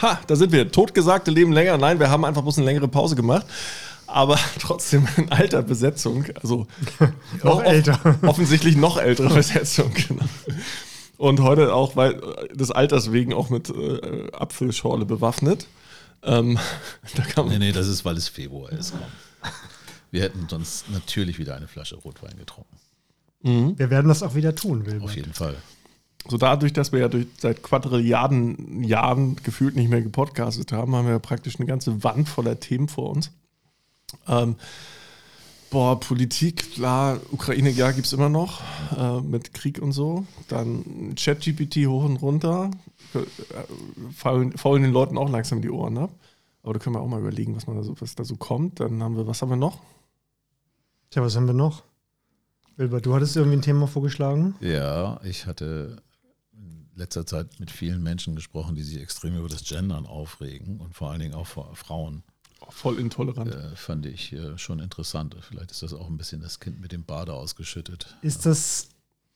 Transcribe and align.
Ha, 0.00 0.20
da 0.26 0.36
sind 0.36 0.52
wir. 0.52 0.70
Totgesagte 0.70 1.30
leben 1.30 1.52
länger. 1.52 1.76
Nein, 1.76 1.98
wir 1.98 2.10
haben 2.10 2.24
einfach 2.24 2.42
bloß 2.42 2.58
eine 2.58 2.66
längere 2.66 2.88
Pause 2.88 3.16
gemacht. 3.16 3.46
Aber 4.06 4.38
trotzdem 4.60 5.06
in 5.16 5.30
alter 5.30 5.62
Besetzung. 5.62 6.24
Also 6.40 6.66
noch 7.42 7.62
älter. 7.62 8.16
Offensichtlich 8.22 8.76
noch 8.76 8.96
ältere 8.98 9.34
Besetzung. 9.34 9.92
Genau. 9.92 10.24
Und 11.16 11.40
heute 11.40 11.74
auch, 11.74 11.96
weil 11.96 12.20
des 12.54 12.70
Alters 12.70 13.12
wegen 13.12 13.34
auch 13.34 13.50
mit 13.50 13.70
äh, 13.70 14.30
Apfelschorle 14.32 15.04
bewaffnet. 15.04 15.66
Ähm, 16.22 16.58
da 17.14 17.22
kann 17.22 17.48
nee, 17.48 17.58
nee, 17.58 17.72
das 17.72 17.88
ist, 17.88 18.04
weil 18.04 18.16
es 18.16 18.28
Februar 18.28 18.72
ist. 18.72 18.94
Wir 20.10 20.22
hätten 20.22 20.46
sonst 20.48 20.90
natürlich 20.90 21.38
wieder 21.38 21.56
eine 21.56 21.68
Flasche 21.68 21.96
Rotwein 21.96 22.36
getrunken. 22.38 22.76
Mhm. 23.42 23.78
Wir 23.78 23.90
werden 23.90 24.08
das 24.08 24.22
auch 24.22 24.34
wieder 24.34 24.54
tun, 24.54 24.86
Wilbert. 24.86 25.10
Auf 25.10 25.16
jeden 25.16 25.34
Fall. 25.34 25.56
So 26.26 26.36
dadurch, 26.36 26.72
dass 26.72 26.92
wir 26.92 27.00
ja 27.00 27.08
durch, 27.08 27.26
seit 27.38 27.62
Quadrilliarden 27.62 28.82
Jahren 28.84 29.36
gefühlt 29.36 29.76
nicht 29.76 29.88
mehr 29.88 30.02
gepodcastet 30.02 30.72
haben, 30.72 30.94
haben 30.94 31.06
wir 31.06 31.12
ja 31.12 31.18
praktisch 31.18 31.56
eine 31.56 31.66
ganze 31.66 32.02
Wand 32.04 32.28
voller 32.28 32.58
Themen 32.60 32.88
vor 32.88 33.10
uns. 33.10 33.30
Ähm, 34.26 34.56
boah, 35.70 35.98
Politik, 35.98 36.74
klar, 36.74 37.20
Ukraine, 37.30 37.70
ja, 37.70 37.92
gibt 37.92 38.06
es 38.06 38.12
immer 38.12 38.28
noch 38.28 38.60
äh, 38.96 39.20
mit 39.20 39.54
Krieg 39.54 39.80
und 39.80 39.92
so. 39.92 40.26
Dann 40.48 41.14
ChatGPT 41.14 41.86
hoch 41.86 42.04
und 42.04 42.16
runter. 42.16 42.70
Äh, 43.14 43.20
faulen, 44.14 44.56
faulen 44.56 44.82
den 44.82 44.92
Leuten 44.92 45.16
auch 45.16 45.30
langsam 45.30 45.62
die 45.62 45.70
Ohren 45.70 45.98
ab. 45.98 46.10
Aber 46.62 46.74
da 46.74 46.78
können 46.80 46.96
wir 46.96 47.00
auch 47.00 47.08
mal 47.08 47.20
überlegen, 47.20 47.56
was, 47.56 47.66
man 47.66 47.76
da 47.76 47.82
so, 47.82 47.94
was 48.00 48.14
da 48.14 48.24
so 48.24 48.36
kommt. 48.36 48.80
Dann 48.80 49.02
haben 49.02 49.16
wir, 49.16 49.26
was 49.26 49.40
haben 49.40 49.50
wir 49.50 49.56
noch? 49.56 49.80
Tja, 51.10 51.22
was 51.22 51.36
haben 51.36 51.46
wir 51.46 51.54
noch? 51.54 51.84
Wilbert, 52.76 53.06
du 53.06 53.14
hattest 53.14 53.36
irgendwie 53.36 53.56
ein 53.56 53.62
Thema 53.62 53.86
vorgeschlagen? 53.86 54.54
Ja, 54.60 55.20
ich 55.24 55.46
hatte 55.46 55.96
letzter 56.98 57.26
Zeit 57.26 57.60
mit 57.60 57.70
vielen 57.70 58.02
Menschen 58.02 58.34
gesprochen, 58.36 58.74
die 58.74 58.82
sich 58.82 59.00
extrem 59.00 59.36
über 59.36 59.48
das 59.48 59.64
Gendern 59.64 60.06
aufregen 60.06 60.80
und 60.80 60.94
vor 60.94 61.10
allen 61.10 61.20
Dingen 61.20 61.34
auch 61.34 61.46
vor 61.46 61.74
Frauen. 61.74 62.22
Voll 62.70 62.98
intolerant. 62.98 63.54
Äh, 63.54 63.76
fand 63.76 64.04
ich 64.04 64.32
äh, 64.32 64.58
schon 64.58 64.80
interessant. 64.80 65.36
Vielleicht 65.40 65.70
ist 65.70 65.82
das 65.82 65.94
auch 65.94 66.08
ein 66.08 66.18
bisschen 66.18 66.40
das 66.40 66.60
Kind 66.60 66.80
mit 66.80 66.92
dem 66.92 67.04
Bade 67.04 67.32
ausgeschüttet. 67.32 68.14
Ist 68.20 68.46
das 68.46 68.88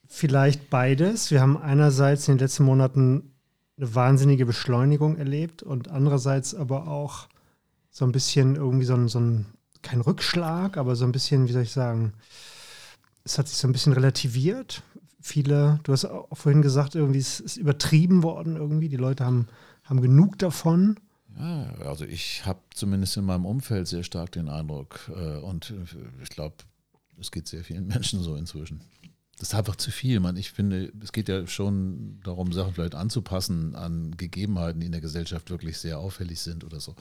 vielleicht 0.06 0.70
beides? 0.70 1.30
Wir 1.30 1.40
haben 1.40 1.56
einerseits 1.56 2.28
in 2.28 2.34
den 2.34 2.40
letzten 2.40 2.64
Monaten 2.64 3.32
eine 3.78 3.94
wahnsinnige 3.94 4.44
Beschleunigung 4.44 5.16
erlebt 5.16 5.62
und 5.62 5.88
andererseits 5.88 6.54
aber 6.54 6.88
auch 6.88 7.28
so 7.90 8.04
ein 8.04 8.12
bisschen 8.12 8.56
irgendwie 8.56 8.84
so 8.84 8.94
ein, 8.94 9.08
so 9.08 9.20
ein 9.20 9.46
kein 9.82 10.00
Rückschlag, 10.00 10.76
aber 10.76 10.96
so 10.96 11.04
ein 11.04 11.12
bisschen, 11.12 11.48
wie 11.48 11.52
soll 11.52 11.62
ich 11.62 11.72
sagen, 11.72 12.12
es 13.24 13.38
hat 13.38 13.48
sich 13.48 13.58
so 13.58 13.68
ein 13.68 13.72
bisschen 13.72 13.92
relativiert 13.92 14.82
viele, 15.22 15.80
du 15.84 15.92
hast 15.92 16.04
auch 16.04 16.36
vorhin 16.36 16.62
gesagt, 16.62 16.94
irgendwie 16.94 17.20
es 17.20 17.40
ist 17.40 17.56
übertrieben 17.56 18.22
worden 18.22 18.56
irgendwie. 18.56 18.88
Die 18.88 18.96
Leute 18.96 19.24
haben, 19.24 19.46
haben 19.84 20.02
genug 20.02 20.38
davon. 20.38 20.98
Ja, 21.38 21.72
also 21.86 22.04
ich 22.04 22.44
habe 22.44 22.60
zumindest 22.74 23.16
in 23.16 23.24
meinem 23.24 23.46
Umfeld 23.46 23.88
sehr 23.88 24.02
stark 24.02 24.32
den 24.32 24.48
Eindruck 24.48 25.10
äh, 25.14 25.38
und 25.38 25.72
ich 26.22 26.28
glaube, 26.28 26.56
es 27.18 27.30
geht 27.30 27.48
sehr 27.48 27.64
vielen 27.64 27.86
Menschen 27.88 28.22
so 28.22 28.36
inzwischen. 28.36 28.80
Das 29.38 29.48
ist 29.48 29.54
einfach 29.54 29.76
zu 29.76 29.90
viel. 29.90 30.20
Man, 30.20 30.36
ich 30.36 30.52
finde, 30.52 30.92
es 31.02 31.10
geht 31.10 31.28
ja 31.28 31.46
schon 31.46 32.20
darum, 32.22 32.52
Sachen 32.52 32.74
vielleicht 32.74 32.94
anzupassen 32.94 33.74
an 33.74 34.16
Gegebenheiten, 34.16 34.80
die 34.80 34.86
in 34.86 34.92
der 34.92 35.00
Gesellschaft 35.00 35.50
wirklich 35.50 35.78
sehr 35.78 35.98
auffällig 35.98 36.40
sind 36.40 36.64
oder 36.64 36.78
so. 36.78 36.94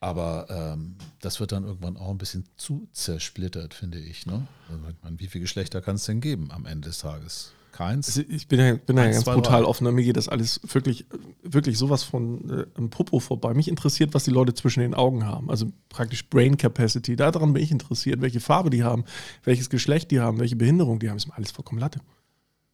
Aber 0.00 0.46
ähm, 0.48 0.94
das 1.20 1.40
wird 1.40 1.52
dann 1.52 1.64
irgendwann 1.64 1.96
auch 1.96 2.10
ein 2.10 2.18
bisschen 2.18 2.44
zu 2.56 2.88
zersplittert, 2.92 3.74
finde 3.74 3.98
ich. 3.98 4.26
Ne? 4.26 4.46
Also, 4.70 5.18
wie 5.18 5.26
viele 5.26 5.42
Geschlechter 5.42 5.80
kann 5.80 5.96
es 5.96 6.04
denn 6.04 6.20
geben 6.20 6.50
am 6.52 6.66
Ende 6.66 6.88
des 6.88 6.98
Tages? 6.98 7.52
Keins. 7.72 8.08
Also 8.08 8.22
ich 8.28 8.48
bin 8.48 8.58
ja, 8.58 8.74
bin 8.74 8.96
ja 8.96 9.08
ganz 9.08 9.24
brutal 9.24 9.64
offen. 9.64 9.84
Ne? 9.84 9.92
Mir 9.92 10.02
geht 10.02 10.16
das 10.16 10.28
alles 10.28 10.60
wirklich, 10.72 11.06
wirklich 11.42 11.78
sowas 11.78 12.02
von 12.02 12.50
äh, 12.50 12.66
im 12.76 12.90
Popo 12.90 13.20
vorbei. 13.20 13.54
Mich 13.54 13.68
interessiert, 13.68 14.14
was 14.14 14.24
die 14.24 14.30
Leute 14.30 14.54
zwischen 14.54 14.80
den 14.80 14.94
Augen 14.94 15.24
haben. 15.24 15.48
Also 15.50 15.70
praktisch 15.88 16.28
Brain 16.28 16.56
Capacity. 16.56 17.14
Daran 17.14 17.52
bin 17.52 17.62
ich 17.62 17.70
interessiert, 17.70 18.20
welche 18.20 18.40
Farbe 18.40 18.70
die 18.70 18.82
haben, 18.82 19.04
welches 19.44 19.70
Geschlecht 19.70 20.10
die 20.10 20.18
haben, 20.18 20.40
welche 20.40 20.56
Behinderung 20.56 20.98
die 20.98 21.08
haben. 21.08 21.18
Ist 21.18 21.28
mir 21.28 21.36
alles 21.36 21.52
vollkommen 21.52 21.80
Latte. 21.80 22.00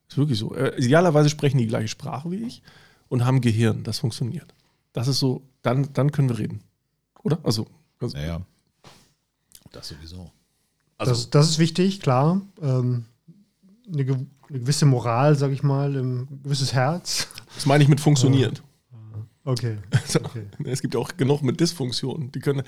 Ist 0.09 0.17
wirklich 0.17 0.39
so. 0.39 0.55
Äh, 0.55 0.79
idealerweise 0.79 1.29
sprechen 1.29 1.59
die 1.59 1.67
gleiche 1.67 1.89
Sprache 1.89 2.31
wie 2.31 2.45
ich 2.45 2.63
und 3.09 3.27
haben 3.27 3.41
Gehirn. 3.41 3.83
Das 3.83 3.99
funktioniert. 3.99 4.55
Das 4.95 5.09
ist 5.09 5.19
so, 5.19 5.43
dann, 5.63 5.93
dann 5.93 6.13
können 6.13 6.29
wir 6.29 6.39
reden 6.39 6.63
oder? 7.25 7.39
Also, 7.43 7.67
also 8.01 8.17
naja, 8.17 8.41
das 9.73 9.89
sowieso. 9.89 10.31
Also, 10.97 11.13
das, 11.13 11.31
das 11.31 11.51
ist 11.51 11.59
wichtig, 11.59 12.01
klar. 12.01 12.41
Ähm, 12.63 13.07
eine, 13.93 14.03
eine, 14.03 14.27
gewisse 14.49 14.87
Moral, 14.87 15.35
sag 15.35 15.51
ich 15.51 15.63
mal, 15.63 15.97
ein 15.97 16.41
gewisses 16.45 16.73
Herz. 16.73 17.29
Das 17.55 17.67
meine 17.67 17.83
ich 17.83 17.89
mit 17.89 18.01
funktioniert. 18.01 18.63
Okay. 19.47 19.77
Also, 19.91 20.21
okay. 20.25 20.45
Es 20.65 20.81
gibt 20.81 20.95
ja 20.95 21.01
auch 21.01 21.17
genug 21.17 21.43
mit 21.43 21.61
Dysfunktionen. 21.61 22.33
Die 22.33 22.41
können, 22.41 22.63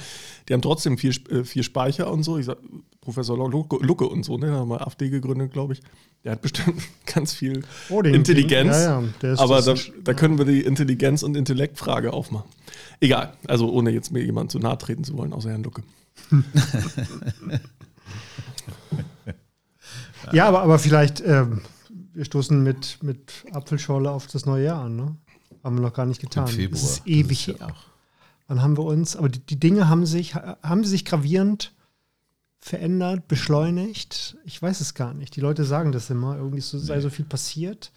die 0.49 0.53
haben 0.53 0.61
trotzdem 0.63 0.99
vier, 0.99 1.13
äh, 1.31 1.45
vier 1.45 1.63
Speicher 1.63 2.11
und 2.11 2.23
so. 2.23 2.37
Ich 2.39 2.47
sag, 2.47 2.59
Professor 3.01 3.37
Lucke, 3.39 4.07
und 4.07 4.25
so, 4.25 4.37
ne, 4.37 4.47
der 4.47 4.61
hat 4.61 4.67
mal 4.67 4.79
AfD 4.79 5.09
gegründet, 5.09 5.53
glaube 5.53 5.73
ich. 5.75 5.81
Der 6.25 6.33
hat 6.33 6.43
bestimmt 6.43 6.83
ganz 7.07 7.33
viel 7.33 7.63
oh, 7.89 8.03
den, 8.03 8.15
Intelligenz. 8.15 8.77
Den, 8.77 9.13
ja, 9.23 9.35
ja. 9.35 9.39
aber 9.39 9.63
da, 9.63 9.75
da, 10.05 10.13
können 10.15 10.39
wir 10.39 10.45
die 10.45 10.63
Intelligenz- 10.63 11.23
und 11.23 11.37
Intellektfrage 11.37 12.13
aufmachen. 12.13 12.51
Egal, 13.01 13.33
also 13.47 13.71
ohne 13.71 13.91
jetzt 13.91 14.13
mir 14.13 14.23
jemand 14.23 14.51
zu 14.51 14.59
nahe 14.59 14.77
treten 14.77 15.05
zu 15.05 15.17
wollen, 15.17 15.33
außer 15.33 15.51
Herrn 15.51 15.63
Lucke. 15.63 15.83
ja, 20.33 20.49
aber, 20.49 20.63
aber 20.63 20.79
vielleicht, 20.79 21.23
ähm, 21.25 21.63
wir 22.13 22.25
stoßen 22.25 22.63
mit, 22.63 22.99
mit 23.03 23.45
Apfelschorle 23.53 24.11
auf 24.11 24.27
das 24.27 24.45
neue 24.47 24.65
Jahr 24.65 24.85
an, 24.85 24.97
ne? 24.97 25.17
Haben 25.67 25.79
wir 25.79 25.83
noch 25.83 25.95
gar 25.95 26.07
nicht 26.07 26.21
getan. 26.21 26.47
Im 26.47 26.55
Februar. 26.55 26.81
Das 26.81 26.91
ist 26.91 27.07
ewig 27.09 27.49
her. 27.49 27.75
Wann 28.47 28.63
haben 28.63 28.77
wir 28.77 28.85
uns, 28.85 29.17
aber 29.17 29.29
die, 29.29 29.41
die 29.41 29.59
Dinge 29.59 29.89
haben 29.89 30.07
sich, 30.07 30.37
haben 30.37 30.85
sich 30.85 31.05
gravierend 31.05 31.75
verändert, 32.61 33.27
beschleunigt? 33.27 34.37
Ich 34.45 34.63
weiß 34.63 34.81
es 34.81 34.95
gar 34.95 35.13
nicht. 35.13 35.35
Die 35.35 35.41
Leute 35.41 35.65
sagen 35.65 35.91
das 35.91 36.09
immer, 36.09 36.37
irgendwie 36.37 36.61
so, 36.61 36.79
sei 36.79 37.01
so 37.01 37.11
viel 37.11 37.25
passiert. 37.25 37.91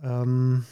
Ähm, 0.00 0.64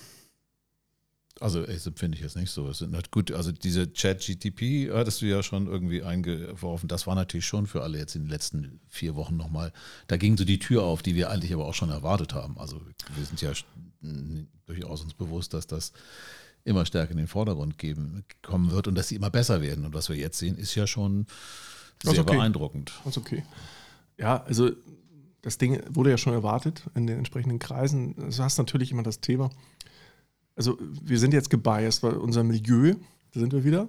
also 1.41 1.67
das 1.67 1.91
finde 1.97 2.17
ich 2.17 2.23
jetzt 2.23 2.37
nicht 2.37 2.53
so. 2.53 2.69
Es 2.69 2.79
sind 2.79 2.95
halt 2.95 3.11
gut, 3.11 3.33
also 3.33 3.51
diese 3.51 3.93
Chat-GTP 3.93 4.93
hattest 4.93 5.21
du 5.21 5.27
ja 5.27 5.43
schon 5.43 5.67
irgendwie 5.67 6.05
eingeworfen. 6.05 6.87
Das 6.87 7.09
war 7.09 7.17
natürlich 7.17 7.47
schon 7.47 7.67
für 7.67 7.83
alle 7.83 7.99
jetzt 7.99 8.15
in 8.15 8.23
den 8.23 8.31
letzten 8.31 8.79
vier 8.89 9.17
Wochen 9.17 9.37
nochmal. 9.37 9.73
Da 10.07 10.17
ging 10.17 10.37
so 10.37 10.45
die 10.45 10.61
Tür 10.61 10.85
auf, 10.85 11.03
die 11.03 11.17
wir 11.17 11.31
eigentlich 11.31 11.53
aber 11.53 11.65
auch 11.65 11.75
schon 11.75 11.91
erwartet 11.91 12.35
haben. 12.35 12.57
Also 12.57 12.81
wir 13.17 13.25
sind 13.25 13.43
ja 13.43 13.51
durchaus 14.73 15.03
uns 15.03 15.15
bewusst, 15.15 15.55
dass 15.55 15.67
das 15.67 15.93
immer 16.65 16.87
stärker 16.87 17.13
in 17.13 17.19
den 17.19 17.27
Vordergrund 17.27 17.79
geben, 17.79 18.25
kommen 18.43 18.71
wird 18.71 18.89
und 18.89 18.95
dass 18.95 19.09
sie 19.09 19.17
immer 19.17 19.31
besser 19.31 19.61
werden. 19.61 19.85
Und 19.85 19.95
was 19.95 20.09
wir 20.09 20.17
jetzt 20.17 20.39
sehen, 20.39 20.57
ist 20.57 20.75
ja 20.75 20.87
schon 20.87 21.27
sehr 22.03 22.21
okay. 22.21 22.37
beeindruckend. 22.37 22.93
Das 23.05 23.19
okay. 23.19 23.45
Ja, 24.19 24.43
also 24.45 24.71
das 25.43 25.59
Ding 25.59 25.81
wurde 25.91 26.11
ja 26.11 26.19
schon 26.19 26.33
erwartet 26.33 26.85
in 26.95 27.07
den 27.07 27.19
entsprechenden 27.19 27.59
Kreisen. 27.59 28.15
Du 28.17 28.39
hast 28.39 28.59
natürlich 28.59 28.93
immer 28.93 29.03
das 29.03 29.21
Thema, 29.21 29.51
also 30.55 30.79
wir 30.81 31.19
sind 31.19 31.35
jetzt 31.35 31.51
gebiased, 31.51 32.03
weil 32.03 32.15
unser 32.15 32.45
Milieu, 32.45 32.95
da 33.33 33.41
sind 33.41 33.53
wir 33.53 33.65
wieder, 33.65 33.89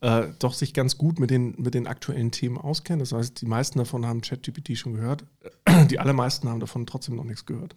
äh, 0.00 0.28
doch 0.38 0.54
sich 0.54 0.72
ganz 0.72 0.96
gut 0.96 1.18
mit 1.18 1.30
den, 1.30 1.54
mit 1.58 1.74
den 1.74 1.86
aktuellen 1.86 2.30
Themen 2.30 2.58
auskennt. 2.58 3.02
Das 3.02 3.12
heißt, 3.12 3.40
die 3.40 3.46
meisten 3.46 3.78
davon 3.78 4.06
haben 4.06 4.20
ChatGPT 4.20 4.76
schon 4.76 4.94
gehört. 4.94 5.24
Die 5.90 5.98
allermeisten 5.98 6.48
haben 6.48 6.60
davon 6.60 6.86
trotzdem 6.86 7.16
noch 7.16 7.24
nichts 7.24 7.44
gehört. 7.44 7.76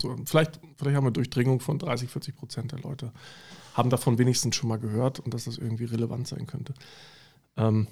So, 0.00 0.16
vielleicht, 0.24 0.60
vielleicht 0.76 0.96
haben 0.96 1.04
wir 1.06 1.10
Durchdringung 1.10 1.60
von 1.60 1.78
30, 1.78 2.10
40 2.10 2.36
Prozent 2.36 2.72
der 2.72 2.80
Leute, 2.80 3.12
haben 3.74 3.90
davon 3.90 4.18
wenigstens 4.18 4.56
schon 4.56 4.68
mal 4.68 4.78
gehört 4.78 5.20
und 5.20 5.34
dass 5.34 5.44
das 5.44 5.58
irgendwie 5.58 5.84
relevant 5.84 6.28
sein 6.28 6.46
könnte. 6.46 6.74
Ähm, 7.56 7.86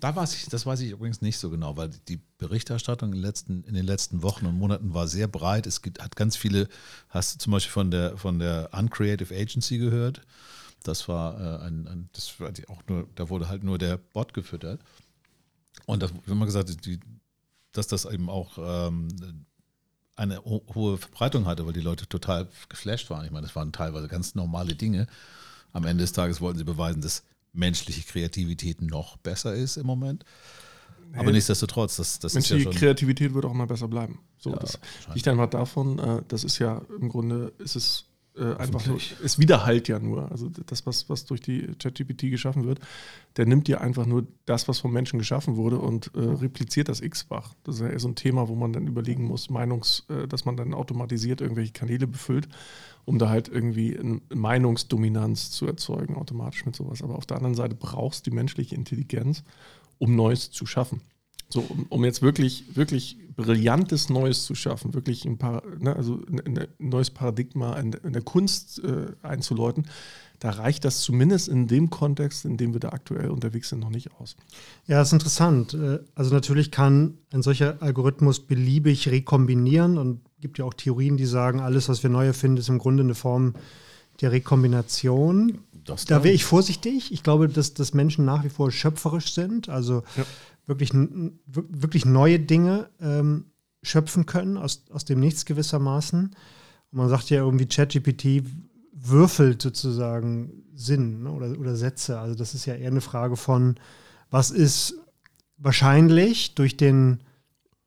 da 0.00 0.14
weiß 0.14 0.34
ich, 0.34 0.46
das 0.46 0.66
weiß 0.66 0.80
ich 0.80 0.90
übrigens 0.90 1.22
nicht 1.22 1.38
so 1.38 1.48
genau, 1.48 1.76
weil 1.76 1.88
die 2.08 2.20
Berichterstattung 2.38 3.10
in 3.10 3.14
den 3.14 3.22
letzten, 3.22 3.64
in 3.64 3.74
den 3.74 3.86
letzten 3.86 4.22
Wochen 4.22 4.46
und 4.46 4.58
Monaten 4.58 4.92
war 4.92 5.08
sehr 5.08 5.26
breit. 5.26 5.66
Es 5.66 5.80
gibt, 5.80 6.02
hat 6.02 6.16
ganz 6.16 6.36
viele, 6.36 6.68
hast 7.08 7.34
du 7.34 7.38
zum 7.38 7.52
Beispiel 7.52 7.72
von 7.72 7.90
der, 7.90 8.16
von 8.18 8.38
der 8.38 8.68
Uncreative 8.72 9.34
Agency 9.34 9.78
gehört? 9.78 10.20
Das 10.82 11.08
war 11.08 11.40
äh, 11.40 11.66
ein, 11.66 11.86
ein, 11.88 12.10
das 12.12 12.38
war 12.38 12.50
auch 12.68 12.82
nur, 12.88 13.08
da 13.14 13.30
wurde 13.30 13.48
halt 13.48 13.64
nur 13.64 13.78
der 13.78 13.96
Bot 13.96 14.34
gefüttert. 14.34 14.80
Und 15.86 16.02
das, 16.02 16.12
wenn 16.26 16.36
man 16.36 16.46
gesagt, 16.46 16.84
die, 16.84 17.00
dass 17.72 17.86
das 17.86 18.04
eben 18.04 18.28
auch 18.28 18.58
ähm, 18.58 19.08
eine 20.16 20.42
hohe 20.44 20.98
Verbreitung 20.98 21.46
hatte, 21.46 21.66
weil 21.66 21.74
die 21.74 21.80
Leute 21.80 22.08
total 22.08 22.48
geflasht 22.68 23.10
waren. 23.10 23.24
Ich 23.24 23.30
meine, 23.30 23.46
das 23.46 23.54
waren 23.54 23.72
teilweise 23.72 24.08
ganz 24.08 24.34
normale 24.34 24.74
Dinge. 24.74 25.06
Am 25.72 25.84
Ende 25.84 26.02
des 26.02 26.12
Tages 26.12 26.40
wollten 26.40 26.58
sie 26.58 26.64
beweisen, 26.64 27.02
dass 27.02 27.22
menschliche 27.52 28.02
Kreativität 28.02 28.80
noch 28.80 29.18
besser 29.18 29.54
ist 29.54 29.76
im 29.76 29.86
Moment. 29.86 30.24
Aber 31.14 31.32
nichtsdestotrotz, 31.32 31.96
das, 31.96 32.18
das 32.18 32.34
ist 32.34 32.50
ja 32.50 32.58
schon 32.58 32.72
Kreativität 32.72 33.32
wird 33.32 33.44
auch 33.44 33.52
immer 33.52 33.66
besser 33.66 33.88
bleiben. 33.88 34.20
So, 34.38 34.50
ja, 34.50 34.56
das 34.56 34.78
liegt 35.14 35.28
einfach 35.28 35.48
davon, 35.48 35.98
äh, 35.98 36.22
das 36.28 36.44
ist 36.44 36.58
ja 36.58 36.82
im 37.00 37.08
Grunde, 37.08 37.52
ist 37.58 37.76
es 37.76 38.04
äh, 38.36 38.56
einfach 38.56 38.86
nur, 38.86 38.98
es 39.24 39.38
widerhallt 39.38 39.88
ja 39.88 39.98
nur. 39.98 40.30
Also 40.30 40.48
das, 40.48 40.86
was, 40.86 41.08
was 41.08 41.24
durch 41.24 41.40
die 41.40 41.68
ChatGPT 41.78 42.30
geschaffen 42.30 42.66
wird, 42.66 42.80
der 43.36 43.46
nimmt 43.46 43.68
dir 43.68 43.80
einfach 43.80 44.06
nur 44.06 44.26
das, 44.44 44.68
was 44.68 44.78
vom 44.78 44.92
Menschen 44.92 45.18
geschaffen 45.18 45.56
wurde 45.56 45.78
und 45.78 46.10
äh, 46.14 46.20
repliziert 46.20 46.88
das 46.88 47.00
x-fach. 47.00 47.54
Das 47.64 47.76
ist 47.76 47.80
ja 47.80 47.88
eher 47.88 47.98
so 47.98 48.08
ein 48.08 48.14
Thema, 48.14 48.48
wo 48.48 48.54
man 48.54 48.72
dann 48.72 48.86
überlegen 48.86 49.24
muss, 49.24 49.50
Meinungs, 49.50 50.04
äh, 50.08 50.26
dass 50.28 50.44
man 50.44 50.56
dann 50.56 50.74
automatisiert 50.74 51.40
irgendwelche 51.40 51.72
Kanäle 51.72 52.06
befüllt, 52.06 52.48
um 53.04 53.18
da 53.18 53.28
halt 53.28 53.48
irgendwie 53.48 53.98
eine 53.98 54.20
Meinungsdominanz 54.34 55.50
zu 55.50 55.66
erzeugen, 55.66 56.16
automatisch 56.16 56.66
mit 56.66 56.76
sowas. 56.76 57.02
Aber 57.02 57.16
auf 57.16 57.26
der 57.26 57.36
anderen 57.36 57.54
Seite 57.54 57.74
brauchst 57.74 58.26
du 58.26 58.30
die 58.30 58.36
menschliche 58.36 58.74
Intelligenz, 58.74 59.44
um 59.98 60.14
Neues 60.14 60.50
zu 60.50 60.66
schaffen. 60.66 61.00
So, 61.48 61.60
um, 61.60 61.86
um, 61.88 62.04
jetzt 62.04 62.22
wirklich, 62.22 62.64
wirklich 62.74 63.18
brillantes 63.36 64.08
Neues 64.08 64.44
zu 64.44 64.54
schaffen, 64.54 64.94
wirklich 64.94 65.24
ein, 65.24 65.38
paar, 65.38 65.62
ne, 65.78 65.94
also 65.94 66.20
ein, 66.28 66.40
ein, 66.58 66.68
neues 66.78 67.10
Paradigma 67.10 67.78
in, 67.78 67.92
in 67.92 68.12
der 68.12 68.22
Kunst 68.22 68.82
äh, 68.82 69.12
einzuläuten, 69.22 69.86
da 70.40 70.50
reicht 70.50 70.84
das 70.84 71.00
zumindest 71.00 71.48
in 71.48 71.66
dem 71.66 71.88
Kontext, 71.88 72.44
in 72.44 72.56
dem 72.56 72.72
wir 72.72 72.80
da 72.80 72.90
aktuell 72.90 73.30
unterwegs 73.30 73.70
sind, 73.70 73.80
noch 73.80 73.90
nicht 73.90 74.10
aus. 74.20 74.36
Ja, 74.86 74.98
das 74.98 75.08
ist 75.08 75.12
interessant. 75.12 75.74
Äh, 75.74 76.00
also 76.14 76.34
natürlich 76.34 76.70
kann 76.70 77.18
ein 77.32 77.42
solcher 77.42 77.80
Algorithmus 77.80 78.40
beliebig 78.40 79.08
rekombinieren 79.08 79.98
und 79.98 80.20
gibt 80.40 80.58
ja 80.58 80.64
auch 80.64 80.74
Theorien, 80.74 81.16
die 81.16 81.26
sagen, 81.26 81.60
alles, 81.60 81.88
was 81.88 82.02
wir 82.02 82.10
neu 82.10 82.26
erfinden, 82.26 82.58
ist 82.58 82.68
im 82.68 82.78
Grunde 82.78 83.02
eine 83.02 83.14
Form 83.14 83.54
der 84.20 84.32
Rekombination. 84.32 85.58
Das 85.84 86.04
da 86.04 86.24
wäre 86.24 86.34
ich 86.34 86.44
vorsichtig. 86.44 87.12
Ich 87.12 87.22
glaube, 87.22 87.48
dass, 87.48 87.74
dass 87.74 87.94
Menschen 87.94 88.24
nach 88.24 88.44
wie 88.44 88.48
vor 88.48 88.70
schöpferisch 88.70 89.32
sind. 89.32 89.68
Also 89.68 90.02
ja 90.16 90.24
wirklich, 90.66 90.92
wirklich 90.94 92.04
neue 92.04 92.40
Dinge 92.40 92.90
ähm, 93.00 93.46
schöpfen 93.82 94.26
können 94.26 94.56
aus, 94.56 94.84
aus 94.90 95.04
dem 95.04 95.20
Nichts 95.20 95.44
gewissermaßen. 95.44 96.34
Und 96.90 96.98
man 96.98 97.08
sagt 97.08 97.30
ja 97.30 97.38
irgendwie, 97.38 97.66
ChatGPT 97.66 98.44
würfelt 98.92 99.62
sozusagen 99.62 100.64
Sinn 100.74 101.22
ne, 101.22 101.30
oder, 101.30 101.58
oder 101.58 101.76
Sätze. 101.76 102.18
Also 102.18 102.34
das 102.34 102.54
ist 102.54 102.66
ja 102.66 102.74
eher 102.74 102.90
eine 102.90 103.00
Frage 103.00 103.36
von, 103.36 103.76
was 104.30 104.50
ist 104.50 104.94
wahrscheinlich 105.56 106.54
durch 106.54 106.76
den, 106.76 107.20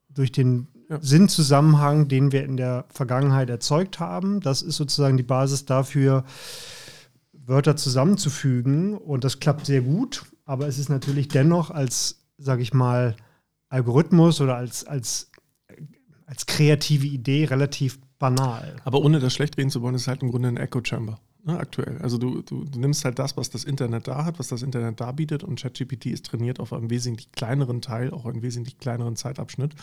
durch 0.09 0.31
den 0.31 0.67
ja. 0.89 0.99
Sinnzusammenhang, 1.01 2.07
den 2.07 2.31
wir 2.31 2.43
in 2.43 2.57
der 2.57 2.85
Vergangenheit 2.89 3.49
erzeugt 3.49 3.99
haben. 3.99 4.39
Das 4.39 4.61
ist 4.61 4.77
sozusagen 4.77 5.17
die 5.17 5.23
Basis 5.23 5.65
dafür, 5.65 6.23
Wörter 7.33 7.75
zusammenzufügen. 7.75 8.95
Und 8.97 9.23
das 9.23 9.39
klappt 9.39 9.65
sehr 9.65 9.81
gut. 9.81 10.25
Aber 10.45 10.67
es 10.67 10.79
ist 10.79 10.89
natürlich 10.89 11.27
dennoch 11.27 11.69
als 11.69 12.18
sage 12.39 12.61
ich 12.61 12.73
mal, 12.73 13.15
Algorithmus 13.69 14.41
oder 14.41 14.55
als, 14.55 14.85
als, 14.85 15.31
als 16.25 16.45
kreative 16.45 17.07
Idee 17.07 17.45
relativ 17.45 17.99
banal. 18.17 18.75
Aber 18.83 19.01
ohne 19.01 19.19
das 19.19 19.33
schlecht 19.33 19.57
reden 19.57 19.69
zu 19.69 19.81
wollen, 19.81 19.95
ist 19.95 20.07
halt 20.07 20.23
im 20.23 20.31
Grunde 20.31 20.49
ein 20.49 20.57
Echo 20.57 20.81
Chamber. 20.83 21.19
Ne, 21.43 21.57
aktuell. 21.57 21.97
Also 21.99 22.17
du, 22.17 22.41
du, 22.41 22.65
du, 22.65 22.79
nimmst 22.79 23.05
halt 23.05 23.17
das, 23.17 23.37
was 23.37 23.49
das 23.49 23.63
Internet 23.63 24.09
da 24.09 24.25
hat, 24.25 24.39
was 24.39 24.49
das 24.49 24.61
Internet 24.61 24.99
da 24.99 25.13
bietet 25.13 25.43
und 25.43 25.59
ChatGPT 25.59 26.07
ist 26.07 26.25
trainiert 26.25 26.59
auf 26.59 26.73
einem 26.73 26.89
wesentlich 26.89 27.31
kleineren 27.31 27.81
Teil, 27.81 28.11
auch 28.11 28.25
einen 28.25 28.41
wesentlich 28.41 28.77
kleineren 28.77 29.15
Zeitabschnitt 29.15 29.73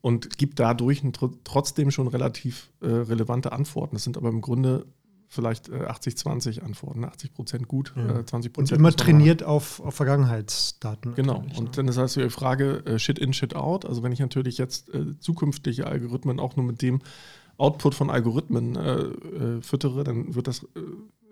und 0.00 0.38
gibt 0.38 0.58
dadurch 0.58 1.02
trotzdem 1.44 1.90
schon 1.90 2.08
relativ 2.08 2.70
äh, 2.80 2.86
relevante 2.86 3.52
Antworten. 3.52 3.96
Das 3.96 4.04
sind 4.04 4.16
aber 4.16 4.30
im 4.30 4.40
Grunde 4.40 4.86
vielleicht 5.30 5.68
äh, 5.68 5.86
80-20 5.86 6.60
antworten. 6.60 7.04
80 7.04 7.32
Prozent 7.32 7.68
gut, 7.68 7.94
ja. 7.96 8.18
äh, 8.18 8.26
20 8.26 8.52
Prozent. 8.52 8.72
Und 8.72 8.78
immer 8.78 8.92
trainiert 8.92 9.44
auf, 9.44 9.78
auf, 9.80 9.94
Vergangenheitsdaten. 9.94 11.14
Genau. 11.14 11.44
Und 11.56 11.62
ne? 11.62 11.70
dann 11.72 11.88
ist 11.88 11.96
heißt 11.96 12.14
die 12.14 12.28
Frage 12.30 12.84
äh, 12.84 12.98
Shit 12.98 13.18
in, 13.18 13.32
Shit 13.32 13.54
out. 13.54 13.86
Also 13.86 14.02
wenn 14.02 14.10
ich 14.10 14.18
natürlich 14.18 14.58
jetzt 14.58 14.92
äh, 14.92 15.16
zukünftige 15.20 15.86
Algorithmen 15.86 16.40
auch 16.40 16.56
nur 16.56 16.66
mit 16.66 16.82
dem 16.82 17.00
Output 17.58 17.94
von 17.94 18.10
Algorithmen 18.10 18.74
äh, 18.74 18.96
äh, 18.96 19.62
füttere, 19.62 20.02
dann 20.02 20.34
wird 20.34 20.48
das 20.48 20.66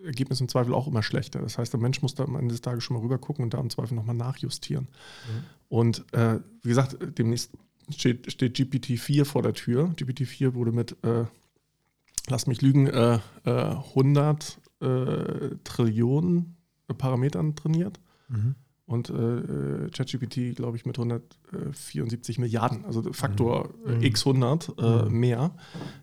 Ergebnis 0.05 0.41
im 0.41 0.49
Zweifel 0.49 0.75
auch 0.75 0.87
immer 0.87 1.03
schlechter. 1.03 1.41
Das 1.41 1.59
heißt, 1.59 1.73
der 1.73 1.81
Mensch 1.81 2.01
muss 2.01 2.15
da 2.15 2.23
am 2.23 2.37
Ende 2.37 2.53
des 2.53 2.61
Tages 2.61 2.85
schon 2.85 2.95
mal 2.95 3.03
rüber 3.03 3.19
gucken 3.19 3.43
und 3.43 3.53
da 3.53 3.59
im 3.59 3.69
Zweifel 3.69 3.95
nochmal 3.95 4.15
nachjustieren. 4.15 4.85
Mhm. 4.85 5.45
Und 5.69 6.05
wie 6.13 6.69
gesagt, 6.69 6.97
demnächst 7.19 7.51
steht, 7.91 8.31
steht 8.31 8.57
GPT-4 8.57 9.25
vor 9.25 9.43
der 9.43 9.55
Tür. 9.55 9.93
GPT-4 9.97 10.55
wurde 10.55 10.71
mit 10.71 10.97
lass 12.29 12.47
mich 12.47 12.63
lügen, 12.63 12.87
äh, 12.87 13.19
äh, 13.45 13.51
100 13.51 14.61
äh, 14.81 14.87
Trillionen 15.65 16.57
Parametern 16.97 17.55
trainiert. 17.55 18.01
Mhm. 18.29 18.55
Und 18.87 19.11
äh, 19.11 19.91
ChatGPT, 19.91 20.57
glaube 20.57 20.79
ich, 20.79 20.87
mit 20.87 20.99
174 20.99 22.39
Milliarden, 22.39 22.87
also 22.87 23.13
Faktor 23.13 23.69
mhm. 23.85 24.03
x 24.03 24.27
100 24.27 24.73
äh, 24.79 25.03
mhm. 25.03 25.21
mehr. 25.21 25.51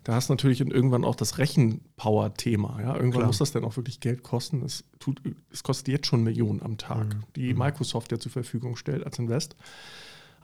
Da 0.04 0.14
hast 0.14 0.28
du 0.28 0.34
natürlich 0.34 0.60
irgendwann 0.60 1.04
auch 1.04 1.16
das 1.16 1.38
Rechenpower-Thema. 1.38 2.80
Ja? 2.80 2.94
Irgendwann 2.94 3.10
Klar. 3.10 3.26
muss 3.26 3.38
das 3.38 3.50
dann 3.50 3.64
auch 3.64 3.76
wirklich 3.76 3.98
Geld 3.98 4.22
kosten. 4.22 4.62
Es, 4.62 4.84
tut, 5.00 5.20
es 5.50 5.64
kostet 5.64 5.88
jetzt 5.88 6.06
schon 6.06 6.22
Millionen 6.22 6.62
am 6.62 6.78
Tag, 6.78 7.08
mhm. 7.08 7.22
die 7.34 7.52
mhm. 7.52 7.58
Microsoft 7.58 8.12
ja 8.12 8.20
zur 8.20 8.30
Verfügung 8.30 8.76
stellt 8.76 9.04
als 9.04 9.18
Invest. 9.18 9.56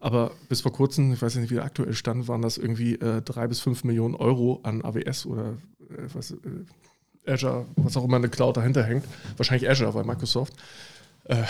Aber 0.02 0.32
bis 0.49 0.62
vor 0.62 0.72
kurzem, 0.72 1.12
ich 1.12 1.22
weiß 1.22 1.37
nicht, 1.37 1.50
wie 1.50 1.54
der 1.54 1.64
aktuell 1.64 1.94
stand, 1.94 2.26
waren 2.26 2.43
das 2.43 2.58
irgendwie 2.58 2.96
äh, 2.96 3.22
drei 3.22 3.46
bis 3.46 3.60
fünf 3.60 3.84
Millionen 3.84 4.16
Euro 4.16 4.58
an 4.64 4.82
AWS 4.82 5.26
oder 5.26 5.50
äh, 5.78 6.08
was, 6.12 6.32
äh, 6.32 7.31
Azure, 7.31 7.66
was 7.76 7.96
auch 7.96 8.02
immer 8.02 8.16
eine 8.16 8.28
Cloud 8.28 8.56
dahinter 8.56 8.82
hängt. 8.82 9.04
Wahrscheinlich 9.37 9.70
Azure, 9.70 9.94
weil 9.94 10.02
Microsoft. 10.02 10.54
Äh, 11.26 11.44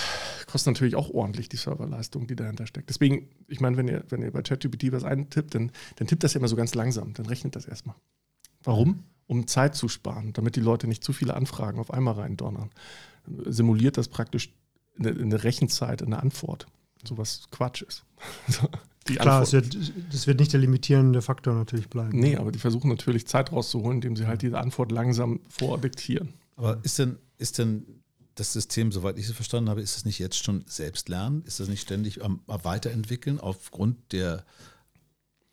kostet 0.46 0.74
natürlich 0.74 0.96
auch 0.96 1.08
ordentlich 1.08 1.48
die 1.48 1.56
Serverleistung, 1.56 2.26
die 2.26 2.36
dahinter 2.36 2.66
steckt. 2.66 2.90
Deswegen, 2.90 3.30
ich 3.48 3.60
meine, 3.60 3.78
wenn 3.78 3.88
ihr, 3.88 4.04
wenn 4.10 4.20
ihr 4.20 4.30
bei 4.30 4.42
ChatGPT 4.42 4.92
was 4.92 5.02
eintippt, 5.02 5.54
dann, 5.54 5.72
dann 5.96 6.06
tippt 6.06 6.22
das 6.22 6.34
ja 6.34 6.38
immer 6.38 6.48
so 6.48 6.56
ganz 6.56 6.74
langsam, 6.74 7.14
dann 7.14 7.24
rechnet 7.24 7.56
das 7.56 7.64
erstmal. 7.64 7.96
Warum? 8.62 9.04
Um 9.28 9.46
Zeit 9.46 9.76
zu 9.76 9.88
sparen, 9.88 10.34
damit 10.34 10.56
die 10.56 10.60
Leute 10.60 10.88
nicht 10.88 11.02
zu 11.02 11.14
viele 11.14 11.32
Anfragen 11.32 11.80
auf 11.80 11.90
einmal 11.90 12.14
reindonnern. 12.14 12.68
Simuliert 13.46 13.96
das 13.96 14.08
praktisch 14.08 14.52
eine, 14.98 15.08
eine 15.08 15.42
Rechenzeit, 15.42 16.02
eine 16.02 16.20
Antwort 16.22 16.66
sowas 17.06 17.42
Quatsch 17.50 17.82
ist. 17.82 18.04
Die 19.08 19.16
Klar, 19.16 19.42
es 19.42 19.52
wird, 19.52 19.76
das 20.12 20.26
wird 20.26 20.38
nicht 20.38 20.52
der 20.52 20.60
limitierende 20.60 21.22
Faktor 21.22 21.54
natürlich 21.54 21.88
bleiben. 21.88 22.16
Nee, 22.16 22.36
aber 22.36 22.52
die 22.52 22.60
versuchen 22.60 22.88
natürlich 22.88 23.26
Zeit 23.26 23.50
rauszuholen, 23.50 23.96
indem 23.96 24.14
sie 24.14 24.28
halt 24.28 24.42
diese 24.42 24.58
Antwort 24.58 24.92
langsam 24.92 25.40
vordiktieren. 25.48 26.34
Aber 26.56 26.78
ist 26.84 27.00
denn, 27.00 27.18
ist 27.36 27.58
denn 27.58 27.84
das 28.36 28.52
System, 28.52 28.92
soweit 28.92 29.18
ich 29.18 29.26
es 29.26 29.32
verstanden 29.32 29.70
habe, 29.70 29.82
ist 29.82 29.96
es 29.96 30.04
nicht 30.04 30.20
jetzt 30.20 30.42
schon 30.42 30.64
selbst 30.66 31.08
lernen? 31.08 31.42
Ist 31.46 31.58
das 31.58 31.68
nicht 31.68 31.82
ständig 31.82 32.24
am, 32.24 32.40
am 32.46 32.64
Weiterentwickeln 32.64 33.40
aufgrund 33.40 34.12
der 34.12 34.44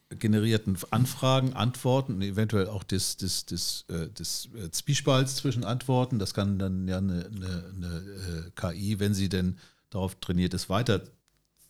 generierten 0.10 0.78
Anfragen, 0.92 1.54
Antworten 1.54 2.22
eventuell 2.22 2.68
auch 2.68 2.84
des, 2.84 3.18
des, 3.18 3.46
des, 3.46 3.86
äh, 3.90 4.10
des 4.10 4.50
äh, 4.56 4.72
Zwiespalts 4.72 5.36
zwischen 5.36 5.64
Antworten? 5.64 6.20
Das 6.20 6.34
kann 6.34 6.60
dann 6.60 6.88
ja 6.88 7.00
eine, 7.00 7.26
eine, 7.26 7.66
eine 7.76 8.44
äh, 8.48 8.74
KI, 8.76 9.00
wenn 9.00 9.14
sie 9.14 9.30
denn 9.30 9.58
darauf 9.90 10.16
trainiert 10.16 10.54
ist, 10.54 10.70
weiter 10.70 11.02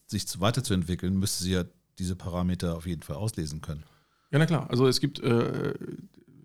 sich 0.09 0.25
weiterzuentwickeln, 0.39 1.17
müsste 1.17 1.43
sie 1.43 1.51
ja 1.51 1.63
diese 1.97 2.15
Parameter 2.15 2.75
auf 2.75 2.87
jeden 2.87 3.03
Fall 3.03 3.17
auslesen 3.17 3.61
können. 3.61 3.83
Ja, 4.31 4.39
na 4.39 4.45
klar. 4.45 4.69
Also 4.69 4.87
es 4.87 4.99
gibt, 4.99 5.19
äh, 5.19 5.73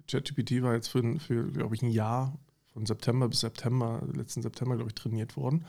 ChatGPT 0.09 0.62
war 0.62 0.75
jetzt 0.75 0.88
für, 0.88 1.18
für 1.18 1.50
glaube 1.50 1.75
ich, 1.75 1.83
ein 1.83 1.90
Jahr, 1.90 2.38
von 2.75 2.85
September 2.87 3.28
bis 3.28 3.40
September, 3.40 4.02
letzten 4.12 4.42
September, 4.42 4.75
glaube 4.75 4.90
ich, 4.90 4.94
trainiert 4.94 5.37
worden. 5.37 5.64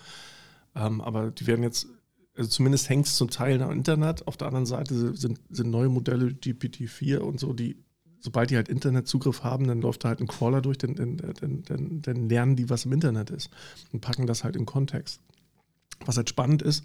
Ähm, 0.76 1.02
aber 1.02 1.32
die 1.32 1.46
werden 1.46 1.64
jetzt, 1.64 1.88
also 2.36 2.50
zumindest 2.50 2.90
hängt 2.90 3.06
es 3.06 3.16
zum 3.16 3.30
Teil 3.30 3.62
am 3.62 3.72
Internet. 3.72 4.28
Auf 4.28 4.38
der 4.38 4.48
anderen 4.48 4.66
Seite 4.66 5.16
sind, 5.16 5.40
sind 5.50 5.70
neue 5.70 5.88
Modelle, 5.88 6.30
GPT-4 6.30 7.18
und 7.18 7.40
so, 7.40 7.54
die, 7.54 7.78
sobald 8.20 8.50
die 8.50 8.56
halt 8.56 8.70
Internetzugriff 8.70 9.44
haben, 9.44 9.68
dann 9.68 9.82
läuft 9.82 10.04
da 10.04 10.10
halt 10.10 10.20
ein 10.20 10.28
Crawler 10.28 10.62
durch, 10.62 10.80
dann, 10.80 10.96
dann, 10.96 11.64
dann, 11.64 12.02
dann 12.02 12.28
lernen 12.28 12.56
die, 12.56 12.72
was 12.72 12.86
im 12.86 12.92
Internet 12.92 13.30
ist 13.30 13.52
und 13.94 14.02
packen 14.02 14.26
das 14.26 14.44
halt 14.44 14.56
in 14.56 14.66
Kontext. 14.66 15.22
Was 16.06 16.18
halt 16.18 16.30
spannend 16.30 16.64
ist, 16.64 16.84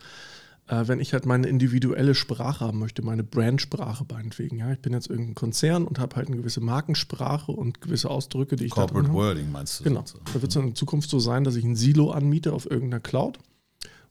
äh, 0.69 0.87
wenn 0.87 1.01
ich 1.01 1.13
halt 1.13 1.27
meine 1.27 1.49
individuelle 1.49 2.15
Sprache 2.15 2.65
haben 2.65 2.79
möchte, 2.79 3.03
meine 3.03 3.25
Brandsprache 3.25 4.05
meinetwegen. 4.11 4.59
Ja, 4.59 4.73
ich 4.73 4.81
bin 4.81 4.93
jetzt 4.93 5.09
irgendein 5.09 5.35
Konzern 5.35 5.85
und 5.85 5.99
habe 5.99 6.17
halt 6.17 6.29
eine 6.29 6.37
gewisse 6.37 6.61
Markensprache 6.61 7.53
und 7.53 7.81
gewisse 7.81 8.11
Ausdrücke, 8.11 8.57
die 8.57 8.67
ich 8.67 8.71
Corporate 8.71 9.09
da 9.09 9.15
Wording 9.15 9.51
meinst 9.53 9.81
du? 9.81 9.85
Genau. 9.85 10.03
So. 10.05 10.19
Da 10.33 10.41
wird 10.41 10.51
es 10.51 10.57
in 10.57 10.75
Zukunft 10.75 11.11
so 11.11 11.19
sein, 11.19 11.45
dass 11.45 11.57
ich 11.57 11.65
ein 11.65 11.77
Silo 11.77 12.11
anmiete 12.11 12.53
auf 12.53 12.71
irgendeiner 12.71 13.01
Cloud 13.01 13.39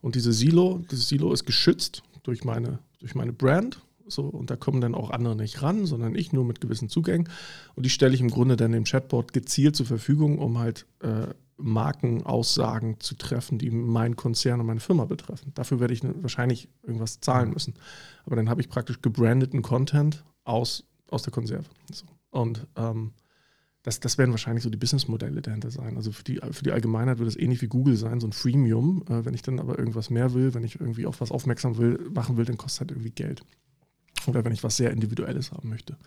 und 0.02 0.16
diese 0.16 0.34
Silo, 0.34 0.82
dieses 0.92 1.10
Silo 1.10 1.34
ist 1.34 1.46
geschützt 1.46 2.04
durch 2.24 2.44
meine, 2.44 2.80
durch 3.00 3.16
meine 3.16 3.34
Brand. 3.34 3.82
So, 4.10 4.24
und 4.24 4.50
da 4.50 4.56
kommen 4.56 4.82
dann 4.82 4.96
auch 4.96 5.12
andere 5.12 5.36
nicht 5.36 5.62
ran, 5.62 5.86
sondern 5.86 6.16
ich 6.16 6.34
nur 6.34 6.46
mit 6.46 6.62
gewissen 6.62 6.90
Zugängen. 6.90 7.30
Und 7.76 7.86
die 7.86 7.90
stelle 7.90 8.14
ich 8.14 8.22
im 8.22 8.30
Grunde 8.30 8.56
dann 8.56 8.72
dem 8.72 8.84
Chatbot 8.84 9.34
gezielt 9.34 9.76
zur 9.76 9.86
Verfügung, 9.86 10.40
um 10.40 10.58
halt 10.60 10.86
äh, 11.02 11.28
Markenaussagen 11.58 13.00
zu 13.00 13.16
treffen, 13.16 13.60
die 13.60 13.70
mein 13.70 14.16
Konzern 14.16 14.60
und 14.60 14.66
meine 14.66 14.80
Firma 14.80 15.06
betreffen. 15.06 15.52
Dafür 15.56 15.80
werde 15.80 15.94
ich 15.94 16.02
wahrscheinlich 16.04 16.70
irgendwas 16.84 17.20
zahlen 17.20 17.52
müssen. 17.52 17.76
Aber 18.26 18.36
dann 18.36 18.50
habe 18.50 18.62
ich 18.62 18.70
praktisch 18.70 19.02
gebrandeten 19.02 19.62
Content 19.62 20.24
aus, 20.44 20.86
aus 21.10 21.24
der 21.24 21.34
Konserve. 21.34 21.66
So. 21.92 22.06
Und 22.32 22.68
ähm, 22.76 23.12
das, 23.84 24.00
das 24.00 24.18
werden 24.18 24.32
wahrscheinlich 24.32 24.64
so 24.64 24.70
die 24.70 24.78
Businessmodelle 24.78 25.42
dahinter 25.42 25.72
sein. 25.72 25.96
Also 25.96 26.12
für 26.12 26.24
die, 26.24 26.40
für 26.52 26.64
die 26.64 26.72
Allgemeinheit 26.72 27.20
wird 27.20 27.30
es 27.30 27.38
ähnlich 27.38 27.62
wie 27.62 27.68
Google 27.68 27.96
sein, 27.96 28.20
so 28.20 28.28
ein 28.28 28.34
Freemium. 28.34 29.04
Äh, 29.10 29.26
wenn 29.26 29.34
ich 29.34 29.42
dann 29.42 29.60
aber 29.60 29.80
irgendwas 29.80 30.10
mehr 30.10 30.34
will, 30.34 30.54
wenn 30.54 30.64
ich 30.64 30.80
irgendwie 30.80 31.06
auf 31.06 31.22
was 31.22 31.32
aufmerksam 31.32 31.78
will, 31.78 32.10
machen 32.14 32.38
will, 32.38 32.46
dann 32.46 32.58
kostet 32.58 32.82
halt 32.82 32.92
irgendwie 32.92 33.12
Geld. 33.12 33.44
Oder 34.28 34.44
wenn 34.46 34.52
ich 34.52 34.64
was 34.64 34.78
sehr 34.78 34.92
Individuelles 34.92 35.52
haben 35.52 35.70
möchte. 35.70 35.98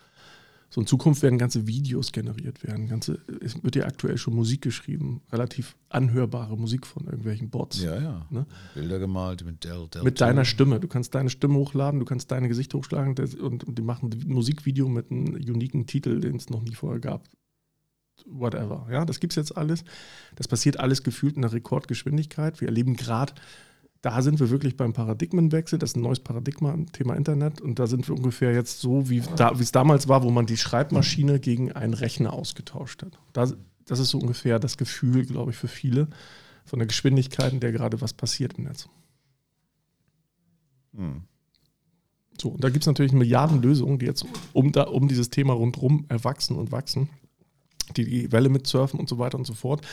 So 0.73 0.81
in 0.81 0.87
Zukunft 0.87 1.21
werden 1.21 1.37
ganze 1.37 1.67
Videos 1.67 2.11
generiert 2.11 2.63
werden. 2.63 2.87
Ganze, 2.87 3.19
es 3.41 3.63
wird 3.63 3.75
ja 3.75 3.85
aktuell 3.85 4.17
schon 4.17 4.33
Musik 4.33 4.63
geschrieben, 4.63 5.21
relativ 5.31 5.75
anhörbare 5.89 6.57
Musik 6.57 6.87
von 6.87 7.05
irgendwelchen 7.05 7.51
Bots. 7.51 7.79
Ja, 7.79 8.01
ja. 8.01 8.25
Ne? 8.31 8.47
Bilder 8.73 8.97
gemalt 8.97 9.45
mit 9.45 9.63
Del, 9.63 9.87
Del 9.93 10.01
Mit 10.01 10.19
deiner 10.19 10.45
Stimme. 10.45 10.79
Du 10.79 10.87
kannst 10.87 11.13
deine 11.13 11.29
Stimme 11.29 11.59
hochladen, 11.59 11.99
du 11.99 12.07
kannst 12.07 12.31
deine 12.31 12.47
Gesicht 12.47 12.73
hochschlagen 12.73 13.13
und, 13.39 13.63
und 13.65 13.77
die 13.77 13.83
machen 13.83 14.09
ein 14.11 14.33
Musikvideo 14.33 14.89
mit 14.89 15.11
einem 15.11 15.35
uniken 15.35 15.85
Titel, 15.85 16.19
den 16.19 16.37
es 16.37 16.49
noch 16.49 16.63
nie 16.63 16.73
vorher 16.73 16.99
gab. 16.99 17.29
Whatever. 18.25 18.87
Ja, 18.89 19.05
das 19.05 19.19
gibt 19.19 19.33
es 19.33 19.35
jetzt 19.35 19.55
alles. 19.55 19.83
Das 20.35 20.47
passiert 20.47 20.79
alles 20.79 21.03
gefühlt 21.03 21.37
in 21.37 21.43
einer 21.43 21.53
Rekordgeschwindigkeit. 21.53 22.61
Wir 22.61 22.69
erleben 22.69 22.95
gerade 22.95 23.33
da 24.03 24.21
sind 24.21 24.41
wir 24.41 24.49
wirklich 24.49 24.75
beim 24.75 24.91
Paradigmenwechsel. 24.91 25.79
Das 25.79 25.91
ist 25.91 25.95
ein 25.95 26.01
neues 26.01 26.19
Paradigma 26.19 26.73
im 26.73 26.91
Thema 26.91 27.15
Internet. 27.15 27.61
Und 27.61 27.79
da 27.79 27.87
sind 27.87 28.05
wir 28.09 28.15
ungefähr 28.15 28.53
jetzt 28.53 28.81
so, 28.81 29.09
wie 29.09 29.23
da, 29.37 29.51
es 29.51 29.71
damals 29.71 30.09
war, 30.09 30.23
wo 30.23 30.29
man 30.29 30.45
die 30.45 30.57
Schreibmaschine 30.57 31.39
gegen 31.39 31.71
einen 31.71 31.93
Rechner 31.93 32.33
ausgetauscht 32.33 33.01
hat. 33.01 33.17
Da, 33.31 33.47
das 33.85 33.99
ist 33.99 34.09
so 34.09 34.19
ungefähr 34.19 34.59
das 34.59 34.75
Gefühl, 34.75 35.25
glaube 35.25 35.51
ich, 35.51 35.57
für 35.57 35.69
viele 35.69 36.09
von 36.65 36.79
der 36.79 36.87
Geschwindigkeit, 36.87 37.53
in 37.53 37.61
der 37.61 37.71
gerade 37.71 38.01
was 38.01 38.11
passiert 38.11 38.57
im 38.57 38.65
Netz. 38.65 38.89
Hm. 40.95 41.21
So, 42.41 42.49
und 42.49 42.61
da 42.61 42.69
gibt 42.69 42.83
es 42.83 42.87
natürlich 42.87 43.13
Milliarden 43.13 43.61
Lösungen, 43.61 43.99
die 43.99 44.05
jetzt 44.05 44.25
um, 44.51 44.73
da, 44.73 44.83
um 44.83 45.07
dieses 45.07 45.29
Thema 45.29 45.53
rundherum 45.53 46.05
erwachsen 46.09 46.57
und 46.57 46.73
wachsen 46.73 47.07
die 47.97 48.05
die 48.05 48.31
Welle 48.31 48.49
mitsurfen 48.49 48.99
und 48.99 49.09
so 49.09 49.17
weiter 49.17 49.37
und 49.37 49.45
so 49.45 49.53
fort. 49.53 49.85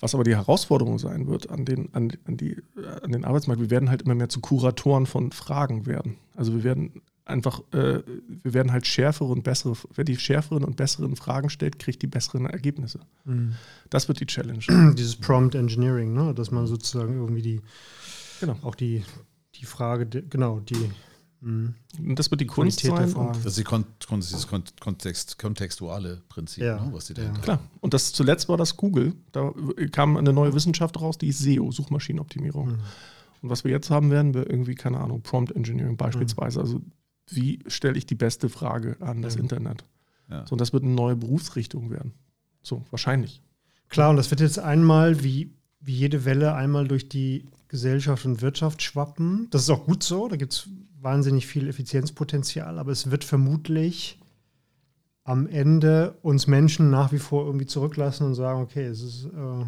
Was 0.00 0.14
aber 0.14 0.24
die 0.24 0.36
Herausforderung 0.36 0.98
sein 0.98 1.26
wird 1.26 1.50
an 1.50 1.64
den, 1.64 1.88
an, 1.94 2.12
an, 2.26 2.36
die, 2.36 2.56
an 3.02 3.12
den 3.12 3.24
Arbeitsmarkt, 3.24 3.60
wir 3.60 3.70
werden 3.70 3.90
halt 3.90 4.02
immer 4.02 4.14
mehr 4.14 4.28
zu 4.28 4.40
Kuratoren 4.40 5.06
von 5.06 5.32
Fragen 5.32 5.86
werden. 5.86 6.16
Also 6.34 6.54
wir 6.54 6.64
werden 6.64 7.02
einfach, 7.24 7.60
äh, 7.72 8.02
wir 8.42 8.54
werden 8.54 8.72
halt 8.72 8.86
schärfere 8.86 9.28
und 9.28 9.42
bessere, 9.42 9.74
wer 9.94 10.04
die 10.04 10.16
schärferen 10.16 10.64
und 10.64 10.76
besseren 10.76 11.16
Fragen 11.16 11.50
stellt, 11.50 11.78
kriegt 11.78 12.02
die 12.02 12.06
besseren 12.06 12.46
Ergebnisse. 12.46 13.00
Mhm. 13.24 13.54
Das 13.90 14.08
wird 14.08 14.20
die 14.20 14.26
Challenge. 14.26 14.64
Dieses 14.96 15.16
Prompt 15.16 15.54
Engineering, 15.54 16.14
ne? 16.14 16.34
dass 16.34 16.50
man 16.50 16.66
sozusagen 16.66 17.14
irgendwie 17.14 17.42
die, 17.42 17.60
genau. 18.40 18.56
auch 18.62 18.74
die, 18.74 19.04
die 19.56 19.64
Frage, 19.66 20.06
genau, 20.06 20.60
die 20.60 20.90
Mhm. 21.46 21.74
Und 22.00 22.18
das 22.18 22.28
wird 22.32 22.40
die 22.40 22.46
Kunst 22.46 22.80
sein. 22.80 23.14
das 23.14 23.44
ist 23.44 23.58
die 23.58 23.62
Kon 23.62 23.84
dieses 24.10 24.48
Kontext, 24.80 25.38
kontextuale 25.38 26.20
Prinzip, 26.28 26.64
ja. 26.64 26.84
ne, 26.84 26.92
was 26.92 27.06
die 27.06 27.14
ja. 27.14 27.30
Klar. 27.30 27.60
Und 27.80 27.94
das 27.94 28.12
zuletzt 28.12 28.48
war 28.48 28.56
das 28.56 28.76
Google. 28.76 29.14
Da 29.30 29.52
kam 29.92 30.16
eine 30.16 30.32
neue 30.32 30.52
Wissenschaft 30.54 31.00
raus, 31.00 31.18
die 31.18 31.28
ist 31.28 31.38
SEO, 31.38 31.70
Suchmaschinenoptimierung. 31.70 32.70
Mhm. 32.70 32.78
Und 33.42 33.50
was 33.50 33.62
wir 33.62 33.70
jetzt 33.70 33.90
haben 33.90 34.10
werden, 34.10 34.34
wir 34.34 34.50
irgendwie, 34.50 34.74
keine 34.74 34.98
Ahnung, 34.98 35.22
Prompt 35.22 35.54
Engineering 35.54 35.96
beispielsweise. 35.96 36.58
Mhm. 36.58 36.64
Also 36.64 36.80
wie 37.30 37.60
stelle 37.68 37.96
ich 37.96 38.06
die 38.06 38.16
beste 38.16 38.48
Frage 38.48 38.96
an 38.98 39.22
das 39.22 39.36
Internet? 39.36 39.84
Ja. 40.28 40.44
So, 40.46 40.52
und 40.52 40.60
das 40.60 40.72
wird 40.72 40.82
eine 40.82 40.92
neue 40.92 41.14
Berufsrichtung 41.14 41.90
werden. 41.90 42.12
So, 42.60 42.84
wahrscheinlich. 42.90 43.40
Klar, 43.88 44.10
und 44.10 44.16
das 44.16 44.30
wird 44.30 44.40
jetzt 44.40 44.58
einmal, 44.58 45.22
wie, 45.22 45.54
wie 45.78 45.94
jede 45.94 46.24
Welle, 46.24 46.54
einmal 46.54 46.88
durch 46.88 47.08
die 47.08 47.44
Gesellschaft 47.68 48.24
und 48.26 48.42
Wirtschaft 48.42 48.82
schwappen. 48.82 49.46
Das 49.50 49.62
ist 49.62 49.70
auch 49.70 49.84
gut 49.84 50.02
so. 50.02 50.26
Da 50.26 50.34
gibt 50.34 50.52
es 50.52 50.68
wahnsinnig 51.06 51.46
viel 51.46 51.68
Effizienzpotenzial, 51.68 52.80
aber 52.80 52.90
es 52.90 53.12
wird 53.12 53.22
vermutlich 53.22 54.18
am 55.22 55.46
Ende 55.46 56.18
uns 56.22 56.48
Menschen 56.48 56.90
nach 56.90 57.12
wie 57.12 57.20
vor 57.20 57.46
irgendwie 57.46 57.66
zurücklassen 57.66 58.26
und 58.26 58.34
sagen, 58.34 58.60
okay, 58.60 58.86
es, 58.86 59.02
ist, 59.02 59.24
äh, 59.26 59.64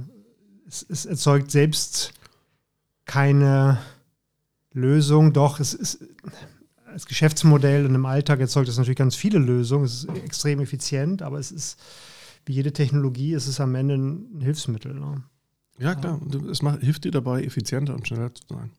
es, 0.66 0.84
es, 0.88 1.06
erzeugt 1.06 1.52
selbst 1.52 2.12
keine 3.04 3.78
Lösung, 4.72 5.32
doch 5.32 5.60
es 5.60 5.74
ist 5.74 6.04
als 6.86 7.06
Geschäftsmodell 7.06 7.86
und 7.86 7.94
im 7.94 8.06
Alltag 8.06 8.40
erzeugt 8.40 8.68
es 8.68 8.76
natürlich 8.76 8.98
ganz 8.98 9.14
viele 9.14 9.38
Lösungen, 9.38 9.84
es 9.84 10.04
ist 10.04 10.08
extrem 10.24 10.58
effizient, 10.58 11.22
aber 11.22 11.38
es 11.38 11.52
ist, 11.52 11.78
wie 12.46 12.54
jede 12.54 12.72
Technologie, 12.72 13.32
es 13.32 13.46
ist 13.46 13.60
am 13.60 13.76
Ende 13.76 13.94
ein 13.94 14.40
Hilfsmittel. 14.40 14.92
Ne? 14.92 15.22
Ja, 15.78 15.94
klar, 15.94 16.20
es 16.50 16.62
macht, 16.62 16.80
hilft 16.80 17.04
dir 17.04 17.12
dabei, 17.12 17.44
effizienter 17.44 17.94
und 17.94 18.08
schneller 18.08 18.34
zu 18.34 18.42
sein. 18.48 18.72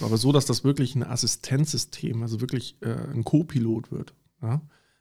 Aber 0.00 0.16
so, 0.16 0.32
dass 0.32 0.46
das 0.46 0.64
wirklich 0.64 0.94
ein 0.94 1.02
Assistenzsystem, 1.02 2.22
also 2.22 2.40
wirklich 2.40 2.76
äh, 2.80 2.94
ein 3.12 3.24
Co-Pilot 3.24 3.90
wird. 3.90 4.14
Ja? 4.42 4.60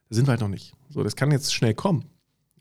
Da 0.10 0.16
sind 0.16 0.28
wir 0.28 0.32
halt 0.32 0.42
noch 0.42 0.48
nicht. 0.48 0.74
So, 0.90 1.04
das 1.04 1.16
kann 1.16 1.32
jetzt 1.32 1.54
schnell 1.54 1.74
kommen. 1.74 2.06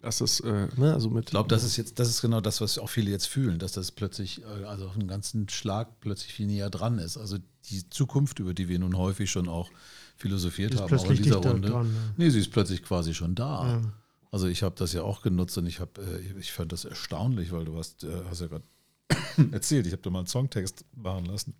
Das 0.01 0.21
ist, 0.21 0.41
äh, 0.41 0.69
ne, 0.77 0.95
also 0.95 1.11
mit. 1.11 1.25
Ich 1.25 1.31
glaube, 1.31 1.49
das 1.49 1.65
ist 1.65 1.77
jetzt, 1.77 1.99
das 1.99 2.09
ist 2.09 2.21
genau 2.23 2.41
das, 2.41 2.61
was 2.61 2.79
auch 2.79 2.89
viele 2.89 3.11
jetzt 3.11 3.27
fühlen, 3.27 3.59
dass 3.59 3.73
das 3.73 3.91
plötzlich, 3.91 4.43
äh, 4.43 4.65
also 4.65 4.87
auf 4.87 4.95
einen 4.95 5.09
ganzen 5.09 5.49
Schlag 5.49 6.01
plötzlich 6.01 6.33
viel 6.33 6.47
näher 6.47 6.71
dran 6.71 6.99
ist. 6.99 7.17
Also 7.17 7.39
die 7.69 7.89
Zukunft, 7.91 8.39
über 8.39 8.55
die 8.55 8.69
wir 8.69 8.79
nun 8.79 8.97
häufig 8.97 9.31
schon 9.31 9.49
auch 9.49 9.71
philosophiert 10.17 10.75
ist 10.75 10.81
haben, 10.81 10.97
auch 10.97 11.11
in 11.11 11.17
dieser 11.17 11.37
Runde. 11.37 11.69
Dran, 11.69 11.87
ja. 11.87 12.15
Nee, 12.17 12.31
sie 12.31 12.39
ist 12.39 12.53
plötzlich 12.53 12.83
quasi 12.83 13.13
schon 13.13 13.35
da. 13.35 13.69
Ja. 13.69 13.93
Also 14.31 14.47
ich 14.47 14.63
habe 14.63 14.75
das 14.77 14.93
ja 14.93 15.03
auch 15.03 15.23
genutzt 15.23 15.59
und 15.59 15.67
ich 15.67 15.81
habe, 15.81 16.01
äh, 16.01 16.39
ich 16.39 16.53
fand 16.53 16.73
das 16.73 16.85
erstaunlich, 16.85 17.51
weil 17.51 17.65
du 17.65 17.77
hast, 17.77 18.05
äh, 18.05 18.23
hast 18.29 18.41
ja 18.41 18.47
gerade 18.47 18.65
erzählt, 19.53 19.87
ich 19.87 19.93
habe 19.93 20.03
da 20.03 20.11
mal 20.11 20.21
einen 20.21 20.29
Songtext 20.29 20.85
machen 20.95 21.25
lassen. 21.25 21.55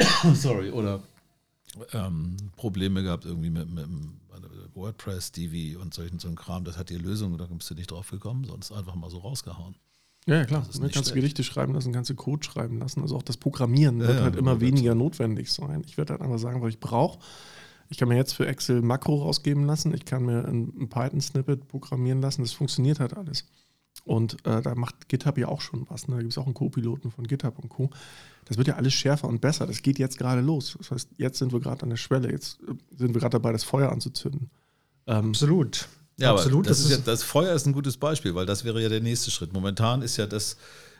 sorry, 0.34 0.70
oder 0.70 1.00
ähm, 1.92 2.36
Probleme 2.56 3.02
gehabt 3.02 3.24
irgendwie 3.24 3.50
mit, 3.50 3.70
mit, 3.70 3.86
WordPress, 4.74 5.32
Divi 5.32 5.76
und 5.76 5.94
solchen 5.94 6.18
so 6.18 6.28
ein 6.28 6.36
Kram. 6.36 6.64
Das 6.64 6.76
hat 6.76 6.90
die 6.90 6.96
Lösung, 6.96 7.36
da 7.38 7.46
bist 7.46 7.70
du 7.70 7.74
nicht 7.74 7.90
drauf 7.90 8.10
gekommen, 8.10 8.44
sonst 8.44 8.72
einfach 8.72 8.94
mal 8.94 9.10
so 9.10 9.18
rausgehauen. 9.18 9.74
Ja, 10.26 10.36
ja 10.36 10.44
klar. 10.44 10.66
Du 10.72 10.88
kannst 10.88 11.14
Gerichte 11.14 11.42
schreiben 11.44 11.74
lassen, 11.74 11.92
ganze 11.92 12.14
Code 12.14 12.44
schreiben 12.44 12.78
lassen. 12.78 13.00
Also 13.00 13.16
auch 13.16 13.22
das 13.22 13.36
Programmieren 13.36 14.00
ja, 14.00 14.08
wird 14.08 14.20
halt 14.20 14.36
immer 14.36 14.60
weniger 14.60 14.94
notwendig 14.94 15.52
sein. 15.52 15.82
Ich 15.86 15.96
werde 15.96 16.12
halt 16.12 16.22
einfach 16.22 16.38
sagen, 16.38 16.62
was 16.62 16.70
ich 16.70 16.80
brauche. 16.80 17.18
Ich 17.88 17.98
kann 17.98 18.08
mir 18.08 18.16
jetzt 18.16 18.34
für 18.34 18.46
Excel 18.46 18.82
Makro 18.82 19.22
rausgeben 19.22 19.64
lassen. 19.64 19.92
Ich 19.94 20.04
kann 20.04 20.24
mir 20.24 20.44
ein, 20.44 20.72
ein 20.78 20.88
Python-Snippet 20.88 21.66
programmieren 21.66 22.20
lassen. 22.20 22.42
Das 22.42 22.52
funktioniert 22.52 23.00
halt 23.00 23.16
alles. 23.16 23.46
Und 24.04 24.46
äh, 24.46 24.62
da 24.62 24.74
macht 24.74 25.08
GitHub 25.08 25.36
ja 25.38 25.48
auch 25.48 25.60
schon 25.60 25.86
was. 25.90 26.06
Ne? 26.06 26.16
Da 26.16 26.20
gibt 26.20 26.32
es 26.32 26.38
auch 26.38 26.46
einen 26.46 26.54
Co-Piloten 26.54 27.10
von 27.10 27.26
GitHub 27.26 27.58
und 27.58 27.68
Co. 27.68 27.90
Das 28.50 28.58
wird 28.58 28.66
ja 28.66 28.74
alles 28.74 28.92
schärfer 28.94 29.28
und 29.28 29.40
besser. 29.40 29.64
Das 29.64 29.80
geht 29.80 30.00
jetzt 30.00 30.18
gerade 30.18 30.40
los. 30.40 30.74
Das 30.76 30.90
heißt, 30.90 31.10
jetzt 31.18 31.38
sind 31.38 31.52
wir 31.52 31.60
gerade 31.60 31.84
an 31.84 31.90
der 31.90 31.96
Schwelle. 31.96 32.32
Jetzt 32.32 32.58
äh, 32.62 32.74
sind 32.96 33.14
wir 33.14 33.20
gerade 33.20 33.34
dabei, 33.34 33.52
das 33.52 33.62
Feuer 33.62 33.92
anzuzünden. 33.92 34.50
Ähm, 35.06 35.28
Absolut. 35.28 35.86
Ja, 36.16 36.32
Absolut. 36.32 36.66
Das, 36.66 36.78
das, 36.78 36.90
ist 36.90 36.98
ja, 36.98 37.04
das 37.04 37.22
Feuer 37.22 37.54
ist 37.54 37.66
ein 37.66 37.72
gutes 37.72 37.96
Beispiel, 37.96 38.34
weil 38.34 38.46
das 38.46 38.64
wäre 38.64 38.82
ja 38.82 38.88
der 38.88 39.02
nächste 39.02 39.30
Schritt. 39.30 39.52
Momentan 39.52 40.02
ist 40.02 40.16
ja 40.16 40.26
das, 40.26 40.56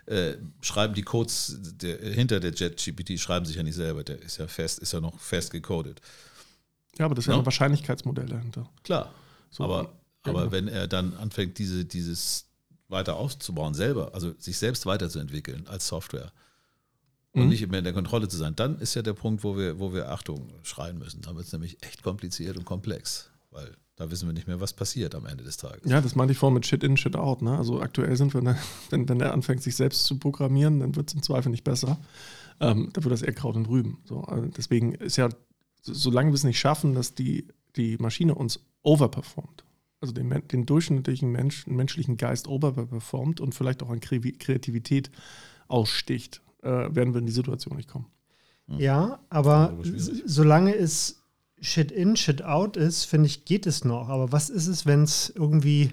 äh, 0.06 0.34
schreiben 0.60 0.94
die 0.94 1.02
Codes 1.02 1.58
der, 1.60 1.98
hinter 1.98 2.38
der 2.38 2.52
JetGPT, 2.52 3.18
schreiben 3.18 3.44
sich 3.44 3.56
ja 3.56 3.64
nicht 3.64 3.74
selber. 3.74 4.04
Der 4.04 4.22
ist 4.22 4.38
ja 4.38 4.46
fest, 4.46 4.78
ist 4.78 4.92
ja 4.92 5.00
noch 5.00 5.18
fest 5.18 5.50
gecodet. 5.50 6.00
Ja, 7.00 7.06
aber 7.06 7.16
das 7.16 7.24
ist 7.24 7.26
ja, 7.26 7.32
ja 7.32 7.40
ein 7.40 7.44
Wahrscheinlichkeitsmodell 7.44 8.26
dahinter. 8.26 8.70
Klar. 8.84 9.12
So, 9.50 9.64
aber, 9.64 9.92
aber 10.22 10.44
ja. 10.44 10.52
wenn 10.52 10.68
er 10.68 10.86
dann 10.86 11.14
anfängt, 11.14 11.58
diese, 11.58 11.84
dieses 11.84 12.44
weiter 12.86 13.16
auszubauen, 13.16 13.74
selber, 13.74 14.14
also 14.14 14.34
sich 14.38 14.56
selbst 14.56 14.86
weiterzuentwickeln 14.86 15.66
als 15.66 15.88
Software 15.88 16.30
und 17.32 17.44
mhm. 17.44 17.48
nicht 17.48 17.68
mehr 17.68 17.78
in 17.78 17.84
der 17.84 17.92
Kontrolle 17.92 18.28
zu 18.28 18.36
sein, 18.36 18.56
dann 18.56 18.78
ist 18.78 18.94
ja 18.94 19.02
der 19.02 19.12
Punkt, 19.12 19.44
wo 19.44 19.56
wir, 19.56 19.78
wo 19.78 19.92
wir 19.92 20.10
Achtung 20.10 20.48
schreien 20.62 20.98
müssen. 20.98 21.22
Da 21.22 21.34
wird 21.34 21.46
es 21.46 21.52
nämlich 21.52 21.82
echt 21.82 22.02
kompliziert 22.02 22.56
und 22.56 22.64
komplex, 22.64 23.30
weil 23.50 23.76
da 23.96 24.10
wissen 24.10 24.26
wir 24.26 24.32
nicht 24.32 24.48
mehr, 24.48 24.60
was 24.60 24.72
passiert 24.72 25.14
am 25.14 25.26
Ende 25.26 25.44
des 25.44 25.58
Tages. 25.58 25.82
Ja, 25.84 26.00
das 26.00 26.14
meinte 26.14 26.32
ich 26.32 26.38
vorhin 26.38 26.54
mit 26.54 26.66
Shit 26.66 26.82
in, 26.82 26.96
Shit 26.96 27.16
out. 27.16 27.42
Ne? 27.42 27.56
Also 27.56 27.80
aktuell 27.80 28.16
sind 28.16 28.34
wir, 28.34 28.42
wenn, 28.90 29.08
wenn 29.08 29.20
er 29.20 29.32
anfängt, 29.32 29.62
sich 29.62 29.76
selbst 29.76 30.06
zu 30.06 30.18
programmieren, 30.18 30.80
dann 30.80 30.96
wird 30.96 31.08
es 31.08 31.14
im 31.14 31.22
Zweifel 31.22 31.50
nicht 31.50 31.64
besser. 31.64 31.98
Ähm, 32.60 32.90
da 32.92 33.04
wird 33.04 33.12
das 33.12 33.22
eher 33.22 33.34
Kraut 33.34 33.56
und 33.56 33.68
Rüben. 33.68 33.98
So, 34.04 34.22
also 34.22 34.48
deswegen 34.48 34.94
ist 34.94 35.16
ja, 35.16 35.28
solange 35.82 36.30
wir 36.30 36.34
es 36.34 36.44
nicht 36.44 36.58
schaffen, 36.58 36.94
dass 36.94 37.14
die, 37.14 37.48
die 37.76 37.96
Maschine 37.98 38.34
uns 38.34 38.60
overperformt, 38.82 39.64
also 40.00 40.12
den, 40.12 40.30
den 40.48 40.66
durchschnittlichen 40.66 41.30
Mensch, 41.30 41.66
menschlichen 41.66 42.16
Geist 42.16 42.48
overperformt 42.48 43.40
und 43.40 43.54
vielleicht 43.54 43.82
auch 43.82 43.90
an 43.90 44.00
Kreativität 44.00 45.10
aussticht, 45.68 46.40
werden 46.62 47.14
wir 47.14 47.20
in 47.20 47.26
die 47.26 47.32
Situation 47.32 47.76
nicht 47.76 47.88
kommen. 47.88 48.06
Ja, 48.78 49.20
aber 49.28 49.76
solange 50.24 50.74
es 50.74 51.22
Shit 51.60 51.92
in, 51.92 52.16
Shit 52.16 52.42
out 52.42 52.76
ist, 52.76 53.04
finde 53.04 53.26
ich, 53.26 53.44
geht 53.44 53.66
es 53.66 53.84
noch. 53.84 54.08
Aber 54.08 54.32
was 54.32 54.48
ist 54.48 54.66
es, 54.66 54.86
wenn 54.86 55.02
es 55.02 55.30
irgendwie, 55.34 55.92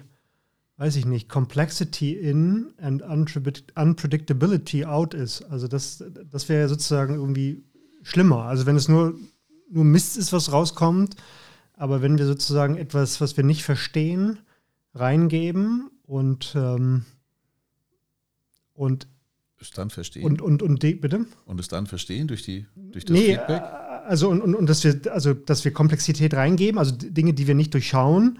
weiß 0.78 0.96
ich 0.96 1.04
nicht, 1.04 1.28
Complexity 1.28 2.12
in 2.14 2.72
and 2.80 3.02
Unpredictability 3.02 4.86
out 4.86 5.12
ist? 5.12 5.42
Also 5.42 5.68
das, 5.68 6.02
das 6.30 6.48
wäre 6.48 6.68
sozusagen 6.68 7.14
irgendwie 7.14 7.64
schlimmer. 8.02 8.44
Also 8.44 8.64
wenn 8.64 8.76
es 8.76 8.88
nur, 8.88 9.14
nur 9.68 9.84
Mist 9.84 10.16
ist, 10.16 10.32
was 10.32 10.52
rauskommt, 10.52 11.16
aber 11.74 12.00
wenn 12.00 12.16
wir 12.16 12.26
sozusagen 12.26 12.76
etwas, 12.76 13.20
was 13.20 13.36
wir 13.36 13.44
nicht 13.44 13.62
verstehen, 13.62 14.38
reingeben 14.94 15.90
und, 16.06 16.54
ähm, 16.56 17.04
und 18.72 19.06
es 19.60 19.70
dann 19.70 19.90
verstehen. 19.90 20.24
Und, 20.24 20.40
und, 20.40 20.62
und 20.62 20.82
die, 20.82 20.94
bitte? 20.94 21.26
Und 21.44 21.60
es 21.60 21.68
dann 21.68 21.86
verstehen 21.86 22.28
durch, 22.28 22.42
die, 22.42 22.66
durch 22.76 23.04
das 23.04 23.16
nee, 23.16 23.34
Feedback? 23.34 23.62
Also, 24.06 24.28
und, 24.28 24.40
und, 24.40 24.54
und 24.54 24.68
dass 24.68 24.84
wir, 24.84 25.00
also, 25.12 25.34
dass 25.34 25.64
wir 25.64 25.72
Komplexität 25.72 26.34
reingeben, 26.34 26.78
also 26.78 26.94
Dinge, 26.96 27.34
die 27.34 27.46
wir 27.46 27.54
nicht 27.54 27.74
durchschauen, 27.74 28.38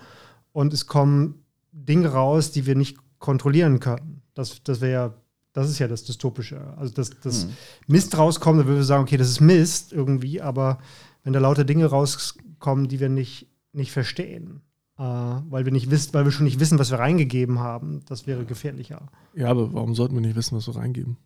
und 0.53 0.73
es 0.73 0.87
kommen 0.87 1.45
Dinge 1.73 2.09
raus, 2.09 2.53
die 2.53 2.67
wir 2.67 2.75
nicht 2.75 2.97
kontrollieren 3.19 3.81
können. 3.81 4.23
Das, 4.35 4.63
das 4.63 4.81
wäre 4.81 4.93
ja, 4.93 5.15
das 5.53 5.69
ist 5.69 5.79
ja 5.79 5.89
das 5.89 6.05
Dystopische. 6.05 6.75
Also, 6.77 6.95
dass, 6.95 7.11
dass 7.21 7.45
hm. 7.45 7.51
Mist 7.87 8.17
rauskommt, 8.17 8.61
dann 8.61 8.67
würden 8.67 8.79
wir 8.79 8.85
sagen, 8.85 9.03
okay, 9.03 9.17
das 9.17 9.29
ist 9.29 9.41
Mist 9.41 9.93
irgendwie, 9.93 10.41
aber 10.41 10.79
wenn 11.25 11.33
da 11.33 11.41
lauter 11.41 11.65
Dinge 11.65 11.87
rauskommen, 11.87 12.89
die 12.89 13.01
wir 13.01 13.09
nicht, 13.09 13.49
nicht 13.73 13.93
verstehen. 13.93 14.63
Äh, 14.99 15.03
weil 15.03 15.65
wir 15.65 15.73
nicht 15.73 15.91
wissen, 15.91 16.13
weil 16.13 16.25
wir 16.25 16.33
schon 16.33 16.45
nicht 16.45 16.59
wissen, 16.59 16.79
was 16.79 16.91
wir 16.91 16.99
reingegeben 16.99 17.61
haben. 17.61 18.01
Das 18.07 18.27
wäre 18.27 18.45
gefährlicher. 18.45 19.07
Ja, 19.35 19.49
aber 19.49 19.73
warum 19.73 19.95
sollten 19.95 20.15
wir 20.15 20.21
nicht 20.21 20.37
wissen, 20.37 20.57
was 20.57 20.67
wir 20.67 20.77
reingeben? 20.77 21.17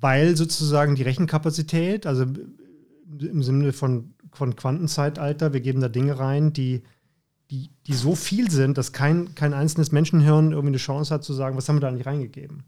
Weil 0.00 0.36
sozusagen 0.36 0.96
die 0.96 1.02
Rechenkapazität, 1.02 2.06
also 2.06 2.24
im 2.24 3.42
Sinne 3.42 3.72
von, 3.72 4.14
von 4.32 4.56
Quantenzeitalter, 4.56 5.52
wir 5.52 5.60
geben 5.60 5.80
da 5.80 5.88
Dinge 5.88 6.18
rein, 6.18 6.52
die, 6.52 6.82
die, 7.50 7.70
die 7.86 7.94
so 7.94 8.14
viel 8.14 8.50
sind, 8.50 8.78
dass 8.78 8.92
kein, 8.92 9.34
kein 9.34 9.54
einzelnes 9.54 9.92
Menschenhirn 9.92 10.50
irgendwie 10.50 10.68
eine 10.68 10.76
Chance 10.78 11.14
hat 11.14 11.24
zu 11.24 11.32
sagen, 11.32 11.56
was 11.56 11.68
haben 11.68 11.76
wir 11.76 11.80
da 11.80 11.90
nicht 11.90 12.06
reingegeben. 12.06 12.64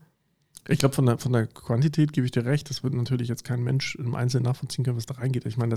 Ich 0.68 0.78
glaube, 0.78 0.94
von 0.94 1.06
der, 1.06 1.18
von 1.18 1.32
der 1.32 1.46
Quantität 1.46 2.12
gebe 2.12 2.26
ich 2.26 2.32
dir 2.32 2.44
recht. 2.44 2.68
Das 2.70 2.82
wird 2.82 2.94
natürlich 2.94 3.28
jetzt 3.28 3.44
kein 3.44 3.62
Mensch 3.62 3.94
im 3.96 4.14
Einzelnen 4.14 4.44
nachvollziehen 4.44 4.84
können, 4.84 4.96
was 4.96 5.06
da 5.06 5.14
reingeht. 5.14 5.46
Ich 5.46 5.56
meine, 5.56 5.74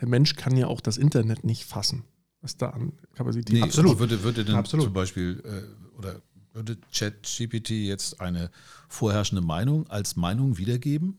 der 0.00 0.08
Mensch 0.08 0.36
kann 0.36 0.56
ja 0.56 0.66
auch 0.66 0.80
das 0.80 0.96
Internet 0.96 1.44
nicht 1.44 1.64
fassen, 1.64 2.04
was 2.40 2.56
da 2.56 2.70
an 2.70 2.92
Kapazität 3.14 3.54
nee, 3.54 3.62
Absolut. 3.62 3.98
Würde, 3.98 4.22
würde 4.22 4.44
denn 4.44 4.54
Absolut. 4.54 4.84
zum 4.86 4.92
Beispiel, 4.92 5.42
äh, 5.44 5.98
oder 5.98 6.22
würde 6.52 6.78
ChatGPT 6.92 7.70
jetzt 7.70 8.20
eine 8.20 8.50
vorherrschende 8.88 9.42
Meinung 9.42 9.88
als 9.88 10.16
Meinung 10.16 10.58
wiedergeben 10.58 11.18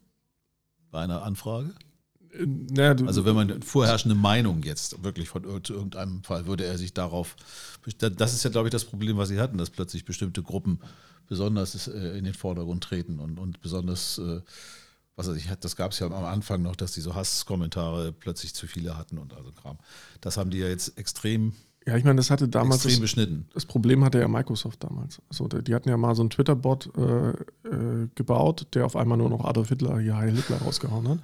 bei 0.89 1.01
einer 1.01 1.23
Anfrage? 1.23 1.73
Ja, 2.75 2.95
also 3.05 3.25
wenn 3.25 3.35
man 3.35 3.61
vorherrschende 3.61 4.15
Meinung 4.15 4.63
jetzt 4.63 5.03
wirklich 5.03 5.29
von 5.29 5.43
zu 5.63 5.73
irgendeinem 5.73 6.23
Fall, 6.23 6.45
würde 6.45 6.65
er 6.65 6.77
sich 6.77 6.93
darauf, 6.93 7.35
das 7.99 8.33
ist 8.33 8.43
ja 8.43 8.49
glaube 8.49 8.69
ich 8.69 8.71
das 8.71 8.85
Problem, 8.85 9.17
was 9.17 9.29
Sie 9.29 9.39
hatten, 9.39 9.57
dass 9.57 9.69
plötzlich 9.69 10.05
bestimmte 10.05 10.41
Gruppen 10.41 10.79
besonders 11.27 11.87
äh, 11.87 12.17
in 12.17 12.23
den 12.23 12.33
Vordergrund 12.33 12.83
treten 12.83 13.19
und, 13.19 13.37
und 13.37 13.61
besonders, 13.61 14.17
äh, 14.17 14.41
was 15.15 15.27
weiß 15.27 15.35
ich, 15.37 15.49
das 15.59 15.75
gab 15.75 15.91
es 15.91 15.99
ja 15.99 16.07
am 16.07 16.25
Anfang 16.25 16.61
noch, 16.61 16.75
dass 16.75 16.93
die 16.93 17.01
so 17.01 17.15
Hasskommentare 17.15 18.13
plötzlich 18.13 18.55
zu 18.55 18.65
viele 18.65 18.97
hatten 18.97 19.17
und 19.17 19.33
also 19.33 19.51
Kram. 19.51 19.77
Das 20.21 20.37
haben 20.37 20.49
die 20.49 20.59
ja 20.59 20.67
jetzt 20.67 20.97
extrem 20.97 21.53
ja, 21.87 21.97
ich 21.97 22.03
meine, 22.03 22.17
das 22.17 22.29
hatte 22.29 22.47
damals. 22.47 22.85
Extrem 22.85 23.01
beschnitten. 23.01 23.47
Das 23.55 23.65
Problem 23.65 24.03
hatte 24.03 24.19
ja 24.19 24.27
Microsoft 24.27 24.83
damals. 24.83 25.19
Also, 25.29 25.47
die 25.47 25.73
hatten 25.73 25.89
ja 25.89 25.97
mal 25.97 26.13
so 26.13 26.21
einen 26.21 26.29
Twitter-Bot 26.29 26.91
äh, 26.95 27.29
äh, 27.31 28.07
gebaut, 28.13 28.67
der 28.75 28.85
auf 28.85 28.95
einmal 28.95 29.17
nur 29.17 29.31
noch 29.31 29.43
Adolf 29.43 29.69
Hitler, 29.69 29.99
hier 29.99 30.15
Heil 30.15 30.35
Hitler 30.35 30.57
rausgehauen 30.57 31.07
hat 31.07 31.19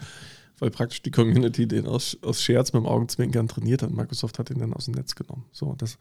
weil 0.59 0.71
praktisch 0.71 1.01
die 1.01 1.11
Community 1.11 1.67
den 1.67 1.85
aus, 1.85 2.17
aus 2.21 2.41
Scherz 2.41 2.73
mit 2.73 2.81
dem 2.81 2.87
Augenzwinkern 2.87 3.47
trainiert 3.47 3.83
hat. 3.83 3.91
Microsoft 3.91 4.39
hat 4.39 4.49
ihn 4.49 4.59
dann 4.59 4.73
aus 4.73 4.85
dem 4.85 4.95
Netz 4.95 5.15
genommen. 5.15 5.45
So, 5.51 5.75
das, 5.77 5.97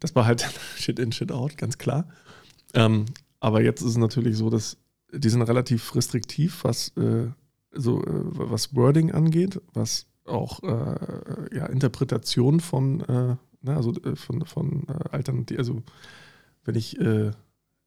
das 0.00 0.14
war 0.14 0.26
halt 0.26 0.48
Shit 0.76 0.98
in, 0.98 1.12
Shit 1.12 1.32
out, 1.32 1.56
ganz 1.56 1.78
klar. 1.78 2.08
Ähm, 2.74 3.06
aber 3.40 3.62
jetzt 3.62 3.82
ist 3.82 3.90
es 3.90 3.96
natürlich 3.96 4.36
so, 4.36 4.50
dass 4.50 4.76
die 5.12 5.28
sind 5.28 5.42
relativ 5.42 5.94
restriktiv, 5.94 6.64
was, 6.64 6.88
äh, 6.96 7.28
so, 7.72 8.02
äh, 8.02 8.06
was 8.08 8.74
Wording 8.74 9.12
angeht, 9.12 9.60
was 9.72 10.06
auch 10.24 10.62
äh, 10.62 11.56
ja, 11.56 11.66
Interpretation 11.66 12.60
von, 12.60 13.00
äh, 13.02 13.36
ne, 13.62 13.76
also 13.76 13.92
äh, 14.02 14.16
von, 14.16 14.44
von 14.44 14.86
äh, 14.88 15.08
Alternativen, 15.10 15.58
also 15.58 15.82
wenn 16.64 16.74
ich 16.74 16.98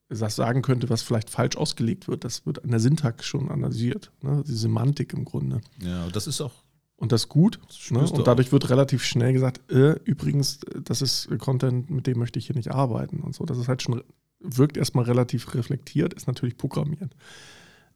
das 0.09 0.35
sagen 0.35 0.61
könnte, 0.61 0.89
was 0.89 1.01
vielleicht 1.01 1.29
falsch 1.29 1.55
ausgelegt 1.55 2.07
wird. 2.07 2.23
Das 2.23 2.45
wird 2.45 2.63
an 2.63 2.71
der 2.71 2.79
Syntax 2.79 3.25
schon 3.25 3.49
analysiert, 3.49 4.11
ne? 4.21 4.43
die 4.45 4.55
Semantik 4.55 5.13
im 5.13 5.23
Grunde. 5.23 5.61
Ja, 5.81 6.07
das 6.09 6.27
ist 6.27 6.41
auch. 6.41 6.63
Und 6.97 7.11
das 7.11 7.23
ist 7.23 7.29
gut. 7.29 7.59
Das 7.67 7.91
ne? 7.91 7.99
Und 7.99 8.27
dadurch 8.27 8.49
auch. 8.49 8.53
wird 8.53 8.69
relativ 8.69 9.03
schnell 9.03 9.33
gesagt, 9.33 9.71
äh, 9.71 9.93
übrigens, 10.03 10.59
das 10.83 11.01
ist 11.01 11.29
Content, 11.37 11.89
mit 11.89 12.07
dem 12.07 12.17
möchte 12.17 12.39
ich 12.39 12.47
hier 12.47 12.55
nicht 12.55 12.71
arbeiten 12.71 13.21
und 13.21 13.35
so. 13.35 13.45
Das 13.45 13.57
ist 13.57 13.67
halt 13.67 13.81
schon, 13.81 14.03
wirkt 14.39 14.77
erstmal 14.77 15.05
relativ 15.05 15.53
reflektiert, 15.53 16.13
ist 16.13 16.27
natürlich 16.27 16.57
programmiert. 16.57 17.15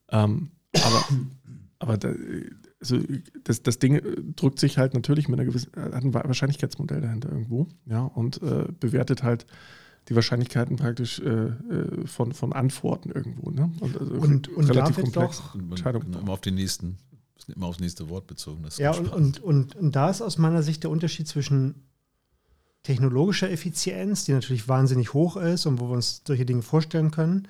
Ähm, 0.10 0.52
aber 0.74 1.06
aber 1.84 1.98
da, 1.98 2.14
also 2.80 2.98
das, 3.44 3.62
das 3.62 3.78
Ding 3.78 4.02
drückt 4.38 4.58
sich 4.60 4.78
halt 4.78 4.94
natürlich 4.94 5.28
mit 5.28 5.38
einer 5.38 5.48
gewissen, 5.48 5.72
hat 5.76 5.94
ein 5.94 6.14
Wahrscheinlichkeitsmodell 6.14 7.02
dahinter 7.02 7.30
irgendwo, 7.30 7.68
ja, 7.86 8.04
und 8.04 8.42
äh, 8.42 8.68
bewertet 8.80 9.22
halt 9.22 9.46
die 10.10 10.16
Wahrscheinlichkeiten 10.16 10.76
praktisch 10.76 11.20
äh, 11.20 11.30
äh, 11.30 12.08
von, 12.08 12.34
von 12.34 12.54
Antworten 12.54 13.12
irgendwo. 13.12 13.52
Ne? 13.52 13.72
Und, 13.80 13.98
also 14.00 14.14
und, 14.14 14.48
und 14.50 14.70
relativ 14.70 14.98
komplex. 14.98 15.42
Entscheidung. 15.56 16.04
Genau, 16.04 16.20
immer 16.20 16.34
auf 16.34 16.42
den 16.42 16.56
nächsten, 16.56 16.98
immer 17.54 17.68
aufs 17.68 17.80
nächste 17.80 18.10
Wort 18.10 18.28
bezogen. 18.28 18.66
ja, 18.78 18.92
und, 18.92 19.08
und, 19.12 19.40
und, 19.42 19.76
und 19.76 19.96
da 19.96 20.10
ist 20.10 20.22
aus 20.22 20.38
meiner 20.38 20.64
Sicht 20.64 20.84
der 20.84 20.92
Unterschied 20.92 21.28
zwischen 21.28 21.76
technologischer 22.84 23.50
Effizienz, 23.50 24.26
die 24.26 24.34
natürlich 24.34 24.68
wahnsinnig 24.68 25.14
hoch 25.14 25.38
ist 25.38 25.66
und 25.66 25.80
wo 25.80 25.88
wir 25.88 25.94
uns 25.94 26.22
solche 26.28 26.46
Dinge 26.46 26.62
vorstellen 26.62 27.12
können, 27.12 27.48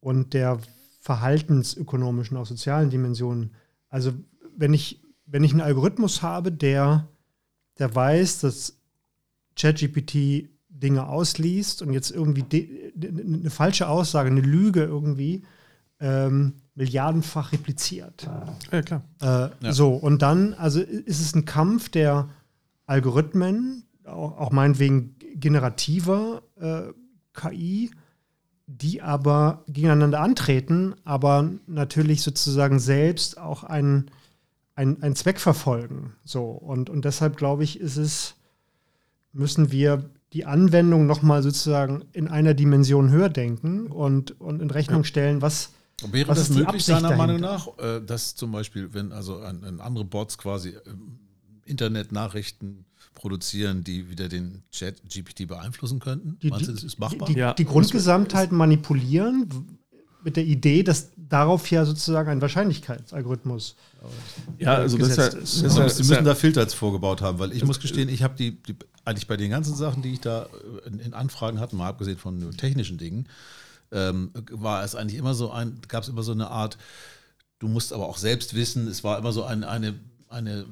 und 0.00 0.34
der 0.34 0.60
verhaltensökonomischen, 1.00 2.36
auch 2.36 2.46
sozialen 2.46 2.90
Dimensionen. 2.90 3.54
Also 3.88 4.12
wenn 4.56 4.74
ich, 4.74 5.02
wenn 5.26 5.44
ich 5.44 5.52
einen 5.52 5.60
Algorithmus 5.60 6.22
habe, 6.22 6.52
der, 6.52 7.08
der 7.78 7.94
weiß, 7.94 8.40
dass 8.40 8.78
ChatGPT 9.56 10.50
Dinge 10.80 11.08
ausliest 11.08 11.82
und 11.82 11.92
jetzt 11.92 12.10
irgendwie 12.10 12.44
eine 13.00 13.50
falsche 13.50 13.88
Aussage, 13.88 14.30
eine 14.30 14.40
Lüge 14.40 14.84
irgendwie 14.84 15.42
ähm, 16.00 16.54
milliardenfach 16.74 17.52
repliziert. 17.52 18.28
Ja, 18.70 18.82
klar. 18.82 19.02
Äh, 19.20 19.64
ja. 19.64 19.72
So, 19.72 19.94
und 19.94 20.22
dann, 20.22 20.54
also 20.54 20.80
ist 20.80 21.20
es 21.20 21.34
ein 21.34 21.44
Kampf 21.44 21.88
der 21.88 22.28
Algorithmen, 22.86 23.84
auch, 24.04 24.38
auch 24.38 24.52
meinetwegen 24.52 25.16
generativer 25.34 26.42
äh, 26.56 26.92
KI, 27.34 27.90
die 28.66 29.02
aber 29.02 29.64
gegeneinander 29.66 30.20
antreten, 30.20 30.94
aber 31.04 31.50
natürlich 31.66 32.22
sozusagen 32.22 32.78
selbst 32.78 33.38
auch 33.38 33.64
einen, 33.64 34.10
einen, 34.74 35.16
Zweck 35.16 35.40
verfolgen. 35.40 36.14
So, 36.24 36.44
und, 36.50 36.90
und 36.90 37.04
deshalb 37.04 37.36
glaube 37.36 37.64
ich, 37.64 37.80
ist 37.80 37.96
es, 37.96 38.34
müssen 39.32 39.72
wir 39.72 40.10
die 40.32 40.44
Anwendung 40.44 41.06
nochmal 41.06 41.42
sozusagen 41.42 42.04
in 42.12 42.28
einer 42.28 42.54
Dimension 42.54 43.10
höher 43.10 43.28
denken 43.28 43.86
und, 43.86 44.40
und 44.40 44.60
in 44.60 44.70
Rechnung 44.70 45.04
stellen, 45.04 45.42
was. 45.42 45.72
Wäre 46.12 46.28
was 46.28 46.38
das 46.38 46.50
möglich, 46.50 46.86
deiner 46.86 47.16
Meinung 47.16 47.40
nach, 47.40 47.66
äh, 47.78 48.00
dass 48.00 48.36
zum 48.36 48.52
Beispiel, 48.52 48.94
wenn 48.94 49.10
also 49.10 49.40
ein, 49.40 49.64
ein 49.64 49.80
andere 49.80 50.04
Bots 50.04 50.38
quasi 50.38 50.76
ähm, 50.86 51.18
Internetnachrichten 51.64 52.84
produzieren, 53.14 53.82
die 53.82 54.08
wieder 54.08 54.28
den 54.28 54.62
Chat 54.70 55.02
GPT 55.08 55.48
beeinflussen 55.48 55.98
könnten? 55.98 56.38
Die, 56.40 56.50
Meinst 56.50 56.68
du, 56.68 56.72
das 56.72 56.84
ist 56.84 57.00
machbar? 57.00 57.26
Die, 57.26 57.34
die, 57.34 57.40
ja. 57.40 57.52
die 57.52 57.64
Grundgesamtheit 57.64 58.52
manipulieren 58.52 59.48
mit 60.22 60.36
der 60.36 60.44
Idee, 60.44 60.84
dass 60.84 61.10
darauf 61.16 61.68
ja 61.70 61.84
sozusagen 61.84 62.30
ein 62.30 62.40
Wahrscheinlichkeitsalgorithmus 62.40 63.76
ja, 64.58 64.74
also 64.74 64.98
das 64.98 65.08
ist, 65.10 65.16
ja, 65.16 65.26
ist. 65.26 65.62
ist 65.62 65.76
ja, 65.76 65.88
Sie 65.88 66.04
müssen 66.04 66.24
da 66.24 66.34
Filter 66.34 66.66
vorgebaut 66.68 67.20
haben, 67.20 67.38
weil 67.38 67.52
ich 67.52 67.64
muss 67.64 67.80
gestehen, 67.80 68.08
ich 68.08 68.22
habe 68.22 68.34
die, 68.36 68.62
die, 68.62 68.76
eigentlich 69.08 69.26
bei 69.26 69.36
den 69.36 69.50
ganzen 69.50 69.74
Sachen, 69.74 70.02
die 70.02 70.12
ich 70.12 70.20
da 70.20 70.48
in, 70.86 71.00
in 71.00 71.14
Anfragen 71.14 71.60
hatte, 71.60 71.76
mal 71.76 71.88
abgesehen 71.88 72.18
von 72.18 72.50
technischen 72.56 72.98
Dingen, 72.98 73.26
ähm, 73.90 74.30
war 74.50 74.84
es 74.84 74.94
eigentlich 74.94 75.18
immer 75.18 75.34
so 75.34 75.50
ein, 75.50 75.80
gab 75.88 76.02
es 76.02 76.08
immer 76.08 76.22
so 76.22 76.32
eine 76.32 76.48
Art, 76.48 76.78
du 77.58 77.68
musst 77.68 77.92
aber 77.92 78.06
auch 78.06 78.18
selbst 78.18 78.54
wissen, 78.54 78.86
es 78.86 79.02
war 79.04 79.18
immer 79.18 79.32
so 79.32 79.44
ein, 79.44 79.64
eine, 79.64 79.94
eine 80.28 80.66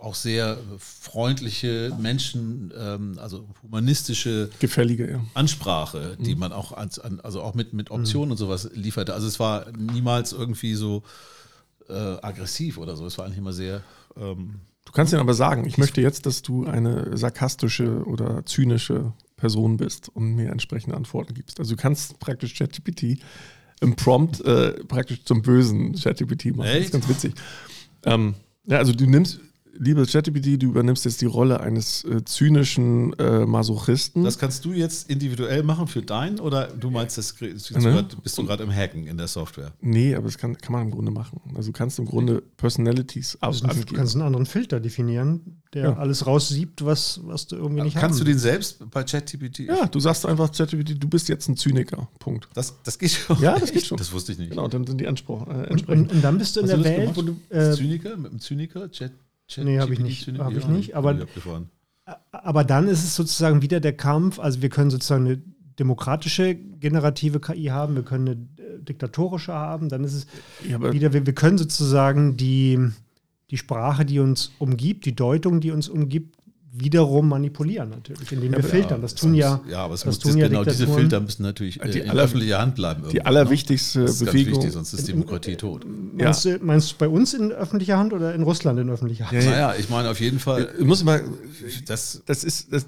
auch 0.00 0.14
sehr 0.14 0.58
freundliche 0.78 1.92
Menschen, 2.00 2.72
ähm, 2.76 3.18
also 3.18 3.48
humanistische 3.62 4.48
Gefällige, 4.60 5.10
ja. 5.10 5.24
Ansprache, 5.34 6.16
die 6.20 6.34
mhm. 6.34 6.40
man 6.40 6.52
auch 6.52 6.72
als, 6.72 6.98
also 7.00 7.42
auch 7.42 7.54
mit, 7.54 7.72
mit 7.72 7.90
Optionen 7.90 8.28
mhm. 8.28 8.32
und 8.32 8.38
sowas 8.38 8.70
lieferte. 8.74 9.12
Also 9.12 9.26
es 9.26 9.40
war 9.40 9.66
niemals 9.76 10.32
irgendwie 10.32 10.74
so 10.74 11.02
äh, 11.88 11.92
aggressiv 11.92 12.78
oder 12.78 12.96
so. 12.96 13.06
Es 13.06 13.18
war 13.18 13.24
eigentlich 13.24 13.38
immer 13.38 13.52
sehr. 13.52 13.82
Ähm, 14.16 14.60
du 14.88 14.92
kannst 14.92 15.12
ihnen 15.12 15.20
aber 15.20 15.34
sagen, 15.34 15.66
ich 15.66 15.76
möchte 15.76 16.00
jetzt, 16.00 16.24
dass 16.24 16.40
du 16.40 16.64
eine 16.64 17.14
sarkastische 17.14 18.04
oder 18.06 18.46
zynische 18.46 19.12
Person 19.36 19.76
bist 19.76 20.08
und 20.08 20.34
mir 20.34 20.50
entsprechende 20.50 20.96
Antworten 20.96 21.34
gibst. 21.34 21.60
Also 21.60 21.76
du 21.76 21.80
kannst 21.80 22.18
praktisch 22.20 22.54
ChatGPT 22.54 23.18
im 23.82 23.96
Prompt 23.96 24.40
äh, 24.40 24.82
praktisch 24.84 25.24
zum 25.24 25.42
bösen 25.42 25.94
ChatGPT 25.94 26.56
machen. 26.56 26.70
Echt? 26.70 26.78
Das 26.78 26.84
ist 26.86 26.92
ganz 26.92 27.08
witzig. 27.10 27.34
Ähm, 28.06 28.34
ja, 28.64 28.78
also 28.78 28.94
du 28.94 29.04
nimmst, 29.04 29.40
liebe 29.78 30.04
ChatGPT, 30.04 30.60
du 30.62 30.66
übernimmst 30.66 31.04
jetzt 31.04 31.20
die 31.20 31.26
Rolle 31.26 31.60
eines 31.60 32.04
äh, 32.04 32.24
zynischen 32.24 33.12
äh, 33.18 33.46
Masochisten. 33.46 34.24
Das 34.24 34.38
kannst 34.38 34.64
du 34.64 34.72
jetzt 34.72 35.08
individuell 35.08 35.62
machen 35.62 35.86
für 35.86 36.02
dein 36.02 36.40
oder 36.40 36.68
du 36.68 36.90
meinst, 36.90 37.16
das 37.18 37.40
ne? 37.40 38.06
bist 38.22 38.36
du 38.36 38.44
gerade 38.44 38.64
im 38.64 38.74
Hacken 38.74 39.06
in 39.06 39.16
der 39.16 39.28
Software? 39.28 39.72
Nee, 39.80 40.14
aber 40.14 40.26
das 40.26 40.38
kann, 40.38 40.56
kann 40.58 40.72
man 40.72 40.82
im 40.82 40.90
Grunde 40.90 41.10
machen. 41.10 41.40
Also 41.54 41.70
du 41.70 41.78
kannst 41.78 41.98
im 41.98 42.06
Grunde 42.06 42.42
Personalities 42.56 43.38
also 43.40 43.64
angeben. 43.64 43.86
Du 43.86 43.94
kannst 43.94 44.14
einen 44.14 44.22
anderen 44.22 44.46
Filter 44.46 44.80
definieren, 44.80 45.62
der 45.72 45.84
ja. 45.84 45.96
alles 45.96 46.26
raussiebt, 46.26 46.84
was, 46.84 47.20
was 47.24 47.46
du 47.46 47.56
irgendwie 47.56 47.82
nicht 47.82 47.96
hast. 47.96 48.02
Kannst 48.02 48.20
du 48.20 48.24
den 48.24 48.38
selbst 48.38 48.90
bei 48.90 49.04
ChatGPT? 49.04 49.60
Ja, 49.60 49.86
du 49.86 50.00
sagst 50.00 50.26
einfach 50.26 50.50
ChatGPT, 50.52 51.02
du 51.02 51.08
bist 51.08 51.28
jetzt 51.28 51.48
ein 51.48 51.56
Zyniker. 51.56 52.08
Punkt. 52.18 52.48
Das, 52.54 52.74
das 52.82 52.98
geht 52.98 53.12
schon. 53.12 53.40
Ja, 53.40 53.58
das 53.58 53.72
geht 53.72 53.86
schon. 53.86 53.98
Das 53.98 54.12
wusste 54.12 54.32
ich 54.32 54.38
nicht. 54.38 54.50
Genau, 54.50 54.66
dann 54.68 54.86
sind 54.86 55.00
die 55.00 55.06
Ansprachen 55.06 55.50
äh, 55.50 55.64
entsprechend. 55.64 56.10
Und, 56.10 56.16
und, 56.16 56.24
dann 56.24 56.38
bist 56.38 56.56
du 56.56 56.60
in 56.60 56.66
Hast 56.66 56.84
der 56.84 56.84
Welt, 56.84 57.10
wo 57.14 57.22
du. 57.22 57.36
Äh, 57.50 57.72
Zyniker? 57.72 58.16
Mit 58.16 58.30
einem 58.30 58.40
Zyniker? 58.40 58.90
Chat 58.90 59.12
Chat 59.48 59.64
nee, 59.64 59.78
habe 59.78 59.92
ich 59.92 60.00
nicht. 60.00 60.28
Hab 60.38 60.52
ich 60.52 60.68
nicht 60.68 60.94
aber, 60.94 61.26
aber 62.32 62.64
dann 62.64 62.86
ist 62.88 63.04
es 63.04 63.16
sozusagen 63.16 63.62
wieder 63.62 63.80
der 63.80 63.96
Kampf. 63.96 64.38
Also 64.38 64.62
wir 64.62 64.68
können 64.68 64.90
sozusagen 64.90 65.26
eine 65.26 65.42
demokratische 65.78 66.54
generative 66.54 67.40
KI 67.40 67.66
haben, 67.66 67.94
wir 67.94 68.02
können 68.02 68.28
eine 68.28 68.66
äh, 68.66 68.82
diktatorische 68.82 69.52
haben. 69.52 69.88
Dann 69.88 70.04
ist 70.04 70.14
es 70.14 70.26
ja, 70.68 70.92
wieder, 70.92 71.12
wir, 71.12 71.26
wir 71.26 71.34
können 71.34 71.58
sozusagen 71.58 72.36
die, 72.36 72.78
die 73.50 73.56
Sprache, 73.56 74.04
die 74.04 74.18
uns 74.20 74.52
umgibt, 74.58 75.06
die 75.06 75.14
Deutung, 75.14 75.60
die 75.60 75.70
uns 75.70 75.88
umgibt, 75.88 76.37
wiederum 76.80 77.28
manipulieren 77.28 77.90
natürlich, 77.90 78.30
indem 78.32 78.52
wir 78.52 78.58
aber- 78.58 78.68
filtern. 78.68 79.02
Das 79.02 79.14
tun 79.14 79.34
ja, 79.34 79.60
Ja, 79.70 79.78
aber 79.84 79.94
es 79.94 80.00
das 80.00 80.06
muss, 80.06 80.18
tun 80.20 80.36
ja 80.38 80.48
genau 80.48 80.64
diese. 80.64 80.86
Filter 80.86 81.20
müssen 81.20 81.42
natürlich 81.42 81.80
äh, 81.82 81.90
Die 81.90 81.98
in 82.00 82.10
aller- 82.10 82.22
öffentlicher 82.24 82.60
Hand 82.60 82.74
bleiben. 82.76 83.02
Die 83.02 83.16
irgendwo, 83.16 83.26
allerwichtigste 83.28 83.98
ne? 84.00 84.04
Das 84.06 84.14
ist 84.14 84.20
ganz 84.20 84.32
Bewegung. 84.32 84.54
wichtig, 84.58 84.72
sonst 84.72 84.92
ist 84.92 85.08
Demokratie 85.08 85.56
tot. 85.56 85.86
Meinst, 86.14 86.44
du, 86.44 86.58
meinst 86.62 86.92
du 86.92 86.94
bei 86.98 87.08
uns 87.08 87.34
in 87.34 87.52
öffentlicher 87.52 87.98
Hand 87.98 88.12
oder 88.12 88.34
in 88.34 88.42
Russland 88.42 88.78
in 88.78 88.90
öffentlicher 88.90 89.30
Hand? 89.30 89.42
Ja, 89.44 89.50
Naja, 89.50 89.74
ich 89.78 89.88
meine 89.90 90.10
auf 90.10 90.20
jeden 90.20 90.38
Fall, 90.38 90.68
Ich 90.78 90.84
muss 90.86 91.02
mal, 91.04 91.22
das, 91.86 92.22
das 92.26 92.44
ist, 92.44 92.72
das, 92.72 92.86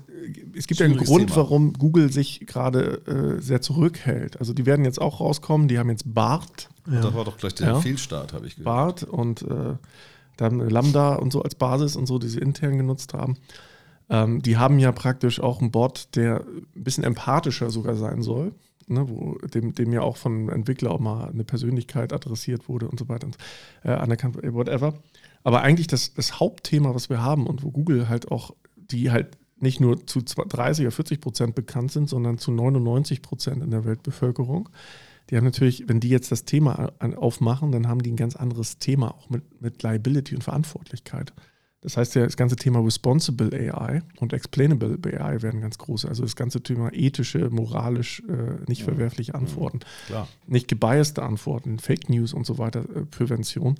es 0.54 0.66
gibt 0.66 0.80
ja 0.80 0.86
einen 0.86 0.96
Grund, 0.96 1.28
Thema. 1.28 1.36
warum 1.36 1.72
Google 1.72 2.12
sich 2.12 2.46
gerade 2.46 3.36
äh, 3.38 3.40
sehr 3.42 3.60
zurückhält. 3.60 4.38
Also 4.38 4.52
die 4.52 4.66
werden 4.66 4.84
jetzt 4.84 5.00
auch 5.00 5.20
rauskommen, 5.20 5.68
die 5.68 5.78
haben 5.78 5.90
jetzt 5.90 6.04
BART, 6.12 6.68
das 6.86 7.14
war 7.14 7.24
doch 7.24 7.36
gleich 7.36 7.54
der 7.54 7.68
Ja. 7.68 7.80
Fehlstart, 7.80 8.32
habe 8.32 8.46
ich 8.46 8.56
gehört. 8.56 8.64
BART 8.64 9.02
und 9.04 9.42
äh, 9.42 9.74
dann 10.36 10.58
Lambda 10.58 11.14
und 11.16 11.32
so 11.32 11.42
als 11.42 11.54
Basis 11.54 11.96
und 11.96 12.06
so, 12.06 12.18
die 12.18 12.28
sie 12.28 12.38
intern 12.38 12.78
genutzt 12.78 13.12
haben. 13.14 13.36
Ähm, 14.10 14.42
die 14.42 14.58
haben 14.58 14.78
ja 14.78 14.92
praktisch 14.92 15.40
auch 15.40 15.60
einen 15.60 15.70
Bot, 15.70 16.08
der 16.16 16.40
ein 16.40 16.82
bisschen 16.82 17.04
empathischer 17.04 17.70
sogar 17.70 17.94
sein 17.94 18.22
soll, 18.22 18.52
ne, 18.88 19.08
wo 19.08 19.38
dem, 19.38 19.74
dem 19.74 19.92
ja 19.92 20.02
auch 20.02 20.16
von 20.16 20.48
Entwickler 20.48 20.90
auch 20.90 20.98
mal 20.98 21.28
eine 21.28 21.44
Persönlichkeit 21.44 22.12
adressiert 22.12 22.68
wurde 22.68 22.88
und 22.88 22.98
so 22.98 23.08
weiter 23.08 23.26
und 23.26 23.38
äh, 23.84 23.92
anerkannt, 23.92 24.36
whatever. 24.42 24.94
Aber 25.44 25.62
eigentlich 25.62 25.86
das, 25.86 26.12
das 26.12 26.40
Hauptthema, 26.40 26.94
was 26.94 27.08
wir 27.08 27.22
haben 27.22 27.46
und 27.46 27.62
wo 27.62 27.70
Google 27.70 28.08
halt 28.08 28.30
auch, 28.30 28.54
die 28.76 29.10
halt 29.10 29.38
nicht 29.60 29.80
nur 29.80 30.06
zu 30.06 30.22
30 30.22 30.86
oder 30.86 30.92
40 30.92 31.20
Prozent 31.20 31.54
bekannt 31.54 31.92
sind, 31.92 32.08
sondern 32.08 32.38
zu 32.38 32.50
99 32.50 33.22
Prozent 33.22 33.62
in 33.62 33.70
der 33.70 33.84
Weltbevölkerung. 33.84 34.68
Die 35.28 35.36
haben 35.36 35.44
natürlich, 35.44 35.88
wenn 35.88 36.00
die 36.00 36.08
jetzt 36.08 36.32
das 36.32 36.44
Thema 36.44 36.92
aufmachen, 36.98 37.70
dann 37.70 37.86
haben 37.86 38.02
die 38.02 38.10
ein 38.10 38.16
ganz 38.16 38.34
anderes 38.36 38.78
Thema 38.78 39.14
auch 39.14 39.30
mit, 39.30 39.62
mit 39.62 39.82
Liability 39.82 40.34
und 40.34 40.42
Verantwortlichkeit. 40.42 41.32
Das 41.82 41.96
heißt 41.96 42.14
ja, 42.14 42.24
das 42.24 42.36
ganze 42.36 42.56
Thema 42.56 42.80
Responsible 42.80 43.50
AI 43.54 44.02
und 44.18 44.34
Explainable 44.34 44.98
AI 45.02 45.40
werden 45.40 45.62
ganz 45.62 45.78
groß. 45.78 46.04
Also 46.04 46.22
das 46.22 46.36
ganze 46.36 46.62
Thema 46.62 46.92
ethische, 46.92 47.48
moralisch 47.50 48.22
äh, 48.28 48.62
nicht 48.68 48.82
verwerfliche 48.82 49.34
Antworten, 49.34 49.80
Klar. 50.06 50.28
nicht 50.46 50.68
gebiaste 50.68 51.22
Antworten, 51.22 51.78
Fake 51.78 52.10
News 52.10 52.34
und 52.34 52.44
so 52.44 52.58
weiter, 52.58 52.80
äh, 52.80 53.06
Prävention. 53.06 53.76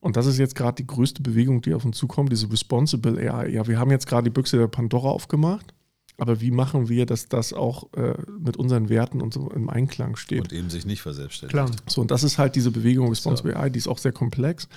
Und 0.00 0.16
das 0.16 0.26
ist 0.26 0.38
jetzt 0.38 0.54
gerade 0.54 0.76
die 0.76 0.86
größte 0.86 1.22
Bewegung, 1.22 1.62
die 1.62 1.74
auf 1.74 1.84
uns 1.84 1.96
zukommt, 1.96 2.30
diese 2.30 2.50
Responsible 2.52 3.18
AI. 3.18 3.48
Ja, 3.48 3.66
wir 3.66 3.78
haben 3.78 3.90
jetzt 3.90 4.06
gerade 4.06 4.24
die 4.24 4.30
Büchse 4.30 4.58
der 4.58 4.68
Pandora 4.68 5.08
aufgemacht, 5.08 5.74
aber 6.18 6.40
wie 6.40 6.50
machen 6.50 6.88
wir, 6.88 7.06
dass 7.06 7.28
das 7.28 7.52
auch 7.52 7.92
äh, 7.94 8.14
mit 8.40 8.56
unseren 8.56 8.88
Werten 8.88 9.22
und 9.22 9.32
so 9.32 9.50
im 9.52 9.70
Einklang 9.70 10.16
steht? 10.16 10.42
Und 10.42 10.52
eben 10.52 10.68
sich 10.68 10.84
nicht 10.84 11.00
verselbstständigt. 11.00 11.52
Klar. 11.52 11.70
So, 11.86 12.00
und 12.00 12.10
das 12.10 12.24
ist 12.24 12.38
halt 12.38 12.56
diese 12.56 12.72
Bewegung 12.72 13.08
Responsible 13.08 13.56
AI, 13.56 13.70
die 13.70 13.78
ist 13.78 13.86
auch 13.86 13.98
sehr 13.98 14.10
komplex. 14.12 14.68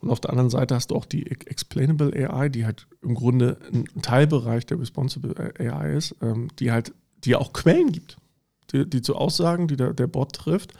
Und 0.00 0.10
auf 0.10 0.20
der 0.20 0.30
anderen 0.30 0.50
Seite 0.50 0.74
hast 0.74 0.90
du 0.90 0.96
auch 0.96 1.06
die 1.06 1.26
Ex- 1.30 1.46
Explainable 1.46 2.12
AI, 2.14 2.50
die 2.50 2.66
halt 2.66 2.86
im 3.00 3.14
Grunde 3.14 3.58
ein 3.72 3.86
Teilbereich 4.02 4.66
der 4.66 4.78
Responsible 4.78 5.34
AI 5.58 5.96
ist, 5.96 6.16
ähm, 6.20 6.48
die 6.58 6.70
halt, 6.70 6.92
die 7.24 7.34
auch 7.34 7.54
Quellen 7.54 7.92
gibt, 7.92 8.18
die, 8.72 8.88
die 8.88 9.00
zu 9.00 9.16
Aussagen, 9.16 9.68
die 9.68 9.76
der, 9.76 9.94
der 9.94 10.06
Bot 10.06 10.34
trifft, 10.34 10.74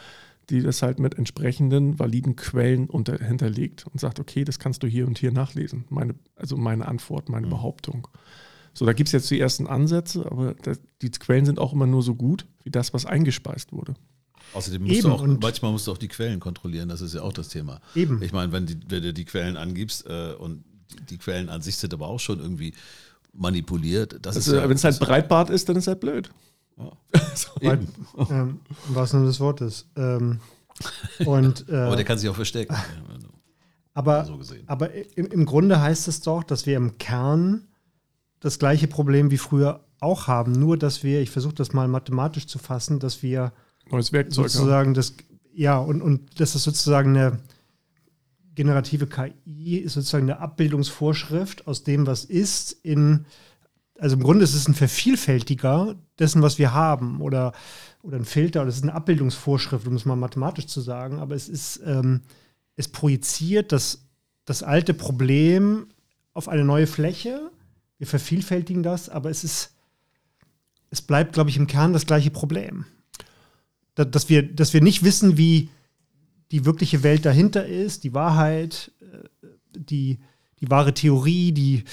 die 0.51 0.61
das 0.61 0.83
halt 0.83 0.99
mit 0.99 1.17
entsprechenden 1.17 1.99
validen 1.99 2.37
Quellen 2.37 2.91
unter, 2.91 3.17
hinterlegt 3.17 3.87
und 3.87 4.01
sagt, 4.01 4.21
okay, 4.21 4.45
das 4.45 4.59
kannst 4.59 4.83
du 4.83 4.87
hier 4.87 5.07
und 5.07 5.19
hier 5.19 5.33
nachlesen. 5.33 5.85
Meine, 5.89 6.15
also 6.37 6.59
meine 6.59 6.87
Antwort, 6.87 7.31
meine 7.31 7.47
Behauptung. 7.47 8.07
So, 8.73 8.87
da 8.87 8.93
gibt 8.93 9.09
es 9.09 9.13
jetzt 9.13 9.31
die 9.31 9.41
ersten 9.41 9.67
Ansätze, 9.67 10.25
aber 10.31 10.55
das, 10.55 10.81
die 11.03 11.11
Quellen 11.11 11.45
sind 11.45 11.59
auch 11.59 11.73
immer 11.73 11.87
nur 11.87 12.03
so 12.03 12.15
gut 12.15 12.47
wie 12.65 12.71
das, 12.71 12.95
was 12.95 13.05
eingespeist 13.07 13.73
wurde. 13.73 13.95
Außerdem 14.53 14.83
musst 14.83 14.95
Eben, 14.95 15.09
du 15.09 15.15
auch, 15.15 15.23
und- 15.23 15.43
manchmal 15.43 15.73
musst 15.73 15.87
du 15.87 15.93
auch 15.93 15.99
die 15.99 16.09
Quellen 16.09 16.41
kontrollieren, 16.41 16.89
das 16.89 17.01
ist 17.01 17.15
ja 17.15 17.23
auch 17.23 17.33
das 17.33 17.49
Thema. 17.49 17.81
Eben. 17.95 18.23
Ich 18.23 18.33
meine, 18.33 18.53
wenn, 18.53 18.67
die, 18.67 18.79
wenn 18.89 19.03
du 19.03 19.13
die 19.13 19.25
Quellen 19.25 19.57
angibst 19.57 20.07
äh, 20.07 20.33
und 20.39 20.65
die, 20.93 21.05
die 21.11 21.19
Quellen 21.19 21.49
an 21.49 21.63
sich 21.63 21.77
sind 21.77 21.95
aber 21.95 22.09
auch 22.09 22.21
schon 22.21 22.41
irgendwie 22.41 22.75
manipuliert, 23.33 24.19
das 24.23 24.37
Also, 24.37 24.53
ist 24.55 24.63
ja, 24.63 24.69
wenn 24.69 24.77
es 24.77 24.85
halt 24.85 24.99
Breitbart 24.99 25.51
ist, 25.51 25.69
dann 25.69 25.77
ist 25.77 25.87
halt 25.87 26.01
blöd. 26.01 26.31
eben. 27.61 27.89
Ähm, 28.31 28.61
Im 28.89 28.95
wahrsten 28.95 29.21
Sinne 29.21 29.31
des 29.31 29.41
Wortes. 29.41 29.87
Ähm, 29.97 30.41
und, 31.27 31.69
äh, 31.69 31.77
Aber 31.77 31.97
der 31.97 32.05
kann 32.05 32.19
sich 32.19 32.29
auch 32.29 32.35
verstecken. 32.35 32.75
aber, 33.95 34.25
so 34.25 34.55
aber 34.67 34.93
im, 35.17 35.27
im 35.27 35.45
Grunde 35.47 35.81
heißt 35.81 36.09
es 36.09 36.23
doch, 36.23 36.43
dass 36.43 36.67
wir 36.67 36.77
im 36.77 36.99
Kern 36.99 37.69
das 38.41 38.59
gleiche 38.59 38.89
Problem 38.89 39.31
wie 39.31 39.39
früher 39.39 39.85
auch 40.01 40.27
haben. 40.27 40.53
Nur, 40.53 40.77
dass 40.77 41.03
wir, 41.03 41.21
ich 41.21 41.31
versuche 41.31 41.55
das 41.55 41.73
mal 41.73 41.89
mathematisch 41.89 42.47
zu 42.47 42.59
fassen, 42.59 42.99
dass 42.99 43.23
wir 43.23 43.53
Neues 43.91 44.13
Werkzeug. 44.13 44.45
haben. 44.45 44.51
sozusagen 44.51 44.95
das, 44.95 45.15
ja, 45.53 45.79
und, 45.79 46.03
und 46.03 46.41
das 46.41 46.55
ist 46.55 46.65
sozusagen 46.65 47.17
eine 47.17 47.39
generative 48.55 49.07
KI, 49.07 49.79
ist 49.79 49.95
sozusagen 49.95 50.31
eine 50.31 50.41
Abbildungsvorschrift 50.41 51.67
aus 51.67 51.85
dem, 51.85 52.07
was 52.07 52.25
ist, 52.25 52.73
in, 52.83 53.27
also 53.99 54.17
im 54.17 54.23
Grunde 54.23 54.45
ist 54.45 54.55
es 54.55 54.69
ein 54.69 54.75
Vervielfältiger 54.75 55.97
dessen, 56.19 56.43
was 56.43 56.59
wir 56.59 56.75
haben, 56.75 57.21
oder, 57.21 57.53
oder 58.03 58.17
ein 58.17 58.25
Filter, 58.25 58.61
oder 58.61 58.69
es 58.69 58.77
ist 58.77 58.83
eine 58.83 58.95
Abbildungsvorschrift, 58.95 59.87
um 59.87 59.95
es 59.95 60.05
mal 60.05 60.17
mathematisch 60.17 60.67
zu 60.67 60.81
sagen, 60.81 61.21
aber 61.21 61.35
es 61.35 61.49
ist, 61.49 61.81
ähm, 61.85 62.23
es 62.77 62.89
projiziert 62.89 63.73
das, 63.73 64.07
das 64.45 64.63
alte 64.63 64.95
Problem 64.95 65.87
auf 66.33 66.49
eine 66.49 66.65
neue 66.65 66.87
Fläche. 66.87 67.51
Wir 68.01 68.09
vervielfältigen 68.09 68.83
das, 68.83 69.09
aber 69.09 69.31
es 69.31 69.45
ist, 69.45 69.75
es 70.91 71.01
bleibt, 71.01 71.35
glaube 71.35 71.51
ich, 71.51 71.57
im 71.57 71.69
Kern 71.69 71.93
das 71.93 72.07
gleiche 72.07 72.33
Problem 72.33 72.85
da- 73.95 74.05
dass 74.05 74.29
wir, 74.29 74.43
dass 74.43 74.73
wir 74.73 74.81
nicht 74.81 75.03
wissen, 75.05 75.37
wie 75.37 75.69
die 76.51 76.65
wirkliche 76.65 77.03
Welt 77.03 77.25
dahinter 77.27 77.67
ist, 77.67 78.03
die 78.05 78.15
Wahrheit, 78.15 78.91
äh, 79.01 79.47
die, 79.79 80.19
die 80.61 80.71
wahre 80.71 80.93
Theorie, 80.95 81.53
die, 81.53 81.85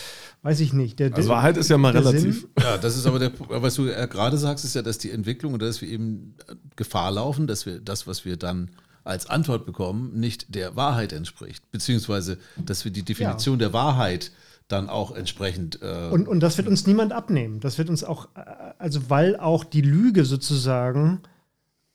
weiß 0.41 0.60
ich 0.62 0.74
nicht. 0.74 1.00
Der, 1.00 1.13
Also 1.13 1.30
Wahrheit 1.30 1.58
ist 1.58 1.70
ja 1.70 1.78
mal 1.78 1.91
relativ. 1.91 2.41
Sinn. 2.41 2.50
Ja, 2.60 2.78
das 2.78 2.98
ist 2.98 3.06
aber 3.06 3.20
der, 3.20 3.32
was 3.39 3.76
du 3.76 3.86
ja 3.88 4.06
gerade 4.08 4.38
sagst, 4.38 4.65
ist 4.65 4.74
ja, 4.76 4.82
dass 4.82 4.98
die 4.98 5.12
Entwicklung 5.12 5.54
und 5.54 5.62
dass 5.62 5.82
wir 5.82 5.89
eben 5.89 6.36
Gefahr 6.76 7.12
laufen, 7.12 7.46
dass 7.48 7.65
wir 7.65 7.80
das, 7.80 8.08
was 8.08 8.26
wir 8.26 8.38
dann 8.38 8.72
als 9.04 9.30
Antwort 9.30 9.65
bekommen, 9.65 10.20
nicht 10.20 10.54
der 10.54 10.76
Wahrheit 10.76 11.13
entspricht. 11.13 11.70
Beziehungsweise, 11.72 12.38
dass 12.58 12.84
wir 12.84 12.91
die 12.91 13.04
Definition 13.04 13.58
der 13.60 13.72
Wahrheit 13.74 14.32
dann 14.67 14.89
auch 14.89 15.12
entsprechend 15.12 15.82
äh, 15.82 16.10
Und, 16.12 16.27
und 16.27 16.41
das 16.41 16.58
wird 16.58 16.67
uns 16.67 16.86
niemand 16.88 17.13
abnehmen. 17.13 17.60
Das 17.60 17.77
wird 17.77 17.89
uns 17.89 18.03
auch, 18.03 18.30
äh, 18.36 18.43
also 18.77 19.10
weil 19.10 19.38
auch 19.38 19.63
die 19.63 19.82
Lüge 19.82 20.25
sozusagen 20.25 21.21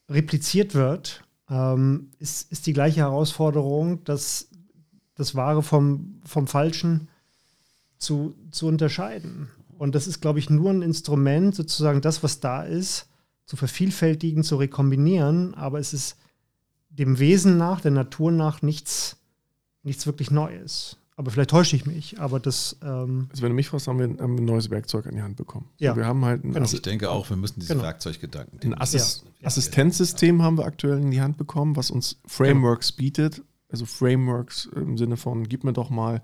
repliziert 0.09 0.75
wird, 0.75 1.25
ähm, 1.51 2.11
ist, 2.19 2.51
ist 2.51 2.67
die 2.67 2.73
gleiche 2.73 3.01
Herausforderung, 3.01 4.05
dass 4.05 4.49
das 5.15 5.35
Wahre 5.35 5.63
vom, 5.63 6.21
vom 6.25 6.47
Falschen 6.47 7.09
zu, 7.99 8.35
zu 8.51 8.67
unterscheiden. 8.67 9.49
Und 9.77 9.95
das 9.95 10.07
ist, 10.07 10.21
glaube 10.21 10.39
ich, 10.39 10.49
nur 10.49 10.71
ein 10.71 10.83
Instrument, 10.83 11.55
sozusagen 11.55 12.01
das, 12.01 12.23
was 12.23 12.41
da 12.41 12.63
ist, 12.63 13.09
zu 13.45 13.57
vervielfältigen, 13.57 14.45
zu 14.45 14.57
rekombinieren, 14.57 15.55
aber 15.55 15.79
es 15.79 15.93
ist 15.93 16.17
dem 16.89 17.19
Wesen 17.19 17.59
nach, 17.59 17.81
der 17.81 17.91
Natur 17.91 18.33
nach 18.33 18.63
nichts, 18.63 19.17
nichts 19.83 20.07
wirklich 20.07 20.31
Neues. 20.31 20.97
Aber 21.17 21.31
vielleicht 21.31 21.51
täusche 21.51 21.77
ich 21.77 21.85
mich, 21.85 22.19
aber 22.21 22.41
das, 22.41 22.77
ähm, 22.83 23.29
Also 23.31 23.43
wenn 23.43 23.51
du 23.51 23.55
mich 23.55 23.69
fragst, 23.69 23.87
haben 23.87 23.99
wir, 23.99 24.07
haben 24.23 24.35
wir 24.37 24.43
ein 24.43 24.47
neues 24.47 24.71
Werkzeug 24.71 25.07
an 25.07 25.15
die 25.15 25.23
Hand 25.23 25.37
bekommen. 25.37 25.69
Ja. 25.79 25.95
Wir 25.95 26.07
haben 26.07 26.25
halt 26.25 26.43
ein, 26.45 26.53
Genau. 26.53 26.65
Ich 26.65 26.81
denke 26.83 27.11
auch, 27.11 27.29
wir 27.29 27.37
müssen 27.37 27.61
diese 27.61 27.75
Genau. 27.75 27.85
Werkzeuggedanken. 27.85 28.59
ein 28.63 28.81
Assis 28.81 29.25
Ja. 29.41 29.47
Assistenzsystem 29.49 30.43
haben 30.43 30.57
wir 30.57 30.65
aktuell 30.65 30.99
in 30.99 31.11
die 31.11 31.21
Hand 31.21 31.37
bekommen, 31.37 31.77
was 31.77 31.91
uns 31.91 32.19
Frameworks 32.27 32.93
bietet. 32.93 33.43
Also 33.69 33.85
Frameworks 33.87 34.69
im 34.75 34.97
Sinne 34.97 35.17
von, 35.17 35.49
gib 35.49 35.65
mir 35.65 35.73
doch 35.73 35.91
mal, 35.91 36.23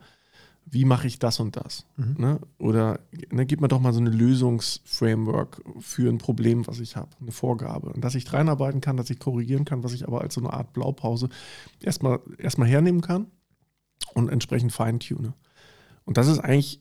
wie 0.71 0.85
mache 0.85 1.07
ich 1.07 1.19
das 1.19 1.41
und 1.41 1.57
das? 1.57 1.87
Mhm. 1.97 2.15
Ne? 2.19 2.41
Oder 2.59 3.01
ne, 3.31 3.47
gib 3.47 3.61
mir 3.61 3.69
doch 3.69 3.81
mal 3.81 3.93
so 3.93 4.01
eine 4.01 4.11
Lösungsframework 4.11 5.63
für 5.81 6.09
ein 6.11 6.19
Problem, 6.19 6.67
was 6.67 6.81
ich 6.81 6.97
habe, 6.97 7.11
eine 7.21 7.33
Vorgabe. 7.33 7.91
Und 7.91 8.03
dass 8.05 8.15
ich 8.15 8.33
reinarbeiten 8.33 8.81
kann, 8.81 8.97
dass 8.97 9.11
ich 9.11 9.19
korrigieren 9.19 9.65
kann, 9.65 9.83
was 9.83 9.93
ich 9.93 10.07
aber 10.07 10.21
als 10.21 10.35
so 10.35 10.41
eine 10.41 10.53
Art 10.53 10.73
Blaupause 10.73 11.29
erstmal 11.81 12.21
erstmal 12.39 12.69
hernehmen 12.69 13.01
kann 13.01 13.27
und 14.15 14.29
entsprechend 14.29 14.73
feintune. 14.73 15.35
Und 16.05 16.17
das 16.17 16.27
ist 16.29 16.39
eigentlich, 16.39 16.81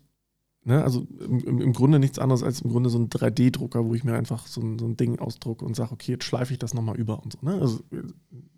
ne, 0.63 0.83
also 0.83 1.07
im, 1.19 1.61
im- 1.61 1.73
Grunde 1.73 1.99
nichts 1.99 2.19
anderes 2.19 2.43
als 2.43 2.61
im 2.61 2.69
Grunde 2.69 2.89
so 2.89 2.97
ein 2.99 3.09
3D-Drucker, 3.09 3.85
wo 3.85 3.93
ich 3.93 4.03
mir 4.03 4.15
einfach 4.15 4.47
so 4.47 4.61
ein, 4.61 4.79
so 4.79 4.85
ein 4.85 4.97
Ding 4.97 5.19
ausdrucke 5.19 5.65
und 5.65 5.75
sage, 5.75 5.91
okay, 5.91 6.13
jetzt 6.13 6.23
schleife 6.25 6.53
ich 6.53 6.59
das 6.59 6.73
nochmal 6.73 6.97
über 6.97 7.21
und 7.23 7.33
so. 7.33 7.39
Ne? 7.41 7.59
Also, 7.59 7.79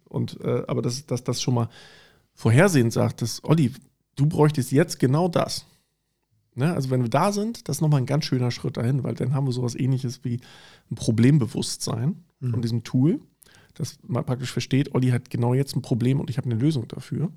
und, 0.08 0.39
äh, 0.41 0.63
aber 0.67 0.82
dass 0.82 1.05
das, 1.05 1.23
das 1.23 1.41
schon 1.41 1.53
mal 1.55 1.69
vorhersehend 2.34 2.93
sagt, 2.93 3.21
dass, 3.21 3.43
Olli, 3.43 3.71
du 4.15 4.25
bräuchtest 4.27 4.71
jetzt 4.71 4.99
genau 4.99 5.27
das. 5.27 5.65
Ne? 6.55 6.73
Also 6.73 6.89
wenn 6.89 7.01
wir 7.01 7.10
da 7.10 7.32
sind, 7.32 7.67
das 7.67 7.77
ist 7.77 7.82
nochmal 7.82 8.01
ein 8.01 8.05
ganz 8.05 8.25
schöner 8.25 8.51
Schritt 8.51 8.77
dahin, 8.77 9.03
weil 9.03 9.13
dann 9.15 9.34
haben 9.34 9.45
wir 9.47 9.51
sowas 9.51 9.75
ähnliches 9.75 10.23
wie 10.23 10.39
ein 10.91 10.95
Problembewusstsein 10.95 12.23
von 12.51 12.62
diesem 12.62 12.84
Tool, 12.84 13.19
das 13.73 13.97
man 14.08 14.25
praktisch 14.25 14.51
versteht, 14.51 14.93
Olli 14.95 15.10
hat 15.10 15.29
genau 15.29 15.53
jetzt 15.53 15.75
ein 15.75 15.82
Problem 15.82 16.19
und 16.19 16.29
ich 16.29 16.38
habe 16.38 16.49
eine 16.49 16.60
Lösung 16.60 16.88
dafür 16.88 17.32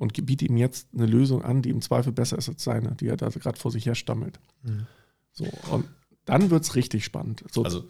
und 0.00 0.12
biete 0.26 0.46
ihm 0.46 0.56
jetzt 0.56 0.88
eine 0.94 1.06
Lösung 1.06 1.42
an, 1.42 1.62
die 1.62 1.70
im 1.70 1.80
Zweifel 1.80 2.12
besser 2.12 2.38
ist 2.38 2.48
als 2.48 2.64
seine, 2.64 2.96
die 2.96 3.06
er 3.06 3.16
da 3.16 3.28
gerade 3.28 3.58
vor 3.58 3.70
sich 3.70 3.86
her 3.86 3.94
stammelt. 3.94 4.40
So, 5.32 5.46
und 5.70 5.86
dann 6.24 6.50
wird 6.50 6.64
es 6.64 6.74
richtig 6.74 7.04
spannend. 7.04 7.44
So, 7.52 7.62
Also 7.62 7.84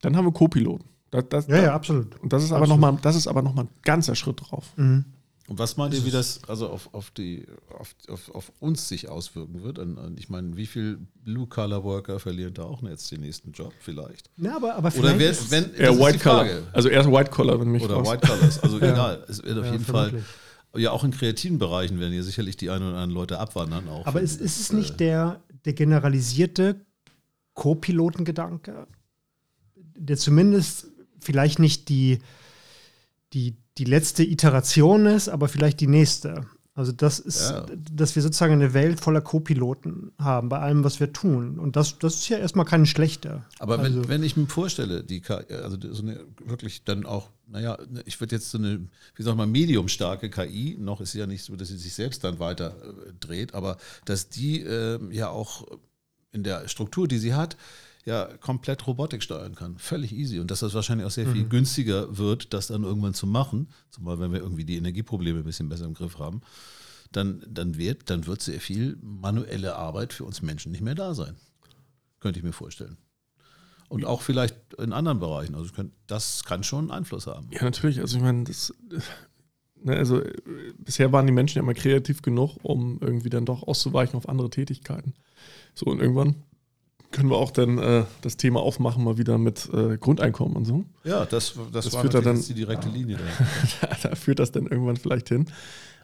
dann 0.00 0.16
haben 0.16 0.26
wir 0.26 0.32
Co-Piloten. 0.32 0.84
Das, 1.10 1.24
das, 1.28 1.46
ja, 1.46 1.62
ja, 1.62 1.74
absolut. 1.74 2.18
Und 2.20 2.32
das 2.32 2.42
ist 2.44 2.52
aber 2.52 2.66
nochmal, 2.66 2.98
das 3.02 3.16
ist 3.16 3.26
aber 3.26 3.42
noch 3.42 3.54
mal 3.54 3.64
ein 3.64 3.68
ganzer 3.82 4.14
Schritt 4.14 4.40
drauf. 4.40 4.72
Mhm. 4.76 5.04
Und 5.48 5.58
was 5.58 5.76
meint 5.76 5.92
ihr, 5.92 6.04
wie 6.06 6.10
das 6.10 6.40
also 6.48 6.68
auf, 6.70 6.94
auf, 6.94 7.10
die, 7.10 7.46
auf, 7.78 7.94
auf, 8.08 8.34
auf 8.34 8.52
uns 8.60 8.88
sich 8.88 9.08
auswirken 9.10 9.62
wird? 9.62 9.78
Und, 9.78 9.98
und 9.98 10.18
ich 10.18 10.28
meine, 10.30 10.56
wie 10.56 10.66
viele 10.66 10.98
Blue-Collar-Worker 11.24 12.20
verlieren 12.20 12.54
da 12.54 12.62
auch 12.62 12.82
jetzt 12.84 13.10
den 13.10 13.20
nächsten 13.20 13.52
Job 13.52 13.72
vielleicht? 13.80 14.30
Ja, 14.38 14.56
aber, 14.56 14.76
aber 14.76 14.88
Oder 14.88 14.90
vielleicht 14.92 15.18
wer, 15.18 15.30
ist- 15.30 15.50
wenn, 15.50 15.74
Eher 15.74 15.88
das 15.88 15.96
ist 15.96 16.00
White 16.02 16.12
die 16.18 16.22
Collar. 16.22 16.38
Frage. 16.46 16.62
Also 16.72 16.88
erst 16.88 17.10
White 17.10 17.30
Collar, 17.30 17.60
wenn 17.60 17.68
mich 17.72 17.82
Oder 17.82 17.96
fragst. 18.04 18.12
White 18.12 18.26
Collars, 18.28 18.58
also 18.60 18.78
Ja. 18.80 18.92
egal. 18.92 19.24
Es 19.28 19.42
wird 19.42 19.58
auf 19.58 19.66
Ja, 19.66 19.72
jeden 19.72 19.84
vermutlich. 19.84 20.22
Fall, 20.22 20.34
ja 20.76 20.90
auch 20.90 21.04
in 21.04 21.10
kreativen 21.10 21.58
Bereichen 21.58 22.00
werden 22.00 22.12
hier 22.12 22.22
sicherlich 22.24 22.56
die 22.56 22.70
ein 22.70 22.82
oder 22.82 22.92
anderen 22.92 23.10
Leute 23.10 23.38
abwandern. 23.38 23.88
Auch 23.88 24.06
Aber 24.06 24.20
ist, 24.20 24.40
ist 24.40 24.60
es 24.60 24.72
nicht 24.72 25.00
der, 25.00 25.42
der 25.64 25.72
generalisierte 25.74 26.84
Co-Pilotengedanke, 27.54 28.86
der 29.76 30.16
zumindest 30.16 30.88
vielleicht 31.20 31.58
nicht 31.58 31.88
die, 31.88 32.18
die, 33.32 33.56
die 33.78 33.84
letzte 33.84 34.24
Iteration 34.24 35.06
ist, 35.06 35.28
aber 35.28 35.48
vielleicht 35.48 35.80
die 35.80 35.86
nächste? 35.86 36.46
Also 36.74 36.90
das 36.90 37.18
ist, 37.18 37.50
Ja. 37.50 37.66
dass 37.92 38.16
wir 38.16 38.22
sozusagen 38.22 38.54
eine 38.54 38.72
Welt 38.72 38.98
voller 38.98 39.20
Co-Piloten 39.20 40.12
haben 40.18 40.48
bei 40.48 40.58
allem, 40.58 40.84
was 40.84 41.00
wir 41.00 41.12
tun. 41.12 41.58
Und 41.58 41.76
das, 41.76 41.98
das 41.98 42.14
ist 42.14 42.28
ja 42.30 42.38
erstmal 42.38 42.64
keine 42.64 42.86
schlechte. 42.86 43.44
Aber 43.58 43.76
wenn, 43.78 43.96
Also- 43.98 44.08
wenn 44.08 44.22
ich 44.22 44.38
mir 44.38 44.46
vorstelle, 44.46 45.04
die 45.04 45.20
KI, 45.20 45.52
also 45.62 45.76
so 45.92 46.02
eine 46.02 46.20
wirklich 46.46 46.82
dann 46.84 47.04
auch, 47.04 47.28
naja, 47.46 47.76
ich 48.06 48.18
würde 48.20 48.36
jetzt 48.36 48.50
so 48.50 48.56
eine, 48.56 48.88
wie 49.16 49.22
sag 49.22 49.36
mal, 49.36 49.46
mediumstarke 49.46 50.30
KI, 50.30 50.78
noch 50.80 51.02
ist 51.02 51.12
sie 51.12 51.18
ja 51.18 51.26
nicht 51.26 51.44
so, 51.44 51.56
dass 51.56 51.68
sie 51.68 51.76
sich 51.76 51.92
selbst 51.92 52.24
dann 52.24 52.38
weiter 52.38 52.74
äh, 52.82 53.12
dreht, 53.20 53.52
aber 53.52 53.76
dass 54.06 54.30
die 54.30 54.62
äh, 54.62 54.98
ja 55.14 55.28
auch 55.28 55.66
in 56.32 56.42
der 56.42 56.68
Struktur, 56.68 57.06
die 57.06 57.18
sie 57.18 57.34
hat, 57.34 57.58
ja 58.04 58.26
komplett 58.38 58.86
Robotik 58.86 59.22
steuern 59.22 59.54
kann. 59.54 59.78
Völlig 59.78 60.12
easy. 60.12 60.40
Und 60.40 60.50
dass 60.50 60.60
das 60.60 60.74
wahrscheinlich 60.74 61.06
auch 61.06 61.10
sehr 61.12 61.28
viel 61.28 61.48
günstiger 61.48 62.16
wird, 62.16 62.52
das 62.52 62.66
dann 62.66 62.82
irgendwann 62.82 63.14
zu 63.14 63.26
machen, 63.26 63.68
zumal 63.90 64.18
wenn 64.18 64.32
wir 64.32 64.40
irgendwie 64.40 64.64
die 64.64 64.76
Energieprobleme 64.76 65.38
ein 65.38 65.44
bisschen 65.44 65.68
besser 65.68 65.84
im 65.84 65.94
Griff 65.94 66.18
haben, 66.18 66.40
dann, 67.12 67.44
dann, 67.48 67.76
wird, 67.76 68.10
dann 68.10 68.26
wird 68.26 68.42
sehr 68.42 68.60
viel 68.60 68.96
manuelle 69.02 69.76
Arbeit 69.76 70.12
für 70.12 70.24
uns 70.24 70.42
Menschen 70.42 70.72
nicht 70.72 70.82
mehr 70.82 70.94
da 70.94 71.14
sein. 71.14 71.36
Könnte 72.20 72.38
ich 72.38 72.44
mir 72.44 72.52
vorstellen. 72.52 72.96
Und 73.88 74.06
auch 74.06 74.22
vielleicht 74.22 74.56
in 74.78 74.92
anderen 74.92 75.20
Bereichen. 75.20 75.54
Also 75.54 75.70
das 76.06 76.44
kann 76.44 76.64
schon 76.64 76.90
Einfluss 76.90 77.26
haben. 77.26 77.50
Ja, 77.52 77.62
natürlich. 77.62 78.00
Also 78.00 78.16
ich 78.16 78.22
meine, 78.22 78.44
das, 78.44 78.72
äh, 78.90 79.00
ne, 79.84 79.96
also 79.96 80.20
äh, 80.20 80.32
bisher 80.78 81.12
waren 81.12 81.26
die 81.26 81.32
Menschen 81.32 81.58
ja 81.58 81.62
immer 81.62 81.74
kreativ 81.74 82.22
genug, 82.22 82.56
um 82.62 82.98
irgendwie 83.02 83.28
dann 83.28 83.44
doch 83.44 83.62
auszuweichen 83.62 84.16
auf 84.16 84.28
andere 84.28 84.48
Tätigkeiten. 84.48 85.12
So, 85.74 85.86
und 85.86 86.00
irgendwann 86.00 86.36
können 87.12 87.30
wir 87.30 87.36
auch 87.36 87.50
dann 87.52 87.78
äh, 87.78 88.04
das 88.22 88.36
Thema 88.36 88.60
aufmachen, 88.60 89.04
mal 89.04 89.18
wieder 89.18 89.38
mit 89.38 89.68
äh, 89.72 89.96
Grundeinkommen 89.98 90.56
und 90.56 90.64
so. 90.64 90.84
Ja, 91.04 91.24
das, 91.24 91.54
das, 91.72 91.84
Das 91.84 91.92
war 91.94 92.00
führt 92.02 92.14
da 92.14 92.20
dann- 92.20 92.40
die 92.42 92.54
direkte 92.54 92.88
Linie. 92.88 93.18
Da. 93.80 93.86
da, 93.86 93.96
da 94.10 94.14
führt 94.16 94.38
das 94.40 94.50
dann 94.52 94.66
irgendwann 94.66 94.96
vielleicht 94.96 95.28
hin. 95.28 95.46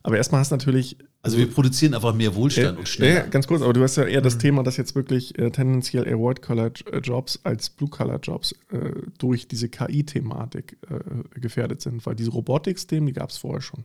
Aber 0.04 0.16
erstmal 0.16 0.40
hast 0.40 0.52
du 0.52 0.54
natürlich. 0.56 0.96
Also 1.22 1.36
wir 1.38 1.50
produzieren 1.50 1.92
einfach 1.92 2.14
mehr 2.14 2.34
Wohlstand 2.36 2.76
Äh, 2.76 2.78
und 2.78 2.88
schneller. 2.88 3.14
Ja, 3.16 3.26
ganz 3.26 3.48
kurz, 3.48 3.62
aber 3.62 3.72
du 3.72 3.82
hast 3.82 3.96
ja 3.96 4.04
eher 4.04 4.20
das 4.20 4.38
Thema, 4.38 4.62
dass 4.62 4.76
jetzt 4.76 4.94
wirklich 4.94 5.36
äh, 5.38 5.50
tendenziell 5.50 6.06
eher 6.06 6.18
White-Collar-Jobs 6.20 7.40
als 7.42 7.70
Blue-Collar-Jobs 7.70 8.52
äh, 8.70 8.92
durch 9.18 9.48
diese 9.48 9.68
KI-Thematik 9.68 10.78
äh, 10.88 11.40
gefährdet 11.40 11.80
sind, 11.80 12.06
weil 12.06 12.14
diese 12.14 12.30
Robotik-Themen, 12.30 13.08
die 13.08 13.12
gab 13.12 13.30
es 13.30 13.38
vorher 13.38 13.60
schon. 13.60 13.84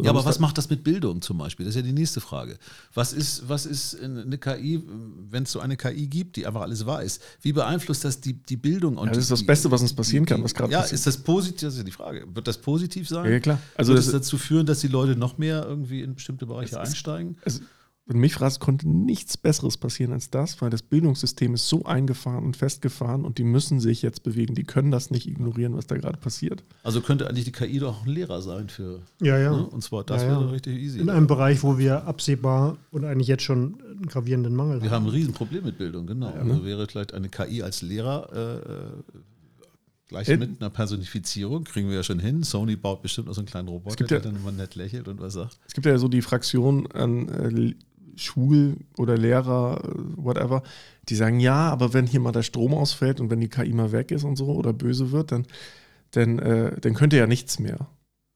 Ja, 0.00 0.10
aber 0.10 0.24
was 0.24 0.38
macht 0.38 0.56
das 0.56 0.70
mit 0.70 0.82
Bildung 0.84 1.20
zum 1.20 1.36
Beispiel? 1.36 1.66
Das 1.66 1.74
ist 1.74 1.80
ja 1.80 1.82
die 1.86 1.92
nächste 1.92 2.20
Frage. 2.22 2.56
Was 2.94 3.12
ist, 3.12 3.46
was 3.48 3.66
ist 3.66 4.00
eine 4.00 4.38
KI, 4.38 4.82
wenn 5.30 5.42
es 5.42 5.52
so 5.52 5.60
eine 5.60 5.76
KI 5.76 6.06
gibt, 6.06 6.36
die 6.36 6.46
einfach 6.46 6.62
alles 6.62 6.86
weiß? 6.86 7.20
Wie 7.42 7.52
beeinflusst 7.52 8.02
das 8.04 8.18
die, 8.20 8.32
die 8.32 8.56
Bildung? 8.56 8.96
Und 8.96 9.08
Ja, 9.08 9.12
das 9.12 9.24
ist 9.24 9.30
das 9.30 9.44
Beste, 9.44 9.70
was 9.70 9.82
uns 9.82 9.92
passieren 9.92 10.24
kann, 10.24 10.42
was 10.42 10.54
gerade 10.54 10.72
Ja, 10.72 10.80
passiert. 10.80 10.94
ist 10.94 11.06
das 11.06 11.18
positiv? 11.18 11.60
Das 11.60 11.74
ist 11.74 11.78
ja 11.78 11.84
die 11.84 11.90
Frage. 11.90 12.24
Wird 12.34 12.48
das 12.48 12.56
positiv 12.58 13.06
sein? 13.06 13.30
Ja, 13.30 13.38
klar. 13.40 13.58
Also 13.74 13.90
Wird 13.92 13.98
das, 13.98 14.06
es 14.06 14.12
dazu 14.12 14.38
führen, 14.38 14.64
dass 14.64 14.80
die 14.80 14.88
Leute 14.88 15.14
noch 15.14 15.36
mehr 15.36 15.64
irgendwie 15.68 16.00
in 16.00 16.14
bestimmte 16.14 16.46
Bereiche 16.46 16.76
Es 16.76 16.82
ist- 16.82 16.88
einsteigen? 16.88 17.36
also, 17.44 17.60
wenn 18.06 18.18
mich 18.18 18.34
fragst, 18.34 18.58
konnte 18.58 18.88
nichts 18.88 19.36
Besseres 19.36 19.76
passieren 19.76 20.12
als 20.12 20.28
das, 20.28 20.60
weil 20.60 20.70
das 20.70 20.82
Bildungssystem 20.82 21.54
ist 21.54 21.68
so 21.68 21.84
eingefahren 21.84 22.44
und 22.44 22.56
festgefahren 22.56 23.24
und 23.24 23.38
die 23.38 23.44
müssen 23.44 23.78
sich 23.78 24.02
jetzt 24.02 24.24
bewegen. 24.24 24.54
Die 24.56 24.64
können 24.64 24.90
das 24.90 25.10
nicht 25.12 25.28
ignorieren, 25.28 25.76
was 25.76 25.86
da 25.86 25.96
gerade 25.96 26.18
passiert. 26.18 26.64
Also 26.82 27.00
könnte 27.00 27.28
eigentlich 27.28 27.44
die 27.44 27.52
KI 27.52 27.78
doch 27.78 28.04
ein 28.04 28.10
Lehrer 28.10 28.42
sein 28.42 28.68
für. 28.68 29.02
Ja, 29.20 29.38
ja. 29.38 29.52
Ne? 29.52 29.66
Und 29.66 29.82
zwar, 29.84 30.02
das 30.02 30.22
Ja, 30.22 30.32
ja. 30.32 30.40
wäre 30.40 30.50
richtig 30.52 30.78
easy. 30.80 30.98
In 30.98 31.10
einem 31.10 31.28
Bereich, 31.28 31.62
wo 31.62 31.78
wir 31.78 32.04
absehbar 32.04 32.76
und 32.90 33.04
eigentlich 33.04 33.28
jetzt 33.28 33.44
schon 33.44 33.80
einen 33.82 34.06
gravierenden 34.06 34.56
Mangel 34.56 34.82
Wir 34.82 34.90
haben 34.90 35.06
ein 35.06 35.10
Riesenproblem 35.12 35.64
mit 35.64 35.78
Bildung, 35.78 36.06
genau. 36.06 36.30
ne? 36.30 36.40
Also 36.54 36.64
wäre 36.64 36.86
vielleicht 36.88 37.14
eine 37.14 37.28
KI 37.28 37.62
als 37.62 37.82
Lehrer 37.82 38.28
äh, 38.32 38.56
äh, 38.72 39.20
gleich 40.08 40.28
mit 40.38 40.60
einer 40.60 40.70
Personifizierung, 40.70 41.64
kriegen 41.64 41.88
wir 41.88 41.96
ja 41.96 42.02
schon 42.02 42.18
hin. 42.18 42.42
Sony 42.42 42.74
baut 42.76 43.00
bestimmt 43.02 43.28
noch 43.28 43.34
so 43.34 43.40
einen 43.40 43.48
kleinen 43.48 43.68
Roboter, 43.68 43.94
gibt 43.96 44.10
ja- 44.10 44.18
der 44.18 44.32
dann 44.32 44.40
immer 44.40 44.52
nett 44.52 44.74
lächelt 44.74 45.06
und 45.08 45.20
was 45.20 45.34
sagt. 45.34 45.58
Es 45.66 45.72
gibt 45.72 45.86
ja 45.86 45.96
so 45.98 46.08
die 46.08 46.20
Fraktion 46.20 46.86
an 46.92 47.28
äh, 47.28 47.74
Schul- 48.16 48.76
oder 48.96 49.16
Lehrer, 49.16 49.82
äh, 49.84 49.88
whatever, 50.16 50.62
die 51.08 51.14
sagen, 51.14 51.40
ja, 51.40 51.70
aber 51.70 51.94
wenn 51.94 52.06
hier 52.06 52.20
mal 52.20 52.32
der 52.32 52.42
Strom 52.42 52.74
ausfällt 52.74 53.20
und 53.20 53.30
wenn 53.30 53.40
die 53.40 53.48
KI 53.48 53.72
mal 53.72 53.92
weg 53.92 54.10
ist 54.10 54.24
und 54.24 54.36
so 54.36 54.46
oder 54.46 54.72
böse 54.72 55.12
wird, 55.12 55.32
dann, 55.32 55.46
dann, 56.12 56.38
äh, 56.38 56.80
dann 56.80 56.94
könnt 56.94 57.12
ihr 57.12 57.20
ja 57.20 57.26
nichts 57.26 57.58
mehr. 57.58 57.88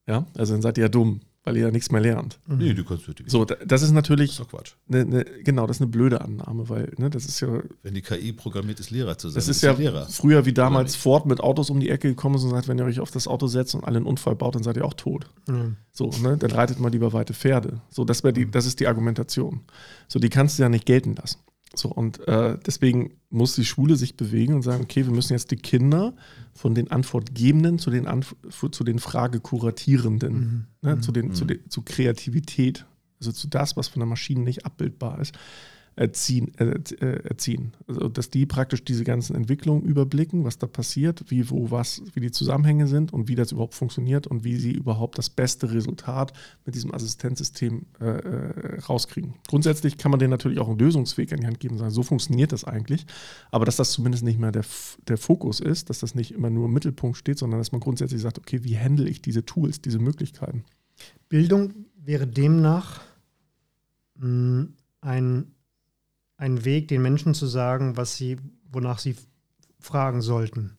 Ja, 0.08 0.26
also 0.36 0.54
dann 0.54 0.62
seid 0.62 0.78
ihr 0.78 0.84
ja 0.84 0.88
dumm, 0.88 1.20
weil 1.46 1.56
ihr 1.56 1.62
ja 1.66 1.70
nichts 1.70 1.90
mehr 1.92 2.00
lernt. 2.00 2.38
Mhm. 2.46 2.58
Nee, 2.58 2.74
du 2.74 2.84
kannst 2.84 3.06
wirklich. 3.06 3.30
So, 3.30 3.44
da- 3.44 3.54
das 3.64 3.80
ist 3.82 3.88
das 3.88 3.92
natürlich, 3.94 4.32
ist 4.32 4.40
doch 4.40 4.48
Quatsch. 4.48 4.72
eine, 4.88 5.00
eine, 5.02 5.24
genau, 5.44 5.66
das 5.66 5.76
ist 5.76 5.80
eine 5.82 5.90
blöde 5.90 6.20
Annahme, 6.20 6.68
weil 6.68 6.92
ne, 6.98 7.08
das 7.08 7.24
ist 7.24 7.40
ja 7.40 7.62
Wenn 7.84 7.94
die 7.94 8.02
KI 8.02 8.32
programmiert 8.32 8.80
ist, 8.80 8.90
Lehrer 8.90 9.16
zu 9.16 9.28
sein, 9.28 9.36
Das 9.36 9.46
ist 9.48 9.60
sie 9.60 9.66
ja 9.66 9.72
Lehrer. 9.72 10.06
früher 10.06 10.44
wie 10.44 10.52
damals? 10.52 10.96
Ford 10.96 11.24
mit 11.24 11.40
Autos 11.40 11.70
um 11.70 11.78
die 11.80 11.88
Ecke 11.88 12.08
gekommen 12.08 12.34
ist 12.34 12.42
und 12.42 12.50
sagt, 12.50 12.66
wenn 12.68 12.78
ihr 12.78 12.84
euch 12.84 12.98
auf 13.00 13.12
das 13.12 13.28
Auto 13.28 13.46
setzt 13.46 13.74
und 13.76 13.84
alle 13.84 13.96
einen 13.98 14.06
Unfall 14.06 14.34
baut, 14.36 14.56
dann 14.56 14.62
seid 14.64 14.76
ihr 14.76 14.84
auch 14.84 14.94
tot. 14.94 15.30
Ja. 15.48 15.70
So, 15.92 16.10
ne? 16.22 16.36
Dann 16.36 16.50
reitet 16.50 16.80
mal 16.80 16.90
lieber 16.90 17.12
weite 17.12 17.32
Pferde. 17.32 17.80
So, 17.90 18.04
das, 18.04 18.24
wär 18.24 18.32
Mhm. 18.32 18.34
die, 18.34 18.50
das 18.50 18.66
ist 18.66 18.80
die 18.80 18.88
Argumentation. 18.88 19.60
So, 20.08 20.18
die 20.18 20.28
kannst 20.28 20.58
du 20.58 20.62
ja 20.64 20.68
nicht 20.68 20.84
gelten 20.84 21.14
lassen. 21.14 21.38
So, 21.78 21.88
und 21.88 22.26
äh, 22.26 22.58
deswegen 22.64 23.12
muss 23.30 23.54
die 23.54 23.64
Schule 23.64 23.96
sich 23.96 24.16
bewegen 24.16 24.54
und 24.54 24.62
sagen, 24.62 24.84
okay, 24.84 25.04
wir 25.06 25.12
müssen 25.12 25.32
jetzt 25.32 25.50
die 25.50 25.56
Kinder 25.56 26.14
von 26.54 26.74
den 26.74 26.90
Antwortgebenden 26.90 27.78
zu 27.78 27.90
den, 27.90 28.06
Anf 28.06 28.34
zu 28.50 28.84
den 28.84 28.98
Fragekuratierenden, 28.98 30.66
ne? 30.82 31.00
zu, 31.00 31.12
den, 31.12 31.34
zu, 31.34 31.44
Mhm. 31.44 31.48
den, 31.48 31.70
zu 31.70 31.82
Kreativität, 31.82 32.86
also 33.20 33.32
zu 33.32 33.48
das, 33.48 33.76
was 33.76 33.88
von 33.88 34.00
der 34.00 34.06
Maschine 34.06 34.42
nicht 34.42 34.64
abbildbar 34.64 35.20
ist, 35.20 35.34
erziehen. 35.96 36.52
Äh, 36.58 36.78
äh, 37.00 37.26
erziehen. 37.26 37.72
Also, 37.88 38.08
dass 38.08 38.30
die 38.30 38.44
praktisch 38.44 38.84
diese 38.84 39.02
ganzen 39.02 39.34
Entwicklungen 39.34 39.82
überblicken, 39.82 40.44
was 40.44 40.58
da 40.58 40.66
passiert, 40.66 41.24
wie, 41.28 41.50
wo, 41.50 41.70
was, 41.70 42.02
wie 42.12 42.20
die 42.20 42.30
Zusammenhänge 42.30 42.86
sind 42.86 43.12
und 43.12 43.28
wie 43.28 43.34
das 43.34 43.52
überhaupt 43.52 43.74
funktioniert 43.74 44.26
und 44.26 44.44
wie 44.44 44.56
sie 44.56 44.72
überhaupt 44.72 45.16
das 45.16 45.30
beste 45.30 45.72
Resultat 45.72 46.34
mit 46.66 46.74
diesem 46.74 46.94
Assistenzsystem 46.94 47.86
äh, 47.98 48.04
äh, 48.04 48.80
rauskriegen. 48.80 49.34
Grundsätzlich 49.48 49.96
kann 49.96 50.10
man 50.10 50.20
denen 50.20 50.30
natürlich 50.30 50.58
auch 50.58 50.68
einen 50.68 50.78
Lösungsweg 50.78 51.32
an 51.32 51.40
die 51.40 51.46
Hand 51.46 51.60
geben 51.60 51.74
und 51.74 51.78
sagen, 51.78 51.90
so 51.90 52.02
funktioniert 52.02 52.52
das 52.52 52.64
eigentlich, 52.64 53.06
aber 53.50 53.64
dass 53.64 53.76
das 53.76 53.92
zumindest 53.92 54.22
nicht 54.22 54.38
mehr 54.38 54.52
der, 54.52 54.64
der 55.08 55.16
Fokus 55.16 55.60
ist, 55.60 55.88
dass 55.88 56.00
das 56.00 56.14
nicht 56.14 56.32
immer 56.32 56.50
nur 56.50 56.66
im 56.66 56.74
Mittelpunkt 56.74 57.16
steht, 57.16 57.38
sondern 57.38 57.58
dass 57.58 57.72
man 57.72 57.80
grundsätzlich 57.80 58.20
sagt, 58.20 58.38
okay, 58.38 58.62
wie 58.64 58.78
handle 58.78 59.08
ich 59.08 59.22
diese 59.22 59.46
Tools, 59.46 59.80
diese 59.80 59.98
Möglichkeiten? 59.98 60.64
Bildung 61.30 61.72
wäre 61.96 62.26
demnach 62.26 63.00
mh, 64.18 64.68
ein, 65.00 65.52
ein 66.36 66.64
Weg, 66.64 66.88
den 66.88 67.02
Menschen 67.02 67.34
zu 67.34 67.46
sagen, 67.46 67.96
was 67.96 68.16
sie, 68.16 68.36
wonach 68.70 68.98
sie 68.98 69.16
fragen 69.80 70.20
sollten. 70.22 70.76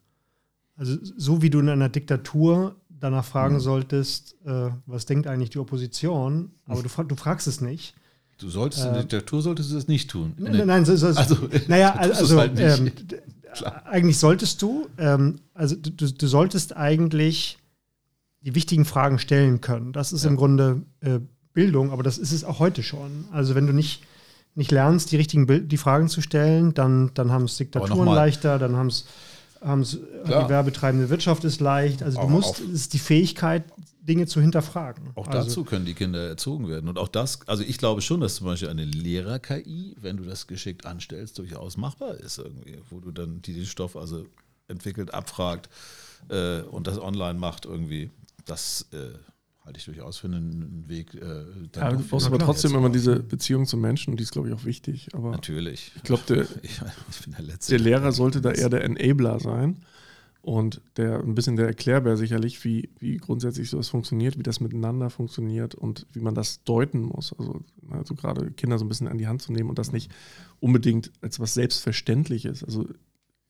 Also 0.75 0.97
so 1.01 1.41
wie 1.41 1.49
du 1.49 1.59
in 1.59 1.69
einer 1.69 1.89
Diktatur 1.89 2.75
danach 2.89 3.25
fragen 3.25 3.55
Mhm. 3.55 3.59
solltest, 3.59 4.35
äh, 4.45 4.69
was 4.85 5.05
denkt 5.05 5.27
eigentlich 5.27 5.49
die 5.51 5.59
Opposition, 5.59 6.51
aber 6.65 6.83
du, 6.83 6.89
du 7.03 7.15
fragst 7.15 7.47
es 7.47 7.61
nicht. 7.61 7.95
Du 8.39 8.49
solltest 8.49 8.83
in 8.85 8.91
der 8.93 8.99
Äh, 9.01 9.05
Diktatur 9.05 9.41
solltest 9.41 9.71
du 9.71 9.75
das 9.75 9.87
nicht 9.87 10.09
tun. 10.11 10.33
In 10.37 10.43
Nein, 10.43 10.67
nein, 10.67 10.85
so, 10.85 10.95
so, 10.95 11.07
Also, 11.07 11.35
naja, 11.67 11.95
also 11.95 12.37
halt 12.39 12.59
ähm, 12.59 12.91
eigentlich 13.85 14.19
solltest 14.19 14.61
du, 14.61 14.87
ähm, 14.99 15.39
also 15.55 15.75
du, 15.75 15.89
du 15.91 16.11
du 16.11 16.27
solltest 16.27 16.75
eigentlich 16.77 17.57
die 18.41 18.53
wichtigen 18.53 18.85
Fragen 18.85 19.17
stellen 19.17 19.61
können. 19.61 19.91
Das 19.93 20.13
ist 20.13 20.23
Ja. 20.23 20.29
im 20.29 20.35
Grunde 20.35 20.83
äh, 21.01 21.19
Bildung, 21.53 21.91
aber 21.91 22.03
das 22.03 22.19
ist 22.19 22.31
es 22.31 22.43
auch 22.43 22.59
heute 22.59 22.83
schon. 22.83 23.25
Also 23.31 23.55
wenn 23.55 23.65
du 23.65 23.73
nicht, 23.73 24.03
nicht 24.57 24.71
lernst, 24.71 25.11
die 25.11 25.17
richtigen 25.17 25.45
Bild 25.45 25.71
die 25.71 25.77
Fragen 25.77 26.09
zu 26.09 26.21
stellen, 26.21 26.73
dann, 26.73 27.11
dann 27.13 27.31
haben 27.31 27.45
es 27.45 27.57
Diktaturen 27.57 28.07
leichter, 28.07 28.59
dann 28.59 28.75
haben 28.75 28.87
es 28.87 29.05
die 29.91 29.97
Klar. 30.25 30.49
werbetreibende 30.49 31.09
Wirtschaft 31.09 31.43
ist 31.43 31.61
leicht. 31.61 32.03
Also 32.03 32.19
du 32.19 32.23
Auch 32.25 32.29
musst, 32.29 32.59
es 32.59 32.69
ist 32.69 32.93
die 32.93 32.99
Fähigkeit, 32.99 33.63
Dinge 34.01 34.25
zu 34.25 34.39
hinterfragen. 34.39 35.09
Auch 35.15 35.27
also, 35.27 35.47
dazu 35.47 35.63
können 35.63 35.85
die 35.85 35.93
Kinder 35.93 36.27
erzogen 36.27 36.69
werden. 36.69 36.87
Und 36.87 36.97
auch 36.97 37.09
das, 37.09 37.39
also 37.47 37.63
ich 37.63 37.77
glaube 37.77 38.01
schon, 38.01 38.21
dass 38.21 38.35
zum 38.35 38.47
Beispiel 38.47 38.69
eine 38.69 38.85
Lehrer-KI, 38.85 39.95
wenn 39.99 40.17
du 40.17 40.23
das 40.23 40.47
geschickt 40.47 40.85
anstellst, 40.85 41.37
durchaus 41.37 41.77
machbar 41.77 42.15
ist 42.15 42.37
irgendwie, 42.37 42.77
wo 42.89 42.99
du 42.99 43.11
dann 43.11 43.41
die 43.41 43.53
den 43.53 43.65
Stoff 43.65 43.95
also 43.95 44.25
entwickelt, 44.67 45.13
abfragt 45.13 45.69
äh, 46.29 46.61
und 46.61 46.87
das 46.87 46.99
online 46.99 47.37
macht 47.37 47.65
irgendwie. 47.65 48.09
Das 48.45 48.87
äh, 48.93 49.17
halte 49.67 49.79
ich 49.79 49.85
durchaus 49.85 50.17
für 50.17 50.27
einen, 50.27 50.85
Weg. 50.87 51.13
Äh, 51.13 51.19
dann 51.73 51.83
Ja, 51.83 51.91
du 51.91 52.03
brauchst 52.07 52.25
aber 52.25 52.39
trotzdem 52.39 52.73
immer 52.73 52.89
diese 52.89 53.19
Beziehung 53.19 53.65
zum 53.65 53.81
Menschen 53.81 54.11
und 54.11 54.17
die 54.17 54.23
ist, 54.23 54.31
glaube 54.31 54.47
ich, 54.47 54.53
auch 54.53 54.63
wichtig. 54.63 55.09
Aber 55.13 55.31
Natürlich. 55.31 55.91
ich 55.95 56.03
glaube, 56.03 56.23
der, 56.27 56.45
der 57.37 57.57
der 57.57 57.79
Lehrer 57.79 58.11
sollte 58.13 58.39
da 58.39 58.51
eher 58.51 58.69
der 58.69 58.85
Enabler 58.85 59.39
sein 59.39 59.79
und 60.41 60.79
der 60.95 61.19
ein 61.19 61.35
bisschen 61.35 61.57
der 61.57 61.67
Erklärbär 61.67 62.15
sicherlich, 62.15 62.63
wie, 62.63 62.89
wie 62.99 63.17
grundsätzlich 63.17 63.69
sowas 63.69 63.89
funktioniert, 63.89 64.37
wie 64.37 64.43
das 64.43 64.61
miteinander 64.61 65.09
funktioniert 65.09 65.75
und 65.75 66.07
wie 66.13 66.21
man 66.21 66.33
das 66.33 66.63
deuten 66.63 67.01
muss. 67.01 67.37
Also, 67.37 67.59
also 67.89 68.15
gerade 68.15 68.51
Kinder 68.51 68.79
so 68.79 68.85
ein 68.85 68.89
bisschen 68.89 69.09
an 69.09 69.17
die 69.17 69.27
Hand 69.27 69.41
zu 69.41 69.51
nehmen 69.51 69.69
und 69.69 69.77
das 69.77 69.91
nicht 69.91 70.09
unbedingt 70.61 71.11
als 71.21 71.41
was 71.41 71.53
Selbstverständliches. 71.53 72.63
Also 72.63 72.87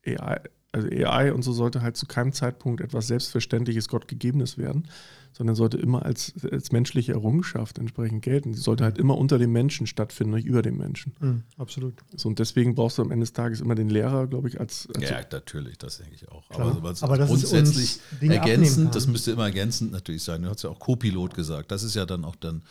AI, 0.04 0.42
also 0.78 0.88
AI 0.90 1.34
und 1.34 1.42
so 1.42 1.52
sollte 1.52 1.82
halt 1.82 1.98
zu 1.98 2.06
keinem 2.06 2.34
Zeitpunkt 2.34 2.82
etwas 2.82 3.08
Selbstverständliches, 3.08 3.88
Gottgegebenes 3.88 4.58
werden, 4.58 4.88
sondern 5.34 5.56
sollte 5.56 5.78
immer 5.78 6.06
als, 6.06 6.34
als 6.52 6.72
menschliche 6.72 7.14
Errungenschaft 7.14 7.78
entsprechend 7.78 8.24
gelten. 8.24 8.54
Sie 8.54 8.62
sollte 8.62 8.84
halt 8.84 8.98
immer 8.98 9.18
unter 9.18 9.38
dem 9.38 9.52
Menschen 9.52 9.88
stattfinden, 9.88 10.36
nicht 10.36 10.46
über 10.46 10.62
dem 10.62 10.78
Menschen. 10.78 11.14
Mhm, 11.20 11.44
absolut. 11.58 11.96
So, 12.16 12.30
und 12.30 12.40
deswegen 12.40 12.76
brauchst 12.76 12.98
du 12.98 13.02
am 13.02 13.12
Ende 13.12 13.24
des 13.24 13.34
Tages 13.34 13.62
immer 13.62 13.76
den 13.76 13.90
Lehrer, 13.90 14.28
glaube 14.28 14.48
ich, 14.48 14.60
als, 14.60 14.88
als 14.96 15.10
ja, 15.10 15.22
natürlich, 15.32 15.78
das 15.78 15.98
denke 15.98 16.16
ich 16.16 16.30
auch. 16.30 16.48
Klar. 16.50 16.76
Aber, 16.78 16.94
Aber 17.02 17.18
das 17.18 17.28
grundsätzlich 17.28 18.00
ergänzend, 18.22 18.96
das 18.96 19.08
müsste 19.08 19.32
immer 19.32 19.46
ergänzend 19.46 19.92
natürlich 19.92 20.24
sein. 20.24 20.42
Du 20.42 20.50
hast 20.50 20.64
ja 20.64 20.70
auch 20.70 20.80
Co-Pilot 20.80 21.34
gesagt. 21.34 21.72
Das 21.72 21.84
ist 21.84 21.96
ja 21.96 22.06
dann 22.06 22.24
auch 22.24 22.36
dann 22.36 22.64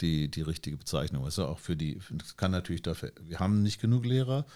die, 0.00 0.28
die 0.28 0.42
richtige 0.42 0.76
Bezeichnung. 0.76 1.24
Das 1.24 1.34
ist 1.34 1.38
ja 1.38 1.46
auch 1.46 1.58
für 1.58 1.76
die, 1.76 1.98
das 2.10 2.36
kann 2.36 2.50
natürlich 2.50 2.82
dafür, 2.82 3.12
wir 3.22 3.38
haben 3.40 3.62
nicht 3.62 3.80
genug 3.80 4.04
Lehrer. 4.04 4.46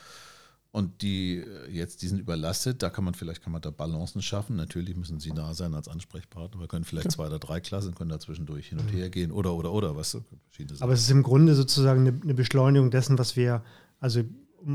Und 0.73 1.03
die 1.03 1.37
äh, 1.37 1.71
jetzt, 1.71 2.01
die 2.01 2.09
sind 2.09 2.19
überlastet, 2.19 2.83
da 2.83 2.89
kann 2.89 3.05
man 3.05 3.13
vielleicht 3.13 3.43
kann 3.43 3.53
man 3.53 3.61
da 3.61 3.71
Balancen 3.71 4.23
schaffen. 4.23 4.57
Natürlich 4.57 4.97
müssen 4.97 5.21
sie 5.21 5.31
da 5.31 5.53
sein 5.53 5.75
als 5.75 5.87
Ansprechpartner. 5.87 6.59
Wir 6.61 6.67
können 6.67 6.85
vielleicht 6.85 7.13
zwei 7.13 7.27
oder 7.27 7.39
drei 7.39 7.61
Klassen, 7.61 7.95
können 7.95 8.09
da 8.09 8.19
zwischendurch 8.19 8.69
hin 8.69 8.79
und 8.79 8.91
her 8.91 9.11
gehen 9.11 9.33
oder 9.33 9.53
oder 9.55 9.71
oder 9.71 9.95
was 9.97 10.17
verschiedene 10.49 10.81
Aber 10.81 10.95
es 10.95 11.03
ist 11.03 11.11
im 11.11 11.23
Grunde 11.23 11.55
sozusagen 11.55 12.07
eine, 12.07 12.19
eine 12.23 12.33
Beschleunigung 12.35 12.91
dessen, 12.91 13.19
was 13.19 13.37
wir, 13.37 13.63
also 14.01 14.23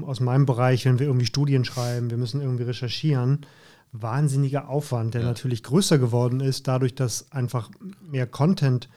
aus 0.04 0.20
meinem 0.20 0.46
Bereich, 0.46 0.86
wenn 0.86 1.00
wir 1.00 1.08
irgendwie 1.08 1.26
Studien 1.26 1.66
schreiben, 1.66 2.12
wir 2.12 2.18
müssen 2.18 2.42
irgendwie 2.42 2.64
recherchieren, 2.64 3.46
wahnsinniger 3.92 4.70
Aufwand, 4.70 5.16
der 5.16 5.22
Ja. 5.22 5.28
natürlich 5.28 5.64
größer 5.64 5.98
geworden 5.98 6.42
ist, 6.42 6.68
dadurch, 6.68 6.94
dass 6.94 7.32
einfach 7.32 7.72
mehr 8.02 8.28
Content 8.28 8.88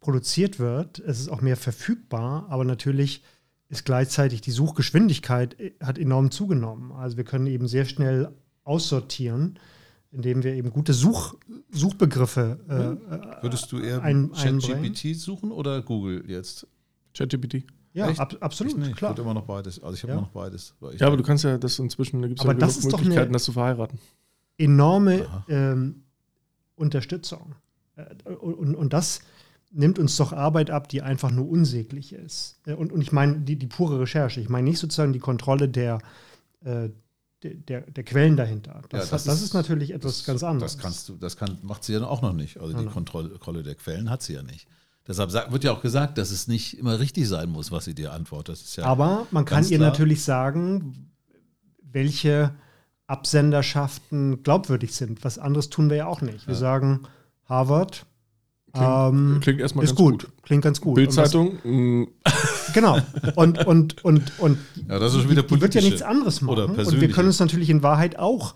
produziert 0.00 0.58
wird. 0.58 0.98
Es 1.00 1.20
ist 1.20 1.28
auch 1.28 1.40
mehr 1.40 1.56
verfügbar, 1.56 2.46
aber 2.48 2.64
natürlich 2.64 3.22
ist 3.68 3.84
gleichzeitig 3.84 4.40
die 4.40 4.50
Suchgeschwindigkeit 4.50 5.58
äh, 5.60 5.72
hat 5.82 5.98
enorm 5.98 6.30
zugenommen. 6.30 6.92
Also 6.92 7.16
wir 7.16 7.24
können 7.24 7.46
eben 7.46 7.68
sehr 7.68 7.84
schnell 7.84 8.30
aussortieren, 8.64 9.58
indem 10.10 10.42
wir 10.42 10.54
eben 10.54 10.70
gute 10.70 10.92
Such, 10.94 11.34
Suchbegriffe 11.70 12.58
äh, 12.68 13.42
Würdest 13.42 13.70
du 13.72 13.78
eher 13.78 14.02
ein-? 14.02 14.32
ChatGPT 14.32 15.14
suchen 15.16 15.50
oder 15.52 15.82
Google 15.82 16.24
jetzt? 16.28 16.66
ChatGPT. 17.14 17.64
Ja, 17.94 18.08
ab, 18.10 18.36
absolut, 18.40 18.72
ich 18.74 18.78
nicht. 18.78 18.96
klar. 18.96 19.10
Ich 19.12 19.16
würde 19.18 19.22
immer 19.30 19.34
noch 19.34 19.46
beides. 19.46 19.82
Also 19.82 19.94
ich 19.96 20.02
habe 20.02 20.12
Ja. 20.12 20.18
immer 20.18 20.26
noch 20.26 20.32
beides. 20.32 20.74
weil 20.80 20.94
ich 20.94 21.00
Ja, 21.00 21.06
aber 21.08 21.16
du 21.16 21.22
kannst 21.22 21.44
ja 21.44 21.58
das 21.58 21.78
inzwischen, 21.78 22.22
da 22.22 22.28
gibt 22.28 22.38
es 22.40 22.44
ja 22.44 22.50
Aber 22.50 22.58
das 22.58 22.74
genug 22.76 22.84
ist 22.84 22.92
doch 22.92 22.98
Möglichkeiten, 23.00 23.28
eine- 23.28 23.32
das 23.32 23.44
zu 23.44 23.52
verheiraten. 23.52 23.98
enorme 24.56 25.26
ähm, 25.48 26.02
Unterstützung. 26.76 27.54
Äh, 27.96 28.04
und, 28.30 28.54
und, 28.54 28.74
und 28.76 28.92
das 28.92 29.20
nimmt 29.78 29.98
uns 29.98 30.16
doch 30.16 30.32
Arbeit 30.32 30.70
ab, 30.70 30.88
die 30.88 31.02
einfach 31.02 31.30
nur 31.30 31.48
unsäglich 31.48 32.12
ist. 32.12 32.60
Äh, 32.66 32.74
Und, 32.74 32.92
und 32.92 33.00
ich 33.00 33.12
meine 33.12 33.40
die, 33.40 33.56
die 33.56 33.66
pure 33.66 34.00
Recherche. 34.00 34.40
Ich 34.40 34.48
meine 34.48 34.68
nicht 34.68 34.78
sozusagen 34.78 35.12
die 35.12 35.18
Kontrolle 35.20 35.68
der, 35.68 35.98
äh, 36.64 36.88
der, 37.42 37.82
der, 37.82 38.02
Quellen 38.04 38.36
dahinter. 38.36 38.82
Das, 38.88 39.10
Ja, 39.10 39.18
hat, 39.18 39.26
das 39.26 39.42
ist, 39.42 39.54
natürlich 39.54 39.92
etwas 39.92 40.18
das- 40.18 40.26
ganz 40.26 40.42
anderes. 40.42 40.72
Das 40.74 40.82
kannst 40.82 41.08
du, 41.08 41.14
das 41.16 41.36
kann, 41.36 41.58
macht 41.62 41.84
sie 41.84 41.92
ja 41.92 42.02
auch 42.04 42.20
noch 42.22 42.32
nicht. 42.32 42.58
Also 42.58 42.76
die 42.76 42.84
nein. 42.84 42.92
Kontrolle, 42.92 43.62
der 43.62 43.76
Quellen 43.76 44.10
hat 44.10 44.22
sie 44.22 44.34
ja 44.34 44.42
nicht. 44.42 44.66
Deshalb 45.06 45.32
wird 45.52 45.64
ja 45.64 45.72
auch 45.72 45.80
gesagt, 45.80 46.18
dass 46.18 46.30
es 46.30 46.48
nicht 46.48 46.76
immer 46.78 46.98
richtig 46.98 47.28
sein 47.28 47.48
muss, 47.48 47.70
was 47.70 47.84
sie 47.86 47.94
dir 47.94 48.12
antwortet. 48.12 48.54
Das 48.56 48.62
ist 48.62 48.76
ja 48.76 48.84
Aber 48.84 49.26
man 49.30 49.44
kann 49.46 49.62
ihr 49.64 49.78
klar. 49.78 49.90
natürlich 49.90 50.22
sagen, 50.22 51.10
welche 51.80 52.54
Absenderschaften 53.06 54.42
glaubwürdig 54.42 54.94
sind. 54.94 55.24
Was 55.24 55.38
anderes 55.38 55.70
tun 55.70 55.88
wir 55.90 55.96
ja 55.96 56.06
auch 56.06 56.20
nicht. 56.20 56.46
Wir 56.46 56.54
Ja. 56.54 56.60
sagen, 56.60 57.02
Harvard 57.46 58.04
Klingt, 58.72 58.88
ähm, 58.90 59.38
klingt 59.40 59.60
erstmal 59.60 59.84
ist 59.84 59.90
ganz 59.90 59.98
gut. 59.98 60.24
gut. 60.24 60.42
Klingt 60.42 60.62
ganz 60.62 60.80
gut. 60.80 60.94
Bildzeitung, 60.94 61.58
mh, 61.64 62.06
Genau. 62.74 62.98
Und, 63.34 63.66
und, 63.66 64.04
und, 64.04 64.38
und 64.38 64.58
Ja, 64.88 64.98
das 64.98 65.14
ist 65.14 65.22
schon 65.22 65.30
wieder 65.30 65.42
die, 65.42 65.54
die 65.54 65.60
wird 65.60 65.74
ja 65.74 65.80
nichts 65.80 66.02
anderes 66.02 66.42
machen. 66.42 66.52
oder 66.52 66.64
und 66.86 67.00
wir 67.00 67.10
können 67.10 67.28
uns 67.28 67.40
natürlich 67.40 67.70
in 67.70 67.82
Wahrheit 67.82 68.18
auch, 68.18 68.54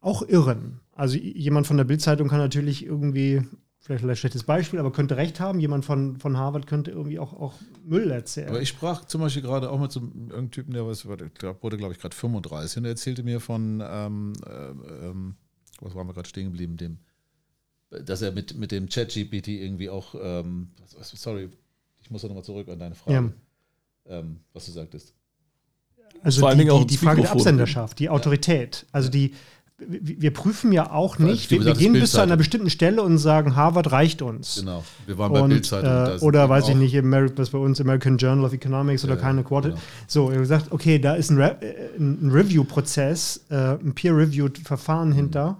auch 0.00 0.22
irren. 0.26 0.80
Also 0.94 1.16
jemand 1.18 1.66
von 1.66 1.76
der 1.76 1.84
Bildzeitung 1.84 2.28
kann 2.28 2.38
natürlich 2.38 2.84
irgendwie, 2.84 3.42
vielleicht 3.78 4.04
ein 4.04 4.16
schlechtes 4.16 4.44
Beispiel, 4.44 4.78
aber 4.78 4.90
könnte 4.90 5.16
recht 5.16 5.38
haben. 5.38 5.60
Jemand 5.60 5.84
von, 5.84 6.16
von 6.16 6.36
Harvard 6.36 6.66
könnte 6.66 6.90
irgendwie 6.90 7.18
auch, 7.18 7.32
auch 7.34 7.54
Müll 7.84 8.10
erzählen. 8.10 8.48
Aber 8.48 8.62
ich 8.62 8.68
sprach 8.68 9.04
zum 9.04 9.20
Beispiel 9.20 9.42
gerade 9.42 9.70
auch 9.70 9.80
mit 9.80 9.92
so 9.92 10.00
einem 10.00 10.12
irgendeinem 10.12 10.50
Typen, 10.50 10.72
der 10.72 10.86
was, 10.86 11.06
wurde, 11.06 11.30
glaube 11.76 11.92
ich, 11.92 11.98
gerade 11.98 12.16
35 12.16 12.78
und 12.78 12.84
er 12.84 12.90
erzählte 12.90 13.22
mir 13.22 13.40
von, 13.40 13.82
ähm, 13.86 14.32
äh, 14.46 15.06
ähm, 15.06 15.34
was 15.80 15.94
waren 15.94 16.06
wir 16.06 16.14
gerade 16.14 16.28
stehen 16.28 16.46
geblieben, 16.46 16.76
dem, 16.76 16.98
dass 18.04 18.22
er 18.22 18.32
mit, 18.32 18.56
mit 18.56 18.72
dem 18.72 18.88
Chat-GPT 18.88 19.48
irgendwie 19.48 19.90
auch, 19.90 20.14
ähm, 20.20 20.68
sorry, 21.02 21.48
ich 22.00 22.10
muss 22.10 22.22
nochmal 22.22 22.44
zurück 22.44 22.68
an 22.68 22.78
deine 22.78 22.94
Frage, 22.94 23.32
ähm, 24.06 24.36
was 24.52 24.66
du 24.66 24.72
sagtest. 24.72 25.14
also 26.22 26.40
vor 26.40 26.48
allen 26.50 26.58
die, 26.58 26.70
auch 26.70 26.80
die, 26.80 26.86
die 26.86 26.96
Frage 26.96 27.22
der. 27.22 27.32
Absenderschaft, 27.32 27.98
die 27.98 28.08
Autorität. 28.08 28.86
Also 28.92 29.08
die, 29.10 29.34
wir 29.78 30.32
prüfen 30.32 30.70
ja 30.70 30.92
auch 30.92 31.18
nicht, 31.18 31.50
wir, 31.50 31.64
wir 31.64 31.74
gehen 31.74 31.92
bis 31.92 32.12
zu 32.12 32.20
einer 32.20 32.36
bestimmten 32.36 32.70
Stelle 32.70 33.02
und 33.02 33.18
sagen, 33.18 33.56
Harvard 33.56 33.90
reicht 33.90 34.22
uns. 34.22 34.56
Genau, 34.60 34.84
wir 35.06 35.18
waren 35.18 35.32
bei 35.32 35.40
Und, 35.40 35.50
Bildzeitung. 35.50 35.84
da 35.88 36.16
äh, 36.16 36.20
oder 36.20 36.48
weiß 36.48 36.68
ich 36.68 36.76
nicht, 36.76 36.94
was 36.94 37.50
bei 37.50 37.58
uns 37.58 37.80
American 37.80 38.16
Journal 38.16 38.44
of 38.44 38.52
Economics 38.52 39.04
oder 39.04 39.14
Ja, 39.16 39.20
keine 39.20 39.42
Quote. 39.42 39.70
genau. 39.70 39.80
So, 40.06 40.28
er 40.28 40.34
hat 40.36 40.42
gesagt, 40.42 40.72
okay, 40.72 40.98
da 41.00 41.14
ist 41.14 41.30
ein, 41.30 41.38
Re 41.38 41.56
äh, 41.60 41.96
ein 41.98 42.30
Review-Prozess, 42.30 43.44
äh, 43.50 43.54
ein 43.74 43.92
Peer-Reviewed-Verfahren 43.94 45.08
Mhm. 45.10 45.14
hinter. 45.14 45.58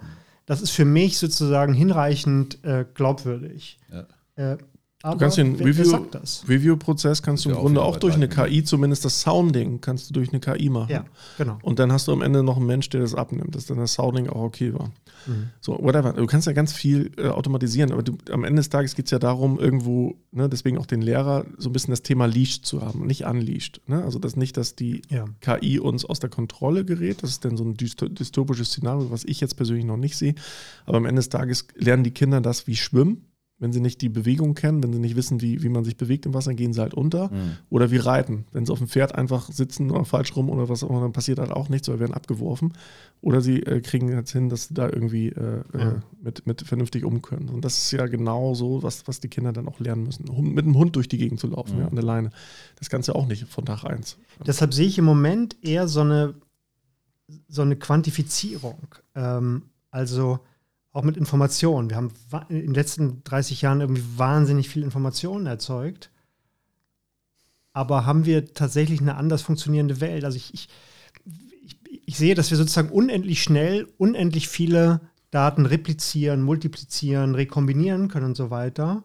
Das 0.53 0.61
ist 0.61 0.73
für 0.73 0.85
mich 0.85 1.17
sozusagen 1.17 1.73
hinreichend 1.73 2.63
äh, 2.63 2.85
glaubwürdig. 2.93 3.79
Ja. 3.91 4.53
Äh, 4.53 4.59
aber 5.03 5.19
kannst 5.19 5.37
den 5.39 5.59
wer 5.59 5.67
Review-? 5.67 6.07
Review-Prozess 6.49 7.23
kannst 7.23 7.45
du 7.45 7.51
im 7.51 7.57
auch 7.57 7.61
Grunde 7.61 7.83
auch 7.83 7.97
durch 7.97 8.15
eine 8.15 8.29
KI, 8.29 8.65
zumindest 8.65 9.05
das 9.05 9.21
Sounding, 9.21 9.81
kannst 9.81 10.09
du 10.11 10.15
durch 10.15 10.31
eine 10.31 10.41
KI 10.41 10.69
machen. 10.69 10.91
Ja, 10.91 11.05
genau. 11.39 11.59
Und 11.63 11.79
dann 11.79 11.93
hast 11.93 12.09
du 12.09 12.13
am 12.13 12.23
Ende 12.23 12.43
noch 12.43 12.57
einen 12.57 12.67
Mensch, 12.67 12.89
der 12.91 13.01
das 13.01 13.15
abnimmt, 13.15 13.55
dass 13.55 13.67
dann 13.67 13.79
das 13.79 13.95
Sounding 13.95 14.29
auch 14.29 14.43
okay 14.43 14.73
war. 14.75 14.91
Mhm. 15.27 15.51
So, 15.61 15.79
whatever. 15.81 16.13
Du 16.13 16.27
kannst 16.27 16.47
ja 16.47 16.53
ganz 16.53 16.73
viel 16.73 17.13
äh, 17.17 17.29
automatisieren, 17.29 17.93
aber 17.93 18.03
du, 18.03 18.17
am 18.31 18.45
Ende 18.45 18.61
des 18.61 18.71
Tages 18.71 18.95
geht 18.95 19.05
es 19.07 19.11
ja 19.13 19.19
darum, 19.19 19.59
irgendwo, 19.59 20.15
ne, 20.33 20.49
deswegen 20.49 20.79
auch 20.79 20.87
den 20.87 21.03
Lehrer, 21.03 21.47
so 21.59 21.69
ein 21.69 21.73
bisschen 21.73 21.93
das 21.93 22.03
Thema 22.03 22.27
leashed 22.27 22.67
zu 22.67 22.81
haben 22.83 23.07
nicht 23.07 23.25
unleashed. 23.25 23.81
Ne? 23.87 24.03
Also 24.03 24.19
das 24.19 24.37
nicht, 24.37 24.57
dass 24.57 24.75
die 24.77 25.03
Ja. 25.09 25.25
KI 25.41 25.79
uns 25.79 26.05
aus 26.05 26.19
der 26.21 26.31
Kontrolle 26.31 26.85
gerät. 26.85 27.23
Das 27.23 27.31
ist 27.31 27.45
dann 27.45 27.57
so 27.57 27.65
ein 27.65 27.75
dysto- 27.77 28.09
dystopisches 28.09 28.69
Szenario, 28.69 29.11
was 29.11 29.25
ich 29.25 29.41
jetzt 29.41 29.57
persönlich 29.57 29.85
noch 29.85 29.97
nicht 29.97 30.17
sehe. 30.17 30.35
Aber 30.87 30.97
am 30.99 31.05
Ende 31.07 31.21
des 31.21 31.29
Tages 31.29 31.67
lernen 31.77 32.05
die 32.05 32.11
Kinder 32.11 32.41
das 32.41 32.67
wie 32.67 32.77
Schwimmen. 32.77 33.27
Wenn 33.63 33.73
sie 33.73 33.81
nicht 33.81 34.03
die 34.03 34.09
Bewegung 34.11 34.55
kennen, 34.55 34.83
wenn 34.83 34.93
sie 34.93 34.99
nicht 34.99 35.17
wissen, 35.17 35.41
wie, 35.41 35.63
wie 35.63 35.69
man 35.71 35.85
sich 35.85 35.97
bewegt 35.97 36.27
im 36.27 36.35
Wasser, 36.35 36.53
gehen 36.53 36.73
sie 36.75 36.81
halt 36.81 36.93
unter. 36.95 37.29
Mhm. 37.33 37.57
Oder 37.71 37.91
wie 37.91 37.97
reiten. 37.97 38.45
Wenn 38.53 38.67
sie 38.67 38.73
auf 38.73 38.79
dem 38.79 38.89
Pferd 38.89 39.15
einfach 39.15 39.51
sitzen 39.51 39.91
oder 39.91 40.05
falsch 40.05 40.35
rum 40.37 40.51
oder 40.51 40.69
was 40.69 40.83
auch 40.85 40.91
immer, 40.91 41.01
dann 41.01 41.13
passiert 41.13 41.39
halt 41.39 41.53
auch 41.53 41.69
nichts 41.69 41.89
oder 41.89 42.01
werden 42.01 42.13
abgeworfen. 42.13 42.75
Oder 43.21 43.41
sie 43.41 43.61
äh, 43.63 43.81
kriegen 43.81 44.09
jetzt 44.09 44.33
hin, 44.33 44.49
dass 44.49 44.67
sie 44.69 44.75
da 44.75 44.87
irgendwie 44.89 45.29
äh, 45.29 45.61
äh, 45.73 45.79
Ja. 45.79 46.03
mit, 46.21 46.47
mit 46.47 46.63
vernünftig 46.63 47.05
um 47.05 47.23
können. 47.23 47.49
Und 47.49 47.65
das 47.65 47.79
ist 47.79 47.93
ja 47.93 48.07
genau 48.07 48.55
so, 48.55 48.83
was, 48.83 49.07
was 49.07 49.21
die 49.21 49.29
Kinder 49.29 49.53
dann 49.53 49.69
auch 49.69 49.79
lernen 49.81 50.03
müssen. 50.03 50.29
Hund- 50.29 50.53
Mit 50.55 50.65
einem 50.65 50.77
Hund 50.77 50.97
durch 50.97 51.07
die 51.09 51.19
Gegend 51.19 51.39
zu 51.39 51.47
laufen, 51.47 51.77
Mhm. 51.77 51.81
ja, 51.83 51.89
an 51.89 51.95
der 51.95 52.05
Leine. 52.05 52.31
Das 52.81 52.91
Ganze 52.91 53.15
auch 53.15 53.27
nicht 53.27 53.47
von 53.47 53.65
Tag 53.65 53.85
eins. 53.85 54.19
Deshalb 54.45 54.75
sehe 54.75 54.87
ich 54.89 54.99
im 54.99 55.05
Moment 55.05 55.57
eher 55.63 55.87
so 55.87 56.01
eine, 56.01 56.35
so 57.49 57.63
eine 57.63 57.77
Quantifizierung. 57.77 58.89
Ähm, 59.15 59.63
also 59.91 60.41
auch 60.93 61.03
mit 61.03 61.17
Informationen. 61.17 61.91
Wir 61.91 61.97
haben 61.97 62.13
in 62.49 62.61
den 62.61 62.75
letzten 62.75 63.25
30 63.25 63.63
Jahren 63.63 63.81
irgendwie 63.81 64.05
wahnsinnig 64.17 64.69
viel 64.69 64.83
Informationen 64.83 65.47
erzeugt. 65.47 66.11
Aber 67.73 68.05
haben 68.05 68.27
wir 68.27 68.53
tatsächlich 68.53 69.01
eine 69.01 69.17
anders 69.17 69.43
funktionierende 69.43 70.01
Welt? 70.01 70.25
Also 70.25 70.37
ich, 70.37 70.53
ich, 70.53 70.69
ich, 71.65 72.03
ich 72.07 72.17
sehe, 72.19 72.35
dass 72.35 72.51
wir 72.51 72.59
sozusagen 72.59 72.91
unendlich 72.91 73.43
schnell, 73.43 73.89
unendlich 73.97 74.49
viele 74.49 75.01
Daten 75.31 75.65
replizieren, 75.65 76.43
multiplizieren, 76.43 77.35
rekombinieren 77.35 78.09
können 78.09 78.27
und 78.27 78.37
so 78.37 78.51
weiter. 78.51 79.03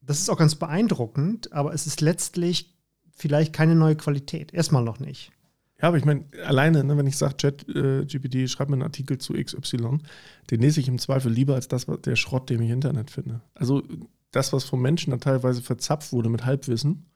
Das 0.00 0.18
ist 0.18 0.30
auch 0.30 0.38
ganz 0.38 0.54
beeindruckend, 0.54 1.52
aber 1.52 1.74
es 1.74 1.86
ist 1.86 2.00
letztlich 2.00 2.74
vielleicht 3.14 3.52
keine 3.52 3.74
neue 3.74 3.96
Qualität. 3.96 4.54
Erstmal 4.54 4.82
noch 4.82 4.98
nicht. 4.98 5.30
Ja, 5.82 5.88
aber 5.88 5.96
ich 5.96 6.04
meine, 6.04 6.24
alleine, 6.46 6.84
ne, 6.84 6.96
wenn 6.96 7.08
ich 7.08 7.16
sage, 7.16 7.36
Chat 7.38 7.68
äh, 7.68 8.06
GPT, 8.06 8.48
schreib 8.48 8.68
mir 8.68 8.76
einen 8.76 8.84
Artikel 8.84 9.18
zu 9.18 9.32
XY, 9.32 9.98
den 10.50 10.60
lese 10.60 10.78
ich 10.78 10.86
im 10.86 10.98
Zweifel 10.98 11.32
lieber 11.32 11.56
als 11.56 11.66
das, 11.66 11.88
was 11.88 12.00
der 12.02 12.14
Schrott, 12.14 12.48
den 12.50 12.62
ich 12.62 12.68
im 12.68 12.74
Internet 12.76 13.10
finde. 13.10 13.40
Also 13.54 13.82
das, 14.30 14.52
was 14.52 14.62
vom 14.62 14.80
Menschen 14.80 15.10
dann 15.10 15.20
teilweise 15.20 15.60
verzapft 15.60 16.12
wurde 16.12 16.28
mit 16.28 16.46
Halbwissen, 16.46 17.06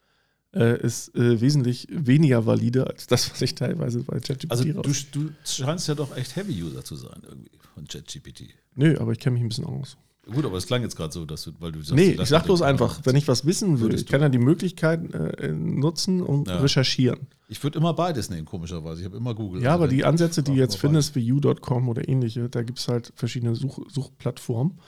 äh, 0.52 0.80
ist 0.80 1.14
äh, 1.14 1.40
wesentlich 1.40 1.86
weniger 1.90 2.44
valide 2.44 2.88
als 2.88 3.06
das, 3.06 3.30
was 3.30 3.40
ich 3.40 3.54
teilweise 3.54 4.02
bei 4.02 4.18
ChatGPT 4.18 4.50
Also 4.50 4.64
du, 4.64 4.82
du 5.12 5.30
scheinst 5.44 5.86
ja 5.86 5.94
doch 5.94 6.16
echt 6.16 6.34
Heavy-User 6.34 6.82
zu 6.82 6.96
sein 6.96 7.22
irgendwie 7.22 7.50
von 7.74 7.86
ChatGPT. 7.86 8.54
Nö, 8.74 8.98
aber 8.98 9.12
ich 9.12 9.20
kenne 9.20 9.34
mich 9.34 9.42
ein 9.42 9.48
bisschen 9.48 9.66
aus. 9.66 9.96
Gut, 10.28 10.44
aber 10.44 10.56
es 10.56 10.66
klang 10.66 10.82
jetzt 10.82 10.96
gerade 10.96 11.12
so, 11.12 11.24
dass 11.24 11.44
du, 11.44 11.52
weil 11.60 11.70
du 11.70 11.78
sagst, 11.80 11.94
Nee, 11.94 12.18
ich 12.20 12.28
sag 12.28 12.44
bloß 12.44 12.60
einfach, 12.62 13.00
wenn 13.04 13.14
ich 13.14 13.28
was 13.28 13.46
wissen 13.46 13.78
Würdest 13.78 14.04
ich 14.04 14.10
kann 14.10 14.20
ja 14.22 14.28
die 14.28 14.38
Möglichkeit 14.40 15.14
äh, 15.14 15.52
nutzen 15.52 16.20
und 16.20 16.48
Ja. 16.48 16.58
recherchieren. 16.60 17.28
Ich 17.48 17.62
würde 17.62 17.78
immer 17.78 17.94
beides 17.94 18.28
nehmen, 18.28 18.44
komischerweise. 18.44 19.00
Ich 19.02 19.04
habe 19.06 19.16
immer 19.16 19.34
Google. 19.34 19.62
Ja, 19.62 19.74
aber 19.74 19.84
Also 19.84 19.92
die 19.92 20.00
ich 20.00 20.06
Ansätze, 20.06 20.42
die 20.42 20.50
du 20.52 20.56
jetzt 20.56 20.76
findest, 20.78 21.14
wie 21.14 21.20
you.com 21.20 21.88
oder 21.88 22.08
ähnliche, 22.08 22.48
da 22.48 22.64
gibt 22.64 22.80
es 22.80 22.88
halt 22.88 23.12
verschiedene 23.14 23.54
Such 23.54 23.78
Suchplattformen, 23.88 24.80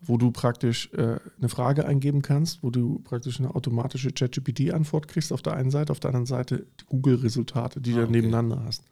wo 0.00 0.16
du 0.16 0.30
praktisch 0.30 0.90
äh, 0.92 1.16
eine 1.38 1.48
Frage 1.48 1.86
eingeben 1.86 2.22
kannst, 2.22 2.62
wo 2.62 2.70
du 2.70 3.00
praktisch 3.00 3.40
eine 3.40 3.52
automatische 3.52 4.12
ChatGPT-Antwort 4.12 5.08
kriegst 5.08 5.32
auf 5.32 5.42
der 5.42 5.54
einen 5.54 5.72
Seite, 5.72 5.90
auf 5.90 5.98
der 5.98 6.10
anderen 6.10 6.26
Seite 6.26 6.66
die 6.80 6.84
Google-Resultate, 6.86 7.80
die 7.80 7.92
Ah, 7.94 7.96
du 7.96 8.02
okay. 8.02 8.12
nebeneinander 8.12 8.62
hast. 8.64 8.84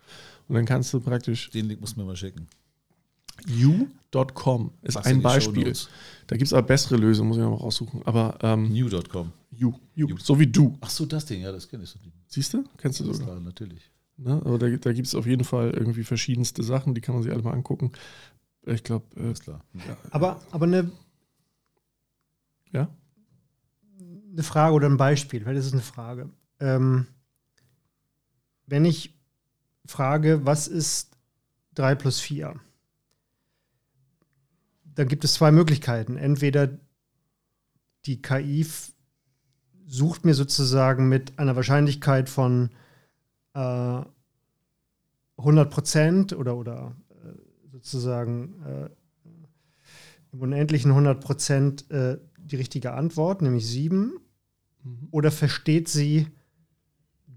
Und 0.49 0.57
dann 0.57 0.65
kannst 0.65 0.93
du 0.93 0.99
praktisch. 1.01 1.51
Den 1.51 1.69
Link 1.69 1.81
musst 1.81 1.95
du 1.97 2.01
mir 2.01 2.07
mal 2.07 2.17
schicken. 2.17 2.49
you.com 3.47 4.73
ist 4.83 4.97
in 4.97 5.03
ein 5.03 5.23
Beispiel. 5.23 5.73
Da 6.27 6.37
gibt 6.37 6.47
es 6.47 6.53
aber 6.53 6.67
bessere 6.67 6.97
Lösungen, 6.97 7.29
muss 7.29 7.37
ich 7.39 7.43
noch 7.43 7.51
mal 7.51 7.57
raussuchen. 7.57 8.03
Aber 8.05 8.39
ähm, 8.43 8.73
New.com. 8.73 9.33
you, 9.51 9.73
you, 9.95 10.09
You. 10.09 10.17
so 10.19 10.39
wie 10.39 10.47
du. 10.47 10.77
Ach 10.81 10.91
so, 10.91 11.07
das 11.07 11.27
Ding, 11.27 11.43
ja, 11.43 11.53
das 11.53 11.69
kenne 11.69 11.85
ich 11.85 11.91
so. 11.91 11.99
Siehst 12.29 12.55
du? 12.55 12.65
Kennst 12.79 13.01
du 13.01 13.05
Das 13.05 13.19
sogar. 13.19 13.35
da, 13.35 13.41
natürlich. 13.41 13.91
Ne? 14.17 14.41
Aber 14.45 14.59
da, 14.59 14.69
da 14.69 14.93
gibt 14.93 15.07
es 15.07 15.15
auf 15.15 15.27
jeden 15.27 15.45
Fall 15.45 15.71
irgendwie 15.71 16.05
verschiedenste 16.05 16.63
Sachen, 16.63 16.95
die 16.95 17.01
kann 17.01 17.15
man 17.15 17.23
sich 17.25 17.33
alle 17.33 17.43
mal 17.43 17.53
angucken. 17.53 17.93
Ich 18.65 18.85
glaube, 18.85 19.05
äh, 19.21 19.33
klar. 19.33 19.65
Aber, 20.11 20.41
aber 20.53 20.67
eine, 20.67 20.91
ja. 22.71 22.89
eine 24.33 24.43
Frage 24.43 24.75
oder 24.75 24.89
ein 24.89 24.97
Beispiel, 24.97 25.45
weil 25.45 25.55
das 25.55 25.67
ist 25.67 25.73
eine 25.73 25.83
Frage. 25.83 26.31
Ähm, 26.61 27.07
wenn 28.67 28.85
ich 28.85 29.15
frage, 29.85 30.47
was 30.47 30.69
ist 30.69 31.11
3 31.75 31.97
plus 31.97 32.21
4? 32.21 32.55
Dann 34.95 35.09
gibt 35.09 35.25
es 35.25 35.35
zwei 35.35 35.51
Möglichkeiten. 35.51 36.17
Entweder 36.17 36.69
die 38.07 38.21
KI 38.21 38.67
sucht 39.87 40.25
mir 40.25 40.35
sozusagen 40.35 41.09
mit 41.09 41.39
einer 41.39 41.57
Wahrscheinlichkeit 41.57 42.29
von 42.29 42.71
äh, 43.55 44.03
100 45.39 45.71
Prozent 45.71 46.33
oder, 46.33 46.57
oder 46.57 46.97
äh, 47.11 47.71
sozusagen 47.71 48.63
äh, 48.65 48.89
im 50.33 50.41
unendlichen 50.41 50.91
100 50.91 51.21
Prozent 51.21 51.91
äh, 51.91 52.19
die 52.39 52.57
richtige 52.57 52.93
Antwort, 52.95 53.43
nämlich 53.43 53.67
7. 53.67 54.19
Mhm. 54.83 55.09
Oder 55.11 55.31
versteht 55.31 55.89
sie 55.89 56.29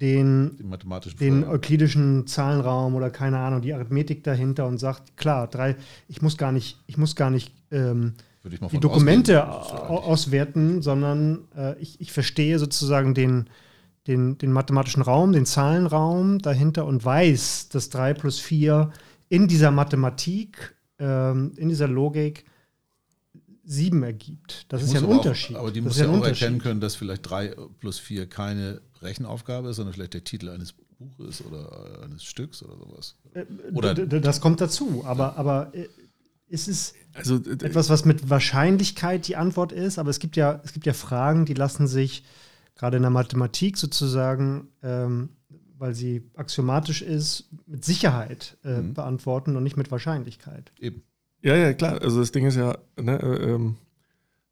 den, 0.02 0.58
Die 0.58 0.64
mathematischen 0.64 1.18
den 1.20 1.44
euklidischen 1.46 2.28
Zahlenraum 2.28 2.96
oder 2.96 3.10
keine 3.10 3.38
Ahnung, 3.40 3.62
die 3.62 3.74
Arithmetik 3.74 4.24
dahinter 4.24 4.68
und 4.68 4.78
sagt, 4.78 5.16
klar, 5.18 5.48
drei, 5.48 5.76
ich 6.08 6.22
muss 6.22 6.38
gar 6.38 6.52
nicht, 6.52 6.80
ich 6.88 6.98
muss 6.98 7.16
gar 7.16 7.30
nicht 7.30 7.54
ähm, 7.72 8.14
die 8.72 8.80
Dokumente 8.80 9.48
ausgehen. 9.48 9.80
au- 9.90 10.00
auswerten, 10.04 10.82
sondern 10.82 11.40
äh, 11.56 11.78
ich, 11.80 12.00
ich 12.02 12.12
verstehe 12.12 12.60
sozusagen 12.60 13.14
den, 13.14 13.46
den, 14.08 14.38
den 14.38 14.52
mathematischen 14.52 15.02
Raum, 15.02 15.32
den 15.32 15.46
Zahlenraum 15.46 16.40
dahinter 16.40 16.86
und 16.86 17.04
weiß, 17.04 17.70
dass 17.70 17.90
3 17.90 18.14
plus 18.14 18.40
4 18.40 18.92
in 19.30 19.48
dieser 19.48 19.72
Mathematik, 19.72 20.76
ähm, 21.00 21.54
in 21.58 21.70
dieser 21.70 21.88
Logik 21.88 22.46
7 23.66 24.04
ergibt. 24.04 24.66
Das 24.70 24.82
Ich 24.82 24.88
ist 24.88 24.94
ja 24.94 25.00
ein 25.00 25.06
aber 25.06 25.14
auch- 25.16 25.18
Unterschied. 25.20 25.56
aber 25.58 25.72
die 25.72 25.80
das 25.82 25.88
muss 25.88 25.98
ja 25.98 26.06
ja 26.06 26.12
auch 26.12 26.16
Unterschied. 26.16 26.42
erkennen 26.44 26.62
können, 26.62 26.80
dass 26.82 26.96
vielleicht 26.96 27.30
3 27.30 27.56
plus 27.80 28.00
4 28.00 28.28
keine 28.28 28.82
Rechenaufgabe 29.02 29.70
ist, 29.70 29.78
sondern 29.78 29.94
vielleicht 29.94 30.14
der 30.14 30.24
Titel 30.24 30.50
eines 30.50 30.74
Buches 31.00 31.44
oder 31.44 32.00
äh, 32.02 32.06
eines 32.06 32.24
Stücks 32.24 32.64
oder 32.64 32.78
sowas. 32.78 33.16
Äh, 33.34 33.46
Oder- 33.74 33.94
das 33.96 34.40
kommt 34.40 34.62
dazu, 34.62 35.04
aber, 35.06 35.36
aber 35.38 35.74
äh, 35.76 35.88
ist 36.48 36.68
es 36.68 36.94
Also 37.14 37.36
etwas, 37.38 37.90
was 37.90 38.06
mit 38.06 38.30
Wahrscheinlichkeit 38.30 39.28
die 39.28 39.36
Antwort 39.36 39.72
ist, 39.72 39.98
aber 40.00 40.10
es 40.10 40.20
gibt 40.20 40.36
ja, 40.38 40.62
es 40.64 40.74
gibt 40.74 40.86
ja 40.86 40.94
Fragen, 40.94 41.46
die 41.46 41.54
lassen 41.54 41.88
sich 41.88 42.24
gerade 42.76 42.98
in 42.98 43.04
der 43.04 43.10
Mathematik 43.10 43.78
sozusagen, 43.78 44.68
ähm, 44.84 45.30
weil 45.78 45.94
sie 45.96 46.24
axiomatisch 46.36 47.02
ist, 47.02 47.50
mit 47.66 47.84
Sicherheit 47.84 48.58
äh, 48.64 48.82
Mhm. 48.82 48.94
beantworten 48.94 49.56
und 49.58 49.64
nicht 49.64 49.76
mit 49.78 49.92
Wahrscheinlichkeit. 49.92 50.72
Eben. 50.80 51.04
Ja, 51.46 51.56
ja, 51.56 51.74
klar. 51.74 52.02
Also 52.02 52.20
das 52.20 52.32
Ding 52.32 52.46
ist 52.46 52.56
ja, 52.58 52.78
ne, 53.00 53.22
äh, 53.22 53.52
ähm, 53.54 53.76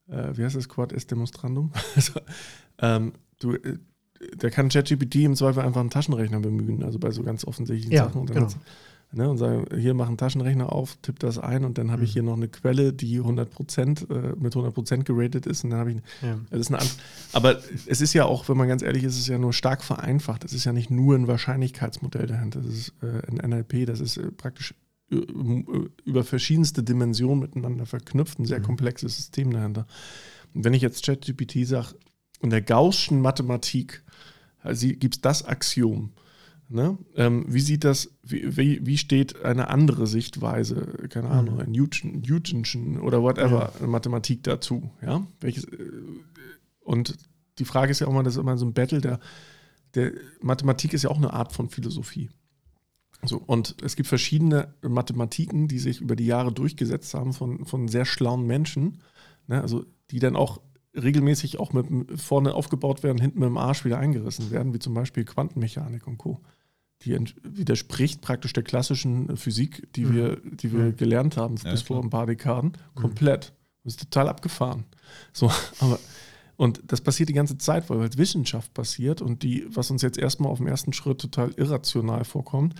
äh, 0.07 0.37
wie 0.37 0.43
heißt 0.45 0.55
das 0.55 0.69
Quad 0.69 0.93
est 0.93 1.09
demonstrandum? 1.11 1.71
also, 1.95 2.19
ähm, 2.79 3.13
du, 3.39 3.53
äh, 3.55 3.77
der 4.35 4.51
kann 4.51 4.69
ChatGPT 4.69 5.15
im 5.15 5.35
Zweifel 5.35 5.63
einfach 5.63 5.81
einen 5.81 5.89
Taschenrechner 5.89 6.39
bemühen, 6.39 6.83
also 6.83 6.99
bei 6.99 7.11
so 7.11 7.23
ganz 7.23 7.45
offensichtlichen 7.45 7.91
Ja, 7.93 8.05
Sachen. 8.05 8.21
Und 8.21 8.31
genau. 8.31 8.47
ne, 9.11 9.29
und 9.29 9.37
sagen, 9.37 9.65
hier 9.77 9.93
mach 9.95 10.07
einen 10.07 10.17
Taschenrechner 10.17 10.71
auf, 10.71 10.95
tipp 11.01 11.19
das 11.19 11.39
ein 11.39 11.65
und 11.65 11.77
dann 11.77 11.91
habe 11.91 12.03
ich 12.03 12.11
Mhm. 12.11 12.13
hier 12.13 12.23
noch 12.23 12.37
eine 12.37 12.47
Quelle, 12.47 12.93
die 12.93 13.19
100% 13.21 14.09
äh, 14.09 14.35
mit 14.37 14.53
100% 14.55 15.03
geratet 15.03 15.45
ist 15.47 15.63
und 15.63 15.71
dann 15.71 15.79
habe 15.79 15.91
ich 15.91 15.97
Ja. 16.21 16.39
das 16.51 16.59
ist 16.61 16.67
eine 16.69 16.79
An 16.79 16.87
Aber 17.33 17.57
es 17.87 18.01
ist 18.01 18.13
ja 18.13 18.25
auch, 18.25 18.47
wenn 18.49 18.55
man 18.57 18.67
ganz 18.67 18.81
ehrlich 18.83 19.03
ist, 19.03 19.13
es 19.15 19.21
ist 19.21 19.27
ja 19.27 19.37
nur 19.39 19.51
stark 19.51 19.83
vereinfacht. 19.83 20.43
Es 20.45 20.53
ist 20.53 20.63
ja 20.63 20.71
nicht 20.73 20.89
nur 20.91 21.15
ein 21.15 21.27
Wahrscheinlichkeitsmodell 21.27 22.27
dahinter. 22.27 22.61
Das 22.61 22.73
ist 22.73 22.93
äh, 23.01 23.21
ein 23.29 23.37
NLP, 23.49 23.85
das 23.87 23.99
ist 23.99 24.17
äh, 24.17 24.31
praktisch 24.31 24.73
über 25.13 26.23
verschiedenste 26.23 26.83
Dimensionen 26.83 27.39
miteinander 27.39 27.85
verknüpft, 27.85 28.39
ein 28.39 28.45
sehr 28.45 28.59
Mhm. 28.59 28.63
komplexes 28.63 29.15
System 29.15 29.51
dahinter. 29.51 29.85
Und 30.53 30.63
wenn 30.63 30.73
ich 30.73 30.81
jetzt 30.81 31.05
ChatGPT 31.05 31.65
sage, 31.65 31.95
in 32.41 32.49
der 32.49 32.61
Gaußschen 32.61 33.21
Mathematik 33.21 34.03
also 34.61 34.87
gibt 34.87 35.15
es 35.15 35.21
das 35.21 35.43
Axiom. 35.43 36.13
Ne? 36.69 36.97
Ähm, 37.15 37.45
wie 37.49 37.59
sieht 37.59 37.83
das, 37.83 38.09
wie, 38.23 38.55
wie, 38.55 38.85
wie 38.85 38.97
steht 38.97 39.43
eine 39.43 39.67
andere 39.69 40.07
Sichtweise, 40.07 41.07
keine 41.09 41.29
Ahnung, 41.29 41.55
Mhm. 41.55 41.61
ein 41.61 41.71
Newton, 41.71 42.21
Newtonschen 42.21 42.99
oder 42.99 43.21
whatever, 43.21 43.73
Mathematik 43.85 44.43
dazu? 44.43 44.89
Ja? 45.01 45.27
Welches, 45.41 45.65
äh, 45.65 45.91
und 46.79 47.17
die 47.59 47.65
Frage 47.65 47.91
ist 47.91 47.99
ja 47.99 48.07
auch 48.07 48.13
mal, 48.13 48.23
das 48.23 48.35
ist 48.35 48.39
immer 48.39 48.57
so 48.57 48.65
ein 48.65 48.73
Battle, 48.73 49.01
der, 49.01 49.19
der 49.95 50.13
Mathematik 50.41 50.93
ist 50.93 51.03
ja 51.03 51.09
auch 51.09 51.17
eine 51.17 51.33
Art 51.33 51.51
von 51.51 51.69
Philosophie. 51.69 52.29
So, 53.25 53.41
und 53.45 53.75
es 53.83 53.95
gibt 53.95 54.07
verschiedene 54.07 54.73
Mathematiken, 54.81 55.67
die 55.67 55.79
sich 55.79 56.01
über 56.01 56.15
die 56.15 56.25
Jahre 56.25 56.51
durchgesetzt 56.51 57.13
haben 57.13 57.33
von, 57.33 57.65
von 57.65 57.87
sehr 57.87 58.05
schlauen 58.05 58.45
Menschen, 58.45 58.99
ne? 59.47 59.61
also 59.61 59.85
die 60.11 60.19
dann 60.19 60.35
auch 60.35 60.59
regelmäßig 60.95 61.59
auch 61.59 61.73
mit 61.73 61.87
vorne 62.21 62.53
aufgebaut 62.53 63.01
werden, 63.03 63.19
hinten 63.19 63.39
mit 63.39 63.47
dem 63.47 63.57
Arsch 63.57 63.83
wieder 63.85 63.97
eingerissen 63.97 64.51
werden, 64.51 64.73
wie 64.73 64.79
zum 64.79 64.93
Beispiel 64.93 65.23
Quantenmechanik 65.25 66.05
und 66.07 66.17
Co. 66.17 66.41
Die 67.03 67.17
widerspricht 67.43 68.21
praktisch 68.21 68.53
der 68.53 68.63
klassischen 68.63 69.35
Physik, 69.35 69.91
die 69.95 70.05
Mhm. 70.05 70.13
wir, 70.13 70.41
die 70.43 70.71
wir 70.71 70.79
Mhm. 70.85 70.95
gelernt 70.97 71.37
haben 71.37 71.55
Ja, 71.63 71.71
bis 71.71 71.81
vor 71.81 72.01
ein 72.01 72.09
paar 72.09 72.27
Dekaden, 72.27 72.73
komplett. 72.95 73.53
Das 73.83 73.93
ist 73.95 74.01
total 74.01 74.29
abgefahren. 74.29 74.85
So, 75.33 75.49
aber 75.79 75.99
und 76.55 76.81
das 76.87 77.01
passiert 77.01 77.29
die 77.29 77.33
ganze 77.33 77.57
Zeit, 77.57 77.89
weil 77.89 77.99
halt 77.99 78.17
Wissenschaft 78.17 78.73
passiert 78.73 79.21
und 79.21 79.41
die, 79.43 79.65
was 79.69 79.89
uns 79.89 80.01
jetzt 80.03 80.19
erstmal 80.19 80.51
auf 80.51 80.59
dem 80.59 80.67
ersten 80.67 80.93
Schritt 80.93 81.19
total 81.19 81.51
irrational 81.57 82.23
vorkommt, 82.23 82.75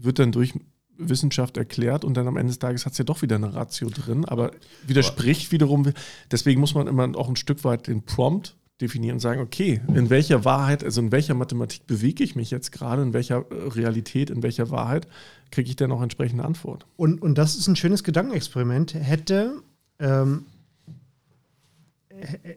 wird 0.00 0.18
dann 0.18 0.32
durch 0.32 0.54
Wissenschaft 0.98 1.56
erklärt 1.56 2.04
und 2.04 2.16
dann 2.16 2.26
am 2.26 2.36
Ende 2.36 2.50
des 2.50 2.58
Tages 2.58 2.84
hat 2.84 2.92
es 2.92 2.98
ja 2.98 3.04
doch 3.04 3.22
wieder 3.22 3.36
eine 3.36 3.54
Ratio 3.54 3.88
drin, 3.88 4.24
aber 4.24 4.50
widerspricht 4.86 5.52
wiederum. 5.52 5.92
Deswegen 6.30 6.60
muss 6.60 6.74
man 6.74 6.86
immer 6.88 7.16
auch 7.16 7.28
ein 7.28 7.36
Stück 7.36 7.64
weit 7.64 7.86
den 7.86 8.02
Prompt 8.02 8.56
definieren 8.80 9.14
und 9.14 9.20
sagen, 9.20 9.40
okay, 9.40 9.80
in 9.94 10.08
welcher 10.08 10.44
Wahrheit, 10.44 10.84
also 10.84 11.00
in 11.00 11.10
welcher 11.10 11.34
Mathematik 11.34 11.86
bewege 11.86 12.22
ich 12.22 12.36
mich 12.36 12.50
jetzt 12.50 12.70
gerade, 12.70 13.02
in 13.02 13.12
welcher 13.12 13.44
äh, 13.50 13.68
Realität, 13.68 14.30
in 14.30 14.42
welcher 14.42 14.70
Wahrheit 14.70 15.08
kriege 15.50 15.68
ich 15.68 15.76
dann 15.76 15.90
auch 15.90 16.02
entsprechende 16.02 16.44
Antwort. 16.44 16.86
Und, 16.96 17.20
und 17.20 17.38
das 17.38 17.56
ist 17.56 17.66
ein 17.66 17.76
schönes 17.76 18.04
Gedankenexperiment. 18.04 18.94
Hätte, 18.94 19.62
ähm, 19.98 20.46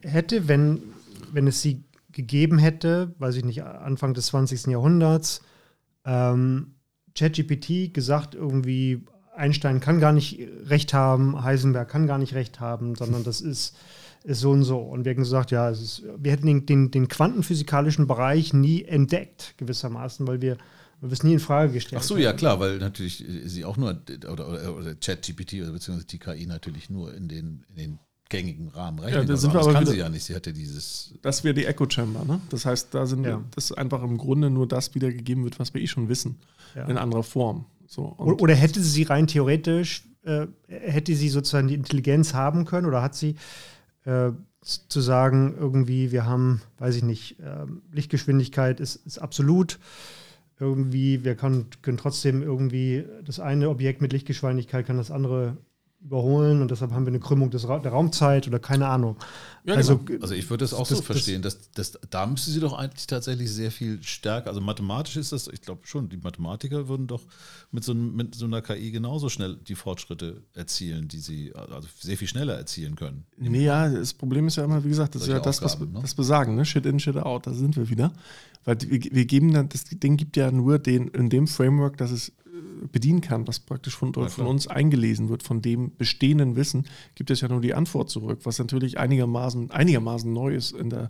hätte 0.04 0.48
wenn, 0.48 0.84
wenn 1.32 1.48
es 1.48 1.62
sie 1.62 1.84
gegeben 2.12 2.60
hätte, 2.60 3.16
weiß 3.18 3.36
ich 3.38 3.46
nicht, 3.46 3.64
Anfang 3.64 4.14
des 4.14 4.28
20. 4.28 4.68
Jahrhunderts, 4.68 5.42
ähm, 6.06 6.76
ChatGPT 7.16 7.94
gesagt, 7.94 8.36
irgendwie 8.36 9.04
Einstein 9.36 9.80
kann 9.80 10.00
gar 10.00 10.12
nicht 10.12 10.40
recht 10.66 10.94
haben, 10.94 11.44
Heisenberg 11.44 11.90
kann 11.90 12.08
gar 12.08 12.18
nicht 12.18 12.34
recht 12.34 12.60
haben, 12.60 12.96
sondern 12.96 13.24
das 13.24 13.42
ist, 13.42 13.76
ist 14.24 14.42
so 14.42 14.52
und 14.52 14.64
so. 14.64 14.80
Und 14.80 15.06
wir 15.06 15.12
hätten 15.12 15.24
gesagt, 15.24 15.52
ja, 15.52 15.70
ist, 15.70 16.04
wir 16.18 16.32
hätten 16.32 16.48
den, 16.48 16.66
den, 16.66 16.92
den 16.92 17.08
quantenphysikalischen 17.08 18.08
Bereich 18.08 18.54
nie 18.54 18.84
entdeckt, 18.84 19.56
gewissermaßen, 19.58 20.28
weil 20.28 20.42
wir, 20.42 20.58
weil 21.00 21.10
wir 21.10 21.14
es 21.14 21.24
nie 21.24 21.34
in 21.34 21.40
Frage 21.40 21.74
gestellt 21.74 22.02
Ach 22.04 22.08
so, 22.08 22.18
ja 22.18 22.34
klar, 22.34 22.60
weil 22.60 22.78
natürlich 22.78 23.24
sie 23.46 23.66
auch 23.66 23.78
nur, 23.78 24.00
oder, 24.30 24.50
oder, 24.50 24.76
oder 24.76 24.96
ChatGPT 24.96 25.62
oder 25.62 25.72
beziehungsweise 25.72 26.08
die 26.08 26.20
KI 26.20 26.46
natürlich 26.46 26.90
nur 26.90 27.14
in 27.14 27.28
den, 27.28 27.66
in 27.70 27.76
den 27.76 28.00
gängigen 28.32 28.70
Rahmen 28.70 28.98
rechnen. 29.00 29.22
da 29.28 29.34
kann. 29.34 29.38
sind 29.38 29.54
wir 29.54 29.60
das 29.60 29.68
aber 29.68 29.74
kann 29.74 29.84
wieder- 29.84 29.92
sie 29.92 29.98
ja 30.00 30.10
nicht. 30.10 30.24
Sie 30.24 30.34
hat 30.36 30.48
ja 30.48 30.52
dieses. 30.52 31.14
Das 31.22 31.44
wäre 31.44 31.54
die 31.54 31.66
Echo 31.66 31.88
Chamber, 31.88 32.26
ne? 32.26 32.42
Das 32.50 32.66
heißt, 32.66 32.94
da 32.96 33.06
sind 33.06 33.24
Ja. 33.24 33.38
wir, 33.38 33.44
das 33.54 33.66
ist 33.66 33.78
einfach 33.78 34.02
im 34.02 34.18
Grunde 34.18 34.50
nur 34.50 34.68
das 34.68 34.96
wiedergegeben 34.96 35.44
wird, 35.44 35.60
was 35.60 35.74
wir 35.76 35.82
eh 35.82 35.88
schon 35.88 36.10
wissen, 36.10 36.38
Ja. 36.76 36.86
in 36.88 36.98
anderer 36.98 37.24
Form. 37.24 37.66
So, 37.86 38.04
und 38.06 38.42
Oder, 38.42 38.56
hätte 38.56 38.82
sie 38.82 39.04
rein 39.04 39.28
theoretisch, 39.28 40.06
äh, 40.24 40.48
hätte 40.68 41.16
sie 41.16 41.30
sozusagen 41.30 41.68
die 41.68 41.76
Intelligenz 41.76 42.34
haben 42.34 42.66
können 42.66 42.88
oder 42.88 43.02
hat 43.04 43.14
sie 43.16 43.36
äh, 44.06 44.32
zu 44.64 45.02
sagen, 45.02 45.56
irgendwie, 45.60 46.12
wir 46.12 46.26
haben, 46.26 46.62
weiß 46.80 46.96
ich 46.96 47.04
nicht, 47.04 47.38
ähm, 47.44 47.82
Lichtgeschwindigkeit 47.92 48.80
ist, 48.80 48.96
ist 49.06 49.18
absolut. 49.20 49.78
Irgendwie, 50.60 51.24
wir 51.24 51.34
können, 51.36 51.66
können 51.82 51.98
trotzdem 51.98 52.44
irgendwie 52.44 53.04
das 53.26 53.40
eine 53.40 53.70
Objekt 53.70 54.02
mit 54.02 54.14
Lichtgeschwindigkeit 54.14 54.86
kann 54.86 54.98
das 54.98 55.10
andere 55.10 55.58
überholen 56.04 56.62
und 56.62 56.72
deshalb 56.72 56.92
haben 56.92 57.06
wir 57.06 57.10
eine 57.12 57.20
Krümmung 57.20 57.52
des 57.52 57.68
Ra 57.68 57.78
der 57.80 57.92
Raumzeit 57.92 58.48
oder 58.48 58.58
keine 58.60 58.88
Ahnung. 58.88 59.18
Ja, 59.66 59.76
also, 59.76 60.00
genau. 60.00 60.22
Also 60.24 60.34
ich 60.34 60.50
würde 60.50 60.64
das 60.64 60.74
auch 60.74 60.80
Das- 60.80 60.90
so 60.90 60.96
das- 60.96 61.06
verstehen. 61.06 61.42
dass 61.44 61.70
dass 61.72 62.00
da 62.10 62.26
müsste 62.26 62.50
sie 62.50 62.60
doch 62.60 62.74
eigentlich 62.74 63.06
tatsächlich 63.06 63.52
sehr 63.52 63.70
viel 63.72 64.02
stärker, 64.02 64.50
also 64.50 64.62
mathematisch 64.62 65.16
ist 65.18 65.32
das, 65.32 65.48
ich 65.48 65.62
glaube 65.62 65.82
schon, 65.86 66.10
die 66.10 66.18
Mathematiker 66.18 66.88
würden 66.88 67.06
doch 67.06 67.22
mit 67.72 67.84
so, 67.84 67.92
einem- 67.92 68.16
mit 68.16 68.34
so 68.34 68.46
einer 68.46 68.62
KI 68.64 68.90
genauso 68.92 69.30
schnell 69.30 69.58
die 69.68 69.76
Fortschritte 69.76 70.42
erzielen, 70.56 71.08
die 71.08 71.20
sie 71.20 71.54
also 71.56 71.88
sehr 72.00 72.18
viel 72.18 72.28
schneller 72.28 72.56
erzielen 72.56 72.96
können. 72.96 73.26
Nee, 73.38 73.64
ja, 73.66 73.88
das 73.88 74.14
Problem 74.14 74.48
ist 74.48 74.58
ja 74.58 74.64
immer, 74.64 74.84
wie 74.84 74.90
gesagt, 74.90 75.14
das 75.16 75.24
ist 75.24 75.28
ja 75.28 75.40
das, 75.40 75.62
was 75.62 75.80
ne? 75.80 75.88
das 76.02 76.18
wir 76.18 76.24
sagen, 76.24 76.56
ne? 76.56 76.66
Shit 76.66 76.86
in, 76.88 77.00
shit 77.00 77.16
out, 77.18 77.46
da 77.46 77.54
sind 77.54 77.76
wir 77.78 77.90
wieder. 77.90 78.12
Weil 78.64 78.78
wir, 78.82 79.00
wir 79.12 79.26
geben 79.26 79.54
dann, 79.54 79.70
das 79.70 79.84
Ding 79.86 80.18
gibt 80.18 80.36
ja 80.38 80.52
nur 80.52 80.78
den, 80.80 81.08
in 81.10 81.30
dem 81.30 81.48
Framework, 81.48 81.98
dass 81.98 82.12
es 82.12 82.32
bedienen 82.92 83.22
kann, 83.22 83.48
was 83.48 83.60
praktisch 83.60 83.96
von, 83.96 84.14
Ja, 84.16 84.28
von 84.30 84.48
uns 84.48 84.68
eingelesen 84.68 85.30
wird, 85.30 85.44
von 85.44 85.62
dem 85.62 85.96
bestehenden 85.96 86.56
Wissen, 86.56 86.88
gibt 87.16 87.32
es 87.32 87.42
ja 87.42 87.48
nur 87.48 87.62
die 87.62 87.74
Antwort 87.74 88.10
zurück, 88.10 88.42
was 88.44 88.60
natürlich 88.60 89.00
einigermaßen, 89.00 89.72
einigermaßen 89.72 90.32
neu 90.32 90.54
ist 90.56 90.72
in 90.72 90.90
der, 90.90 91.10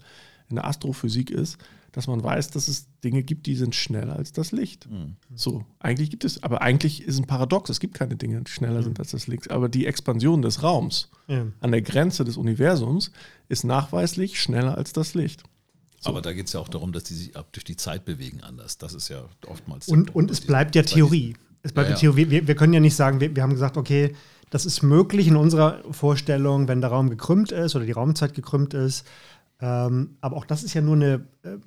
in 0.49 0.55
der 0.55 0.65
Astrophysik 0.65 1.31
ist, 1.31 1.57
dass 1.91 2.07
man 2.07 2.23
weiß, 2.23 2.51
dass 2.51 2.67
es 2.67 2.87
Dinge 3.03 3.21
gibt, 3.23 3.47
die 3.47 3.55
sind 3.55 3.75
schneller 3.75 4.15
als 4.15 4.31
das 4.31 4.51
Licht. 4.51 4.85
Hm. 4.85 5.15
So, 5.35 5.65
eigentlich 5.79 6.09
gibt 6.09 6.23
es, 6.23 6.41
aber 6.41 6.61
eigentlich 6.61 7.03
ist 7.03 7.19
ein 7.19 7.27
Paradox, 7.27 7.69
es 7.69 7.79
gibt 7.79 7.95
keine 7.95 8.15
Dinge, 8.15 8.41
die 8.41 8.51
schneller 8.51 8.77
Hm. 8.77 8.83
sind 8.83 8.99
als 8.99 9.11
das 9.11 9.27
Licht. 9.27 9.51
Aber 9.51 9.67
die 9.67 9.85
Expansion 9.85 10.41
des 10.41 10.63
Raums, 10.63 11.09
ja. 11.27 11.47
an 11.59 11.71
der 11.71 11.81
Grenze 11.81 12.23
des 12.23 12.37
Universums 12.37 13.11
ist 13.49 13.63
nachweislich 13.65 14.41
schneller 14.41 14.77
als 14.77 14.93
das 14.93 15.13
Licht. 15.15 15.43
Aber 16.03 16.21
da 16.21 16.33
geht 16.33 16.47
es 16.47 16.53
ja 16.53 16.59
auch 16.59 16.69
darum, 16.69 16.91
dass 16.91 17.03
die 17.03 17.13
sich 17.13 17.35
ab 17.35 17.47
durch 17.51 17.63
die 17.63 17.75
Zeit 17.75 18.05
bewegen 18.05 18.41
anders. 18.41 18.77
Das 18.77 18.93
ist 18.93 19.09
ja 19.09 19.23
oftmals. 19.47 19.87
Und, 19.87 20.15
und 20.15 20.31
es 20.31 20.41
bleibt 20.41 20.75
ja 20.75 20.83
Theorie. 20.83 21.35
Es 21.63 21.71
bleibt 21.73 21.89
Ja, 21.89 21.95
ja, 21.95 21.99
Theorie. 21.99 22.29
Wir, 22.29 22.47
wir 22.47 22.55
können 22.55 22.73
ja 22.73 22.79
nicht 22.79 22.95
sagen, 22.95 23.19
wir, 23.19 23.35
wir 23.35 23.43
haben 23.43 23.53
gesagt, 23.53 23.77
okay, 23.77 24.15
das 24.49 24.65
ist 24.65 24.81
möglich 24.81 25.27
in 25.27 25.35
unserer 25.35 25.81
Vorstellung, 25.91 26.67
wenn 26.67 26.81
der 26.81 26.89
Raum 26.89 27.09
gekrümmt 27.09 27.51
ist 27.51 27.75
oder 27.75 27.85
die 27.85 27.91
Raumzeit 27.91 28.33
gekrümmt 28.33 28.73
ist. 28.73 29.05
Ähm, 29.61 30.17
aber 30.21 30.37
auch 30.37 30.45
das 30.45 30.63
ist 30.63 30.73
ja 30.73 30.81
nur 30.81 30.95
eine, 30.95 31.25
äh, 31.43 31.49
eine 31.49 31.61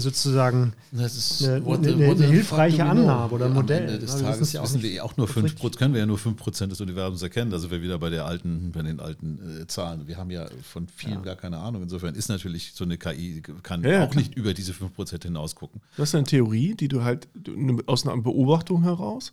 sozusagen 0.00 0.72
Das 0.92 1.16
ist 1.16 1.44
eine- 1.46 1.64
what 1.64 1.78
eine- 1.78 2.06
what 2.06 2.16
eine 2.18 2.26
hilfreiche? 2.26 2.84
Annahme 2.84 3.32
oder 3.32 3.46
Am 3.46 3.54
Modell. 3.54 3.82
Ende 3.82 3.98
des 3.98 4.12
Ja, 4.14 4.18
wir 4.20 4.24
Tages 4.26 4.52
ja 4.52 4.60
auch 4.60 4.64
wissen 4.64 4.80
nicht, 4.82 4.92
wir 4.92 5.04
auch 5.04 5.16
nur 5.16 5.24
ob 5.26 5.32
5 5.32 5.44
richtig- 5.54 5.76
können 5.78 5.94
wir 5.94 6.00
ja 6.00 6.06
nur 6.06 6.18
5% 6.18 6.72
des 6.72 6.80
Universums 6.80 7.22
erkennen. 7.22 7.50
Da 7.50 7.58
sind 7.58 7.70
wir 7.70 7.82
wieder 7.82 7.98
bei 7.98 8.10
der 8.10 8.26
alten, 8.26 8.72
bei 8.72 8.82
den 8.82 9.00
alten 9.00 9.62
äh, 9.62 9.66
Zahlen. 9.66 10.06
Wir 10.06 10.16
haben 10.16 10.30
ja 10.30 10.46
von 10.62 10.86
vielen 10.88 11.22
gar 11.22 11.36
keine 11.36 11.58
Ahnung. 11.58 11.82
Insofern 11.82 12.14
ist 12.14 12.28
natürlich 12.28 12.72
so 12.74 12.84
eine 12.84 12.98
KI, 12.98 13.42
kann 13.62 13.82
Ja, 13.82 13.90
ja, 13.90 14.04
auch 14.04 14.10
klar. 14.10 14.22
nicht 14.22 14.34
über 14.36 14.54
diese 14.54 14.72
5% 14.72 15.24
hinaus 15.24 15.54
gucken. 15.54 15.80
Das 15.96 16.10
ist 16.10 16.14
eine 16.14 16.24
Theorie, 16.24 16.74
die 16.74 16.88
du 16.88 17.02
halt 17.04 17.28
aus 17.86 18.06
einer 18.06 18.16
Beobachtung 18.20 18.82
heraus, 18.82 19.32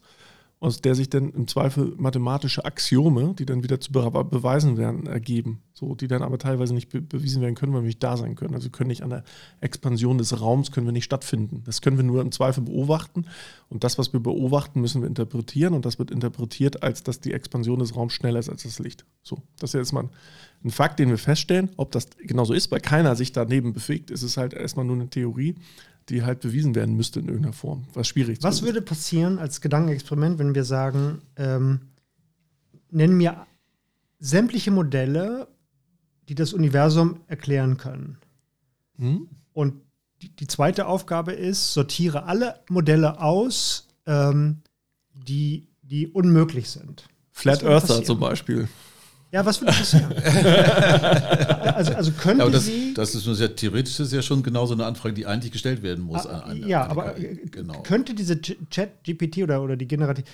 aus 0.61 0.79
der 0.79 0.93
sich 0.93 1.09
dann 1.09 1.31
im 1.31 1.47
Zweifel 1.47 1.95
mathematische 1.97 2.65
Axiome, 2.65 3.33
die 3.33 3.47
dann 3.47 3.63
wieder 3.63 3.81
zu 3.81 3.91
be 3.91 3.99
beweisen 4.29 4.77
werden, 4.77 5.07
ergeben. 5.07 5.63
So, 5.73 5.95
die 5.95 6.07
dann 6.07 6.21
aber 6.21 6.37
teilweise 6.37 6.75
nicht 6.75 6.89
be 6.89 7.01
bewiesen 7.01 7.41
werden 7.41 7.55
können, 7.55 7.73
weil 7.73 7.81
wir 7.81 7.87
nicht 7.87 8.03
da 8.03 8.15
sein 8.15 8.35
können. 8.35 8.53
Also 8.53 8.69
können 8.69 8.89
nicht 8.89 9.01
an 9.01 9.09
der 9.09 9.23
Expansion 9.59 10.19
des 10.19 10.39
Raums 10.39 10.71
können 10.71 10.85
wir 10.85 10.93
nicht 10.93 11.05
stattfinden. 11.05 11.63
Das 11.65 11.81
können 11.81 11.97
wir 11.97 12.03
nur 12.03 12.21
im 12.21 12.31
Zweifel 12.31 12.61
beobachten. 12.61 13.25
Und 13.69 13.83
das, 13.83 13.97
was 13.97 14.13
wir 14.13 14.19
beobachten, 14.19 14.81
müssen 14.81 15.01
wir 15.01 15.07
interpretieren. 15.07 15.73
Und 15.73 15.83
das 15.83 15.97
wird 15.97 16.11
interpretiert, 16.11 16.83
als 16.83 17.01
dass 17.01 17.19
die 17.19 17.33
Expansion 17.33 17.79
des 17.79 17.95
Raums 17.95 18.13
schneller 18.13 18.37
ist 18.37 18.49
als 18.49 18.61
das 18.61 18.77
Licht. 18.77 19.03
So, 19.23 19.39
das 19.57 19.71
ist 19.71 19.79
jetzt 19.79 19.93
mal 19.93 20.09
ein 20.63 20.69
Fakt, 20.69 20.99
den 20.99 21.09
wir 21.09 21.17
feststellen. 21.17 21.69
Ob 21.77 21.91
das 21.91 22.07
genauso 22.19 22.53
ist, 22.53 22.69
weil 22.69 22.81
keiner 22.81 23.15
sich 23.15 23.31
daneben 23.31 23.73
bewegt, 23.73 24.11
ist 24.11 24.21
es 24.21 24.37
halt 24.37 24.53
erstmal 24.53 24.85
nur 24.85 24.95
eine 24.95 25.09
Theorie, 25.09 25.55
die 26.11 26.23
halt 26.23 26.41
bewiesen 26.41 26.75
werden 26.75 26.95
müsste 26.95 27.21
in 27.21 27.27
irgendeiner 27.27 27.53
Form. 27.53 27.85
Was 27.93 28.07
schwierig 28.07 28.39
Was 28.41 28.57
ist. 28.57 28.63
würde 28.63 28.81
passieren 28.81 29.39
als 29.39 29.61
Gedankenexperiment, 29.61 30.37
wenn 30.39 30.53
wir 30.53 30.65
sagen, 30.65 31.21
ähm, 31.37 31.79
nennen 32.91 33.15
mir 33.15 33.47
sämtliche 34.19 34.71
Modelle, 34.71 35.47
die 36.27 36.35
das 36.35 36.53
Universum 36.53 37.21
erklären 37.27 37.77
können? 37.77 38.17
Hm? 38.97 39.29
Und 39.53 39.81
die, 40.21 40.35
die 40.35 40.47
zweite 40.47 40.85
Aufgabe 40.85 41.31
ist, 41.31 41.73
sortiere 41.73 42.25
alle 42.25 42.59
Modelle 42.69 43.21
aus, 43.21 43.87
ähm, 44.05 44.61
die, 45.13 45.69
die 45.81 46.07
unmöglich 46.07 46.69
sind. 46.69 47.07
Flat 47.31 47.63
Earther 47.63 48.03
zum 48.03 48.19
Beispiel. 48.19 48.67
Ja, 49.31 49.45
was 49.45 49.61
würde 49.61 49.71
passieren? 49.73 50.11
also, 51.73 51.93
also 51.93 52.11
könnte 52.11 52.43
Aber 52.43 52.51
das, 52.51 52.65
sie. 52.65 52.93
das 52.93 53.15
ist 53.15 53.39
ja 53.39 53.47
theoretisch 53.47 53.99
ist 53.99 54.11
ja 54.11 54.21
schon 54.21 54.43
genauso 54.43 54.73
eine 54.73 54.85
Anfrage, 54.85 55.13
die 55.13 55.25
eigentlich 55.25 55.53
gestellt 55.53 55.83
werden 55.83 56.03
muss. 56.03 56.25
Ah, 56.25 56.39
an- 56.39 56.51
an- 56.51 56.67
ja, 56.67 56.83
an 56.83 56.91
aber 56.91 57.11
KI. 57.11 57.25
äh, 57.25 57.35
genau. 57.49 57.81
könnte 57.83 58.13
diese 58.13 58.41
Chat-GPT 58.41 59.43
oder, 59.43 59.61
oder 59.61 59.77
die 59.77 59.87
Generative, 59.87 60.25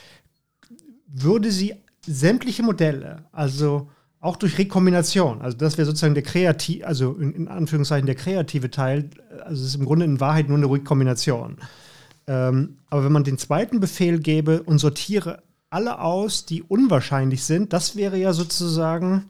würde 1.08 1.52
sie 1.52 1.76
sämtliche 2.06 2.64
Modelle, 2.64 3.24
also 3.32 3.89
auch 4.20 4.36
durch 4.36 4.58
Rekombination, 4.58 5.41
also 5.41 5.56
das 5.56 5.78
wäre 5.78 5.86
sozusagen 5.86 6.16
der 6.16 6.24
kreativ, 6.24 6.84
also 6.86 7.14
in, 7.14 7.34
in 7.34 7.48
Anführungszeichen 7.48 8.08
der 8.08 8.16
kreative 8.16 8.72
Teil, 8.72 9.10
also 9.45 9.62
es 9.62 9.70
ist 9.70 9.76
im 9.76 9.86
Grunde 9.86 10.06
in 10.06 10.20
Wahrheit 10.20 10.48
nur 10.50 10.58
eine 10.58 10.70
Rekombination. 10.70 11.58
Ähm, 12.26 12.78
aber 12.89 13.06
wenn 13.06 13.12
man 13.12 13.24
den 13.24 13.38
zweiten 13.38 13.80
Befehl 13.80 14.20
gäbe 14.20 14.64
und 14.64 14.80
sortiere 14.80 15.43
alle 15.70 15.99
aus, 16.01 16.45
die 16.45 16.63
unwahrscheinlich 16.63 17.43
sind, 17.43 17.74
das 17.74 17.95
wäre 17.95 18.18
ja 18.18 18.34
sozusagen 18.34 19.26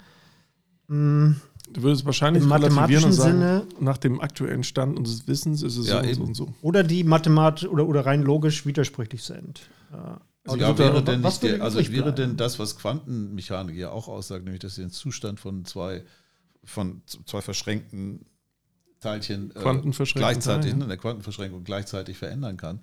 mh, 0.88 1.36
Du 1.74 1.82
würdest 1.84 2.06
wahrscheinlich 2.06 2.44
Im 2.44 2.50
mathematischen 2.50 3.12
sagen, 3.12 3.32
Sinne- 3.40 3.66
nach 3.82 3.98
dem 3.98 4.22
aktuellen 4.22 4.64
Stand 4.64 4.98
unseres 4.98 5.28
Wissens 5.28 5.64
ist 5.64 5.76
es 5.76 5.88
Ja, 5.90 5.96
so 5.96 6.00
und 6.00 6.06
eben. 6.08 6.16
so 6.16 6.24
und 6.24 6.34
so. 6.36 6.54
oder 6.62 6.82
die 6.84 7.04
mathematisch 7.04 7.68
oder, 7.68 7.86
oder 7.86 8.06
rein 8.06 8.22
logisch 8.24 8.66
widersprüchlich 8.66 9.22
sind. 9.24 9.70
Ja. 9.92 10.22
Also 10.46 10.60
ja, 10.62 10.72
da- 10.72 10.78
wäre 10.80 11.04
denn, 11.04 11.24
was 11.24 11.42
der, 11.42 11.62
also 11.62 11.78
wäre 11.80 11.90
bleiben? 12.04 12.16
denn 12.16 12.38
das, 12.38 12.58
was 12.58 12.78
Quantenmechanik 12.78 13.76
ja 13.76 13.90
auch 13.90 14.08
aussagt, 14.08 14.46
nämlich 14.46 14.62
dass 14.62 14.76
sie 14.76 14.82
den 14.82 14.92
Zustand 14.92 15.42
von 15.42 15.66
zwei, 15.66 16.06
von 16.64 17.02
zwei 17.26 17.42
verschränkten 17.42 18.26
Teilchen 19.02 19.52
äh, 19.52 19.60
gleichzeitig, 20.14 20.72
Teilen, 20.72 20.78
ne, 20.78 20.84
in 20.86 20.90
der 20.90 20.98
Quantenverschränkung 20.98 21.66
gleichzeitig 21.66 22.18
verändern 22.18 22.56
kann. 22.56 22.80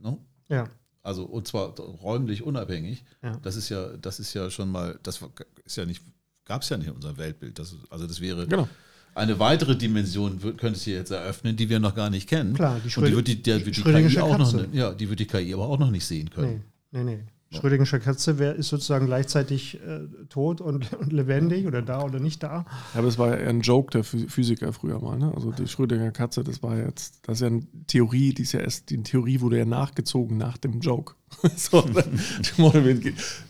Ne? 0.00 0.16
ja. 0.48 0.68
Also 1.02 1.24
und 1.24 1.46
zwar 1.46 1.74
räumlich 1.78 2.42
unabhängig. 2.42 3.04
Ja. 3.22 3.36
Das 3.42 3.56
ist 3.56 3.68
ja, 3.68 3.96
das 3.96 4.20
ist 4.20 4.34
ja 4.34 4.50
schon 4.50 4.70
mal, 4.70 4.98
das 5.02 5.22
war- 5.22 5.30
ist 5.64 5.76
ja 5.76 5.86
nicht, 5.86 6.02
gab 6.44 6.62
es 6.62 6.68
ja 6.68 6.76
nicht 6.76 6.88
in 6.88 6.94
unserem 6.94 7.16
Weltbild. 7.16 7.58
Das, 7.58 7.74
also 7.90 8.06
das 8.06 8.20
wäre 8.20 8.46
Genau. 8.46 8.68
eine 9.14 9.38
weitere 9.38 9.76
Dimension, 9.76 10.38
könnte 10.40 10.72
es 10.72 10.82
hier 10.82 10.96
jetzt 10.96 11.10
eröffnen, 11.10 11.56
die 11.56 11.68
wir 11.68 11.78
noch 11.80 11.94
gar 11.94 12.10
nicht 12.10 12.28
kennen. 12.28 12.54
Klar, 12.54 12.80
die 12.84 12.94
und 12.98 13.06
die 13.06 13.14
wird 13.16 13.28
die, 13.28 13.46
wird 13.46 13.66
die 13.66 13.74
Schrödingersche 13.74 14.16
KI 14.16 14.22
auch 14.22 14.38
noch, 14.38 14.72
ja, 14.72 14.92
die 14.92 15.08
wird 15.08 15.20
die 15.20 15.26
KI 15.26 15.54
aber 15.54 15.68
auch 15.68 15.78
noch 15.78 15.90
nicht 15.90 16.04
sehen 16.04 16.28
können. 16.30 16.64
Nee, 16.90 17.04
nee, 17.04 17.16
nee. 17.16 17.22
Schrödingersche 17.50 17.98
Katze 17.98 18.38
wär, 18.38 18.54
ist 18.56 18.68
sozusagen 18.68 19.06
gleichzeitig 19.06 19.80
äh, 19.80 20.00
tot 20.28 20.60
und, 20.60 20.92
und 21.00 21.12
lebendig 21.12 21.66
oder 21.66 21.80
da 21.80 22.02
oder 22.02 22.20
nicht 22.20 22.42
da. 22.42 22.66
Ja, 22.92 22.98
aber 23.00 23.08
es 23.08 23.16
war 23.18 23.28
ja 23.30 23.36
eher 23.36 23.48
ein 23.48 23.62
Joke 23.62 23.90
der 23.90 24.04
Phy- 24.04 24.28
Physiker 24.28 24.72
früher 24.72 25.00
mal. 25.00 25.18
Ne? 25.18 25.32
Also 25.34 25.50
die 25.52 25.66
Schrödinger 25.66 26.10
Katze, 26.10 26.44
das 26.44 26.62
war 26.62 26.76
jetzt, 26.76 27.20
das 27.22 27.36
ist 27.36 27.40
ja 27.40 27.46
eine 27.46 27.62
Theorie, 27.86 28.34
die 28.34 28.42
ist 28.42 28.52
ja 28.52 28.60
erst, 28.60 28.90
die 28.90 29.02
Theorie 29.02 29.40
wurde 29.40 29.58
ja 29.58 29.64
nachgezogen 29.64 30.36
nach 30.36 30.58
dem 30.58 30.80
Joke. 30.80 31.14
so, 31.56 31.80
ne? 31.82 32.04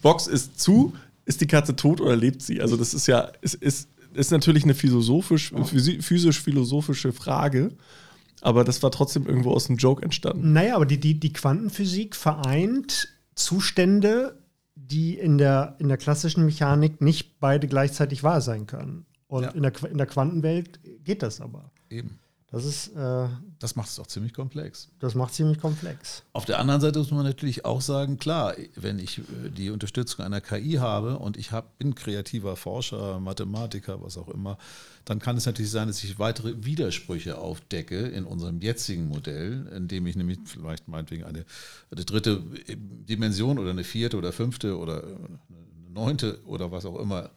Box 0.02 0.26
ist 0.28 0.60
zu, 0.60 0.92
ist 1.24 1.40
die 1.40 1.46
Katze 1.46 1.74
tot 1.76 2.00
oder 2.00 2.14
lebt 2.16 2.42
sie? 2.42 2.60
Also 2.60 2.76
das 2.76 2.94
ist 2.94 3.06
ja, 3.08 3.30
es 3.42 3.54
ist, 3.54 3.88
ist 4.14 4.30
natürlich 4.30 4.64
eine 4.64 4.74
philosophisch, 4.74 5.52
physi- 5.52 6.00
physisch-philosophische 6.02 7.12
Frage, 7.12 7.72
aber 8.40 8.62
das 8.64 8.82
war 8.82 8.90
trotzdem 8.92 9.26
irgendwo 9.26 9.50
aus 9.50 9.66
dem 9.66 9.76
Joke 9.76 10.02
entstanden. 10.02 10.52
Naja, 10.52 10.76
aber 10.76 10.86
die, 10.86 10.98
die, 11.00 11.18
die 11.18 11.32
Quantenphysik 11.32 12.14
vereint 12.14 13.08
Zustände, 13.38 14.38
die 14.74 15.18
in 15.18 15.38
der, 15.38 15.76
in 15.78 15.88
der 15.88 15.96
klassischen 15.96 16.44
Mechanik 16.44 17.00
nicht 17.00 17.40
beide 17.40 17.66
gleichzeitig 17.66 18.22
wahr 18.22 18.40
sein 18.40 18.66
können. 18.66 19.06
Und 19.26 19.42
Ja. 19.44 19.50
in, 19.50 19.62
der, 19.62 19.72
in 19.90 19.98
der 19.98 20.06
Quantenwelt 20.06 20.80
geht 21.04 21.22
das 21.22 21.40
aber. 21.40 21.70
Eben. 21.90 22.18
Das 22.50 22.64
ist, 22.64 22.88
äh, 22.96 23.28
Das 23.58 23.76
macht 23.76 23.90
es 23.90 23.98
auch 23.98 24.06
ziemlich 24.06 24.32
komplex. 24.32 24.88
das 25.00 25.14
macht 25.14 25.34
ziemlich 25.34 25.60
komplex. 25.60 26.22
Auf 26.32 26.46
der 26.46 26.58
anderen 26.58 26.80
Seite 26.80 26.98
muss 26.98 27.10
man 27.10 27.24
natürlich 27.24 27.66
auch 27.66 27.82
sagen, 27.82 28.18
klar, 28.18 28.54
wenn 28.74 28.98
ich 28.98 29.18
äh, 29.18 29.50
die 29.50 29.68
Unterstützung 29.70 30.24
einer 30.24 30.40
KI 30.40 30.74
habe 30.74 31.18
und 31.18 31.36
ich 31.36 31.52
hab, 31.52 31.78
bin 31.78 31.94
kreativer 31.94 32.56
Forscher, 32.56 33.20
Mathematiker, 33.20 34.02
was 34.02 34.16
auch 34.16 34.28
immer, 34.28 34.56
dann 35.04 35.18
kann 35.18 35.36
es 35.36 35.44
natürlich 35.44 35.70
sein, 35.70 35.88
dass 35.88 36.02
ich 36.02 36.18
weitere 36.18 36.64
Widersprüche 36.64 37.36
aufdecke 37.36 37.98
in 37.98 38.24
unserem 38.24 38.60
jetzigen 38.60 39.08
Modell, 39.08 39.70
indem 39.76 40.06
ich 40.06 40.16
nämlich 40.16 40.38
vielleicht 40.46 40.88
meinetwegen 40.88 41.24
eine, 41.24 41.44
eine 41.90 42.04
dritte 42.06 42.42
Dimension 42.76 43.58
oder 43.58 43.70
eine 43.70 43.84
vierte 43.84 44.16
oder 44.16 44.32
fünfte 44.32 44.78
oder 44.78 45.02
eine 45.02 45.38
neunte 45.92 46.40
oder 46.46 46.70
was 46.70 46.86
auch 46.86 46.98
immer 46.98 47.30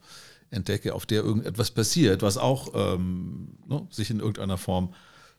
entdecke, 0.52 0.94
auf 0.94 1.06
der 1.06 1.22
irgendetwas 1.22 1.70
passiert, 1.70 2.22
was 2.22 2.36
auch 2.36 2.72
ähm, 2.74 3.58
ne, 3.66 3.86
sich 3.90 4.10
in 4.10 4.20
irgendeiner 4.20 4.58
Form 4.58 4.94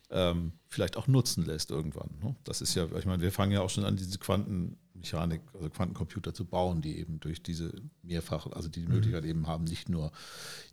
ähm, 0.09 0.53
vielleicht 0.67 0.97
auch 0.97 1.07
nutzen 1.07 1.45
lässt 1.45 1.71
irgendwann. 1.71 2.09
Ne? 2.21 2.35
Das 2.43 2.61
ist 2.61 2.75
ja, 2.75 2.87
ich 2.97 3.05
meine, 3.05 3.21
wir 3.21 3.31
fangen 3.31 3.51
ja 3.51 3.61
auch 3.61 3.69
schon 3.69 3.85
an, 3.85 3.95
diese 3.95 4.17
Quantenmechanik, 4.17 5.41
also 5.53 5.69
Quantencomputer 5.69 6.33
zu 6.33 6.45
bauen, 6.45 6.81
die 6.81 6.97
eben 6.97 7.19
durch 7.19 7.41
diese 7.41 7.73
mehrfach, 8.01 8.47
also 8.47 8.69
die 8.69 8.81
die 8.81 8.87
Möglichkeit 8.87 9.25
eben 9.25 9.47
haben, 9.47 9.63
nicht 9.65 9.89
nur 9.89 10.11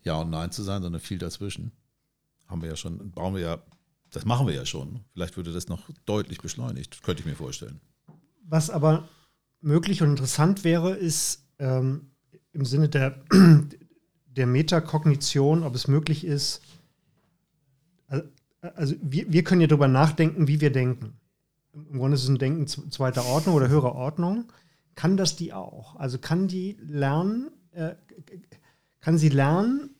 Ja 0.03 0.19
und 0.21 0.29
Nein 0.29 0.51
zu 0.51 0.63
sein, 0.63 0.81
sondern 0.81 1.01
viel 1.01 1.17
dazwischen. 1.17 1.71
Haben 2.47 2.61
wir 2.61 2.69
ja 2.69 2.75
schon, 2.75 3.11
bauen 3.11 3.35
wir 3.35 3.41
ja, 3.41 3.63
das 4.11 4.25
machen 4.25 4.47
wir 4.47 4.53
ja 4.53 4.65
schon. 4.65 5.01
Vielleicht 5.13 5.37
würde 5.37 5.53
das 5.53 5.69
noch 5.69 5.89
deutlich 6.05 6.41
beschleunigt, 6.41 7.01
könnte 7.03 7.21
ich 7.21 7.25
mir 7.25 7.35
vorstellen. 7.35 7.79
Was 8.43 8.69
aber 8.69 9.07
möglich 9.61 10.01
und 10.01 10.09
interessant 10.09 10.63
wäre, 10.63 10.91
ist, 10.91 11.45
ähm, 11.59 12.11
im 12.53 12.65
Sinne 12.65 12.89
der, 12.89 13.23
der 14.35 14.47
Metakognition, 14.47 15.63
ob 15.63 15.75
es 15.75 15.87
möglich 15.87 16.25
ist, 16.25 16.61
also 18.61 18.95
wir, 19.01 19.31
wir 19.31 19.43
können 19.43 19.61
ja 19.61 19.67
darüber 19.67 19.87
nachdenken, 19.87 20.47
wie 20.47 20.61
wir 20.61 20.71
denken. 20.71 21.13
Im 21.73 21.97
Grunde 21.97 22.15
ist 22.15 22.23
es 22.23 22.29
ein 22.29 22.37
Denken 22.37 22.67
zweiter 22.67 23.25
Ordnung 23.25 23.55
oder 23.55 23.69
höherer 23.69 23.95
Ordnung. 23.95 24.51
Kann 24.95 25.17
das 25.17 25.35
die 25.35 25.53
auch? 25.53 25.95
Also 25.95 26.17
kann 26.17 26.47
die 26.47 26.77
lernen, 26.85 27.49
äh, 27.71 27.95
kann 28.99 29.17
sie 29.17 29.29
lernen, 29.29 29.91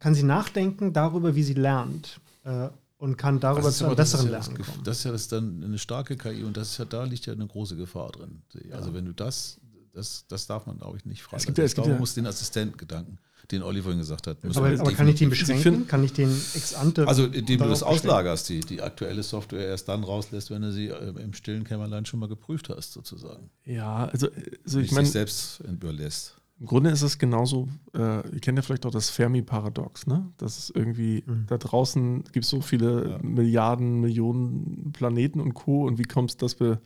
kann 0.00 0.14
sie 0.14 0.24
nachdenken 0.24 0.92
darüber, 0.92 1.34
wie 1.36 1.42
sie 1.42 1.54
lernt 1.54 2.20
äh, 2.44 2.68
und 2.98 3.16
kann 3.16 3.38
darüber 3.38 3.70
zu 3.70 3.86
einem 3.86 3.96
besseren 3.96 4.26
ja 4.26 4.32
Lernen 4.32 4.56
kommen. 4.56 4.84
Das 4.84 4.98
ist 4.98 5.04
ja 5.04 5.12
das 5.12 5.28
dann 5.28 5.62
eine 5.62 5.78
starke 5.78 6.16
KI 6.16 6.42
und 6.42 6.56
das 6.56 6.72
ist 6.72 6.78
ja, 6.78 6.84
da 6.84 7.04
liegt 7.04 7.26
ja 7.26 7.32
eine 7.32 7.46
große 7.46 7.76
Gefahr 7.76 8.10
drin. 8.10 8.42
Also 8.72 8.88
ja. 8.90 8.94
wenn 8.94 9.04
du 9.06 9.12
das, 9.12 9.60
das, 9.92 10.26
das 10.26 10.46
darf 10.46 10.66
man, 10.66 10.78
glaube 10.78 10.96
ich, 10.98 11.06
nicht 11.06 11.22
fragen. 11.22 11.38
Es 11.38 11.46
gibt 11.46 11.58
ja, 11.58 11.64
es 11.64 11.74
gibt 11.74 11.86
ja, 11.86 11.96
muss 11.96 12.14
den 12.14 12.26
Assistenten-Gedanken 12.26 13.18
den 13.50 13.62
Olli 13.62 13.82
vorhin 13.82 13.98
gesagt 13.98 14.26
hat. 14.26 14.38
Aber, 14.44 14.68
aber 14.68 14.92
kann 14.92 15.08
ich 15.08 15.16
den 15.16 15.30
beschränken? 15.30 15.86
Kann 15.86 16.04
ich 16.04 16.12
den 16.12 16.30
ex 16.30 16.74
ante. 16.74 17.06
Also, 17.06 17.24
indem 17.26 17.58
du 17.58 17.68
das 17.68 17.82
auslagerst, 17.82 18.48
die, 18.48 18.60
die 18.60 18.82
aktuelle 18.82 19.22
Software 19.22 19.66
erst 19.66 19.88
dann 19.88 20.04
rauslässt, 20.04 20.50
wenn 20.50 20.62
du 20.62 20.72
sie 20.72 20.88
äh, 20.88 21.22
im 21.22 21.34
stillen 21.34 21.64
Kämmerlein 21.64 22.06
schon 22.06 22.20
mal 22.20 22.28
geprüft 22.28 22.68
hast, 22.68 22.92
sozusagen. 22.92 23.50
Ja, 23.64 24.06
also, 24.06 24.28
also 24.64 24.80
ich 24.80 24.92
meine. 24.92 25.06
selbst 25.06 25.60
überlässt. 25.60 26.36
Im 26.60 26.66
Grunde 26.66 26.90
ist 26.90 27.00
es 27.00 27.18
genauso, 27.18 27.68
äh, 27.94 28.28
ihr 28.28 28.40
kennt 28.40 28.58
ja 28.58 28.62
vielleicht 28.62 28.84
auch 28.84 28.90
das 28.90 29.08
Fermi-Paradox, 29.08 30.06
ne? 30.06 30.30
Das 30.36 30.58
ist 30.58 30.76
irgendwie, 30.76 31.24
mhm. 31.26 31.46
da 31.46 31.56
draußen 31.56 32.24
gibt 32.32 32.44
es 32.44 32.50
so 32.50 32.60
viele 32.60 33.12
ja. 33.12 33.18
Milliarden, 33.22 34.00
Millionen 34.00 34.92
Planeten 34.92 35.40
und 35.40 35.54
Co. 35.54 35.86
Und 35.86 35.98
wie 35.98 36.02
kommt 36.02 36.30
es, 36.30 36.36
dass 36.36 36.60
wir, 36.60 36.82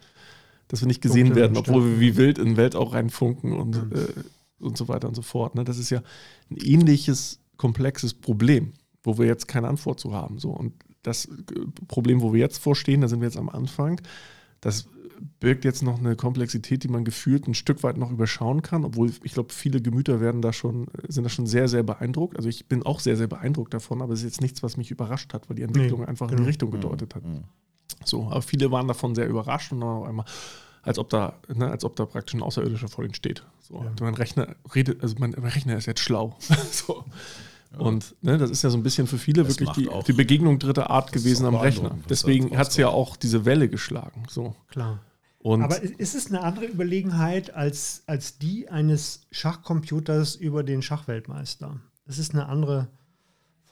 dass 0.68 0.80
wir 0.80 0.86
nicht 0.86 1.02
gesehen 1.02 1.24
Punkte 1.24 1.40
werden, 1.40 1.57
obwohl 1.57 1.84
wir 1.84 2.00
wie 2.00 2.16
wild 2.16 2.38
in 2.38 2.44
den 2.44 2.57
Weltall 2.57 2.84
reinfunken 2.84 3.52
und, 3.52 3.90
mhm. 3.90 3.98
äh, 3.98 4.07
und 4.59 4.76
so 4.76 4.88
weiter 4.88 5.09
und 5.09 5.14
so 5.14 5.22
fort. 5.22 5.55
Ne? 5.55 5.64
Das 5.64 5.78
ist 5.78 5.90
ja 5.90 6.02
ein 6.50 6.57
ähnliches, 6.57 7.40
komplexes 7.57 8.14
Problem, 8.14 8.72
wo 9.02 9.18
wir 9.18 9.26
jetzt 9.26 9.48
keine 9.48 9.68
Antwort 9.68 10.00
zu 10.00 10.12
haben. 10.12 10.38
So. 10.38 10.50
Und 10.50 10.74
das 11.02 11.26
äh, 11.26 11.30
Problem, 11.88 12.20
wo 12.20 12.32
wir 12.32 12.40
jetzt 12.40 12.59
vorstehen, 12.59 13.00
da 13.00 13.09
sind 13.09 13.20
wir 13.20 13.28
jetzt 13.28 13.38
am 13.38 13.48
Anfang, 13.48 14.00
das 14.61 14.88
birgt 15.40 15.64
jetzt 15.64 15.82
noch 15.82 15.98
eine 15.98 16.16
Komplexität, 16.16 16.82
die 16.82 16.88
man 16.88 17.05
gefühlt 17.05 17.46
ein 17.46 17.55
Stück 17.55 17.82
weit 17.82 17.96
noch 17.96 18.11
überschauen 18.11 18.62
kann, 18.62 18.84
obwohl 18.84 19.12
ich 19.22 19.32
glaube, 19.32 19.52
viele 19.52 19.80
Gemüter 19.80 20.20
werden 20.20 20.42
da 20.42 20.52
schon, 20.52 20.86
sind 21.09 21.24
da 21.24 21.30
schon 21.30 21.46
sehr, 21.46 21.68
sehr 21.68 21.82
beeindruckt. 21.82 22.36
Also 22.36 22.48
ich 22.48 22.66
bin 22.66 22.82
auch 22.82 23.00
sehr, 23.00 23.16
sehr 23.16 23.26
beeindruckt 23.26 23.74
davon, 23.74 24.02
aber 24.02 24.12
es 24.12 24.20
ist 24.20 24.24
jetzt 24.24 24.40
nichts, 24.40 24.62
was 24.62 24.76
mich 24.76 24.90
überrascht 24.90 25.32
hat, 25.32 25.48
weil 25.48 25.57
die 25.57 25.62
Entwicklung 25.62 26.00
nee, 26.00 26.07
einfach 26.07 26.26
genau. 26.26 26.42
in 26.42 26.48
die 26.48 26.57
genau. 26.59 26.66
Richtung 26.66 26.70
gedeutet 26.70 27.14
hat. 27.14 27.24
Mhm. 27.24 27.44
So, 28.05 28.28
aber 28.28 28.42
viele 28.42 28.70
waren 28.70 28.88
davon 28.88 29.14
sehr 29.14 29.28
überrascht 29.28 29.72
und 29.72 29.80
dann 29.80 29.88
auf 29.88 30.09
einmal, 30.09 30.26
als 30.85 30.99
ob 30.99 31.09
da, 31.11 31.35
ne, 31.55 31.70
als 31.70 31.85
ob 31.85 31.97
da 31.97 32.07
praktisch 32.07 32.35
ein 32.35 32.43
Außerirdischer 32.43 32.89
vor 32.89 33.05
ihnen 33.05 33.14
steht. 33.14 33.45
So, 33.61 33.82
ja. 33.82 33.91
Mein 34.01 34.14
Rechner 34.14 34.55
redet, 34.74 35.03
also 35.03 35.16
mein 35.18 35.35
Rechner 35.35 35.76
ist 35.76 35.87
jetzt 35.87 36.01
schlau. 36.01 36.37
so. 36.70 37.05
Und 37.76 38.14
ne, 38.22 38.39
das 38.39 38.51
ist 38.51 38.62
ja 38.62 38.70
so 38.70 38.76
ein 38.76 38.82
bisschen 38.82 39.07
für 39.07 39.18
viele 39.18 39.43
das 39.43 39.59
wirklich 39.59 39.70
die, 39.70 39.89
die, 40.07 40.12
Begegnung 40.12 40.59
dritter 40.59 40.91
Art 40.91 41.12
gewesen 41.12 41.47
am 41.47 41.57
Rechner. 41.57 41.99
Deswegen 42.09 42.57
hat 42.57 42.68
es 42.68 42.76
ja 42.76 42.89
auch 42.89 43.16
diese 43.16 43.45
Welle 43.45 43.68
geschlagen. 43.68 44.24
So. 44.28 44.55
Klar. 44.68 45.01
Und 45.39 45.62
Aber 45.62 45.82
ist 45.82 46.14
es 46.14 46.28
eine 46.28 46.43
andere 46.43 46.66
Überlegenheit 46.66 47.53
als, 47.53 48.03
als 48.07 48.39
die 48.39 48.68
eines 48.70 49.26
Schachcomputers 49.30 50.37
über 50.37 50.62
den 50.62 50.80
Schachweltmeister? 50.80 51.80
Ist 52.07 52.18
es 52.18 52.30
eine 52.30 52.47
andere 52.47 52.89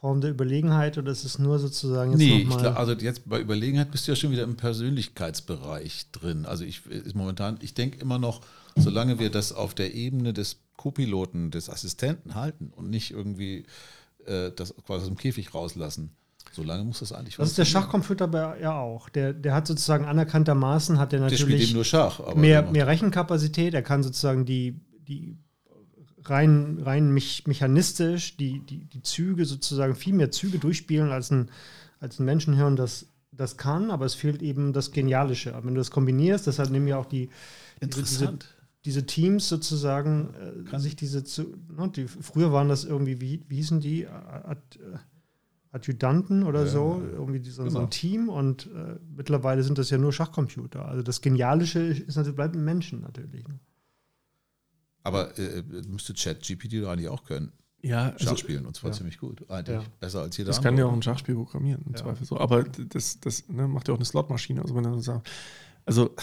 Form 0.03 0.21
der 0.21 0.31
Überlegenheit 0.33 0.99
oder 0.99 1.13
ist 1.13 1.25
es 1.25 1.39
nur 1.39 1.61
sozusagen 1.61 2.11
jetzt 2.11 2.19
Nee, 2.19 2.43
glaub, 2.43 2.77
also 2.77 2.93
jetzt 2.93 3.29
bei 3.29 3.41
Überlegenheit 3.41 3.93
bist 3.93 4.09
du 4.09 4.11
ja 4.11 4.17
schon 4.17 4.33
wieder 4.33 4.43
im 4.43 4.57
Persönlichkeitsbereich 4.57 6.11
drin. 6.11 6.45
Also 6.45 6.65
ich 6.65 6.85
ist 6.87 7.15
momentan, 7.15 7.57
ich 7.61 7.75
denke 7.75 8.01
immer 8.01 8.19
noch, 8.19 8.41
solange 8.75 9.21
wir 9.21 9.31
das 9.31 9.53
auf 9.53 9.75
der 9.75 9.95
Ebene 9.95 10.33
des 10.33 10.57
Co-Piloten, 10.77 11.53
des 11.53 11.71
Assistenten 11.71 12.35
halten 12.35 12.73
und 12.75 12.91
nicht 12.91 13.13
irgendwie 13.13 13.65
äh, 14.27 14.51
das 14.51 14.75
quasi 14.85 15.03
aus 15.03 15.07
dem 15.07 15.17
Käfig 15.17 15.55
rauslassen, 15.55 16.11
Solange 16.51 16.83
muss 16.83 16.99
das 16.99 17.13
eigentlich 17.13 17.37
Das 17.37 17.51
ist 17.51 17.59
der 17.59 17.65
Schachcomputer 17.65 18.59
ja 18.61 18.81
auch. 18.81 19.09
Der, 19.09 19.33
der 19.33 19.55
hat 19.55 19.69
sozusagen 19.69 20.05
anerkanntermaßen 20.05 20.99
hat 20.99 21.13
der 21.13 21.21
natürlich 21.21 21.39
der 21.39 21.47
spielt 21.47 21.63
eben 21.63 21.75
nur 21.75 21.85
Schach, 21.85 22.35
mehr, 22.35 22.63
mehr 22.63 22.89
Rechenkapazität. 22.89 23.73
Er 23.73 23.83
kann 23.83 24.03
sozusagen 24.03 24.45
die, 24.45 24.81
die 25.07 25.39
rein, 26.25 26.79
rein 26.83 27.13
mechanistisch 27.13 28.37
die, 28.37 28.61
die, 28.61 28.85
die 28.85 29.03
Züge 29.03 29.45
sozusagen 29.45 29.95
viel 29.95 30.15
mehr 30.15 30.31
Züge 30.31 30.59
durchspielen 30.59 31.11
als 31.11 31.31
ein, 31.31 31.51
als 32.01 32.19
ein 32.19 32.25
Menschenhirn 32.25 32.77
das, 32.77 33.07
das 33.33 33.57
kann, 33.57 33.91
aber 33.91 34.05
es 34.05 34.15
fehlt 34.15 34.43
eben 34.43 34.73
das 34.73 34.93
Genialische. 34.93 35.55
Wenn 35.63 35.75
du 35.75 35.81
das 35.81 35.91
kombinierst, 35.91 36.47
deshalb 36.47 36.71
nehmen 36.71 36.89
ja 36.89 36.99
auch 36.99 37.07
die 37.07 37.31
diese, 37.83 38.39
diese 38.85 39.07
Teams 39.07 39.49
sozusagen 39.49 40.35
äh, 40.35 40.65
kann 40.65 40.81
sich 40.81 40.97
diese 40.97 41.25
zu, 41.25 41.57
ne, 41.77 41.91
die, 41.95 42.07
früher 42.07 42.53
waren 42.53 42.69
das 42.69 42.85
irgendwie, 42.85 43.21
wie, 43.21 43.43
wie 43.49 43.57
hießen 43.57 43.81
die? 43.81 44.07
Ad, 44.07 44.61
äh, 44.79 44.99
Adjutanten 45.73 46.43
oder 46.43 46.61
ja, 46.61 46.67
so, 46.67 47.03
irgendwie 47.13 47.43
so, 47.49 47.63
genau. 47.63 47.73
so, 47.73 47.79
ein 47.79 47.85
genau. 47.85 47.91
Team 47.91 48.29
und 48.29 48.67
äh, 48.67 48.99
mittlerweile 49.17 49.63
sind 49.63 49.79
das 49.79 49.89
ja 49.89 49.97
nur 49.97 50.13
Schachcomputer. 50.13 50.87
Also 50.87 51.03
das 51.03 51.23
Genialische 51.23 51.81
ist 51.81 52.17
natürlich, 52.17 52.37
bleibt 52.37 52.55
ein 52.55 52.65
Menschen 52.65 53.01
natürlich. 53.01 53.49
Ne? 53.49 53.59
Aber 55.03 55.37
äh, 55.39 55.63
müsste 55.89 56.15
ChatGPT 56.15 56.85
eigentlich 56.85 57.09
auch 57.09 57.25
können. 57.25 57.53
Ja, 57.83 58.15
Schach 58.17 58.31
also, 58.31 58.37
spielen 58.37 58.65
und 58.65 58.77
zwar 58.77 58.91
ja. 58.91 58.97
ziemlich 58.97 59.19
gut. 59.19 59.51
Eigentlich 59.51 59.83
ja. 59.83 59.85
besser 59.99 60.23
als 60.23 60.37
jeder 60.37 60.49
das 60.49 60.59
andere. 60.59 60.71
Das 60.71 60.77
kann 60.77 60.79
ja 60.79 60.87
auch 60.87 60.93
ein 60.93 61.03
Schachspiel 61.03 61.35
programmieren, 61.35 61.83
im 61.85 61.97
Zweifel 61.97 62.25
so. 62.25 62.39
Aber 62.39 62.63
das, 62.63 63.19
das 63.19 63.49
ne, 63.49 63.67
macht 63.67 63.89
ja 63.89 63.95
auch 63.95 63.99
eine 63.99 64.05
Slotmaschine. 64.05 64.63
Also 64.63 64.77
wenn 64.77 64.85
er 64.85 64.95
so 64.95 65.01
sagt, 65.01 65.29
also 65.85 66.15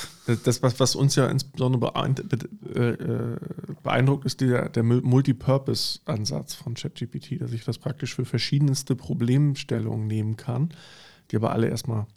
das, 0.45 0.63
was, 0.63 0.79
was 0.79 0.95
uns 0.95 1.15
ja 1.15 1.27
insbesondere 1.27 1.93
äh, 1.93 3.35
beeindruckt, 3.83 4.25
ist 4.25 4.39
der, 4.39 4.69
der 4.69 4.83
Multipurpose-Ansatz 4.83 6.55
von 6.55 6.75
ChatGPT, 6.75 7.41
dass 7.41 7.51
ich 7.51 7.65
das 7.65 7.77
praktisch 7.77 8.15
für 8.15 8.23
verschiedenste 8.23 8.95
Problemstellungen 8.95 10.07
nehmen 10.07 10.37
kann, 10.37 10.69
die 11.31 11.35
aber 11.35 11.51
alle 11.51 11.67
erstmal 11.67 12.07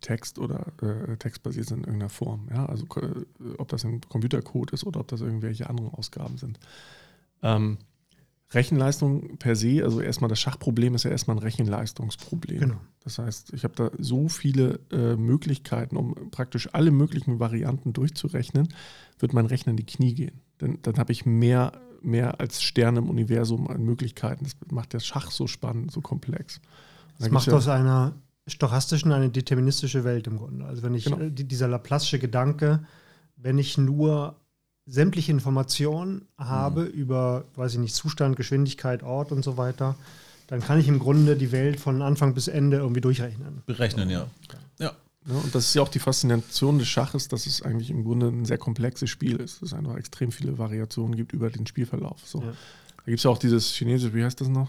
Text 0.00 0.38
oder 0.38 0.72
äh, 0.82 1.16
textbasiert 1.16 1.66
sind 1.66 1.78
in 1.78 1.84
irgendeiner 1.84 2.10
Form. 2.10 2.48
Ja? 2.50 2.66
Also 2.66 2.86
äh, 2.96 3.54
ob 3.58 3.68
das 3.68 3.84
ein 3.84 4.00
Computercode 4.02 4.72
ist 4.72 4.84
oder 4.84 5.00
ob 5.00 5.08
das 5.08 5.20
irgendwelche 5.20 5.68
anderen 5.68 5.90
Ausgaben 5.90 6.38
sind. 6.38 6.58
Ähm, 7.42 7.78
Rechenleistung 8.54 9.38
per 9.38 9.56
se, 9.56 9.82
also 9.82 10.00
erstmal 10.00 10.28
das 10.28 10.38
Schachproblem 10.38 10.94
ist 10.94 11.04
ja 11.04 11.10
erstmal 11.10 11.36
ein 11.36 11.42
Rechenleistungsproblem. 11.42 12.60
Genau. 12.60 12.80
Das 13.02 13.18
heißt, 13.18 13.52
ich 13.52 13.64
habe 13.64 13.74
da 13.74 13.90
so 13.98 14.28
viele 14.28 14.80
äh, 14.92 15.16
Möglichkeiten, 15.16 15.96
um 15.96 16.14
praktisch 16.30 16.72
alle 16.72 16.90
möglichen 16.90 17.40
Varianten 17.40 17.92
durchzurechnen, 17.92 18.68
wird 19.18 19.32
mein 19.32 19.46
Rechner 19.46 19.70
in 19.70 19.76
die 19.76 19.86
Knie 19.86 20.14
gehen. 20.14 20.40
Denn 20.60 20.78
dann 20.82 20.98
habe 20.98 21.12
ich 21.12 21.26
mehr, 21.26 21.72
mehr 22.00 22.40
als 22.40 22.62
Sterne 22.62 23.00
im 23.00 23.10
Universum 23.10 23.66
an 23.68 23.82
Möglichkeiten. 23.82 24.44
Das 24.44 24.54
macht 24.70 24.94
das 24.94 25.04
Schach 25.04 25.30
so 25.30 25.46
spannend, 25.46 25.90
so 25.90 26.00
komplex. 26.00 26.60
Das 27.18 27.30
macht 27.30 27.46
ja 27.46 27.54
aus 27.54 27.68
einer 27.68 28.14
stochastischen 28.46 29.12
eine 29.12 29.30
deterministische 29.30 30.04
Welt 30.04 30.26
im 30.26 30.38
Grunde. 30.38 30.64
Also 30.64 30.82
wenn 30.82 30.94
ich 30.94 31.04
genau. 31.04 31.18
Äh, 31.18 31.30
dieser 31.30 31.66
Laplace'sche 31.66 32.18
Gedanke, 32.18 32.84
wenn 33.36 33.58
ich 33.58 33.78
nur 33.78 34.36
sämtliche 34.86 35.32
Informationen 35.32 36.26
habe 36.36 36.82
mhm. 36.82 36.90
über, 36.90 37.44
weiß 37.54 37.74
ich 37.74 37.78
nicht, 37.78 37.94
Zustand, 37.94 38.36
Geschwindigkeit, 38.36 39.02
Ort 39.02 39.32
und 39.32 39.42
so 39.42 39.56
weiter, 39.56 39.96
dann 40.46 40.60
kann 40.60 40.78
ich 40.78 40.88
im 40.88 40.98
Grunde 40.98 41.36
die 41.36 41.52
Welt 41.52 41.80
von 41.80 42.02
Anfang 42.02 42.34
bis 42.34 42.48
Ende 42.48 42.78
irgendwie 42.78 43.00
durchrechnen. 43.00 43.62
Berechnen, 43.64 44.10
ja. 44.10 44.26
ja. 44.78 44.92
ja. 45.26 45.34
Und 45.34 45.54
das 45.54 45.66
ist 45.66 45.74
ja 45.74 45.80
auch 45.80 45.88
die 45.88 46.00
Faszination 46.00 46.78
des 46.78 46.88
Schaches, 46.88 47.28
dass 47.28 47.46
es 47.46 47.62
eigentlich 47.62 47.88
im 47.88 48.04
Grunde 48.04 48.28
ein 48.28 48.44
sehr 48.44 48.58
komplexes 48.58 49.08
Spiel 49.08 49.36
ist. 49.36 49.62
Dass 49.62 49.70
es 49.70 49.74
einfach 49.74 49.96
extrem 49.96 50.30
viele 50.32 50.58
Variationen 50.58 51.16
gibt 51.16 51.32
über 51.32 51.48
den 51.48 51.66
Spielverlauf. 51.66 52.20
So. 52.26 52.42
Ja. 52.42 52.48
Da 52.48 53.04
gibt 53.06 53.18
es 53.18 53.24
ja 53.24 53.30
auch 53.30 53.38
dieses 53.38 53.72
chinesische, 53.72 54.12
wie 54.12 54.22
heißt 54.22 54.40
das 54.40 54.48
noch? 54.48 54.68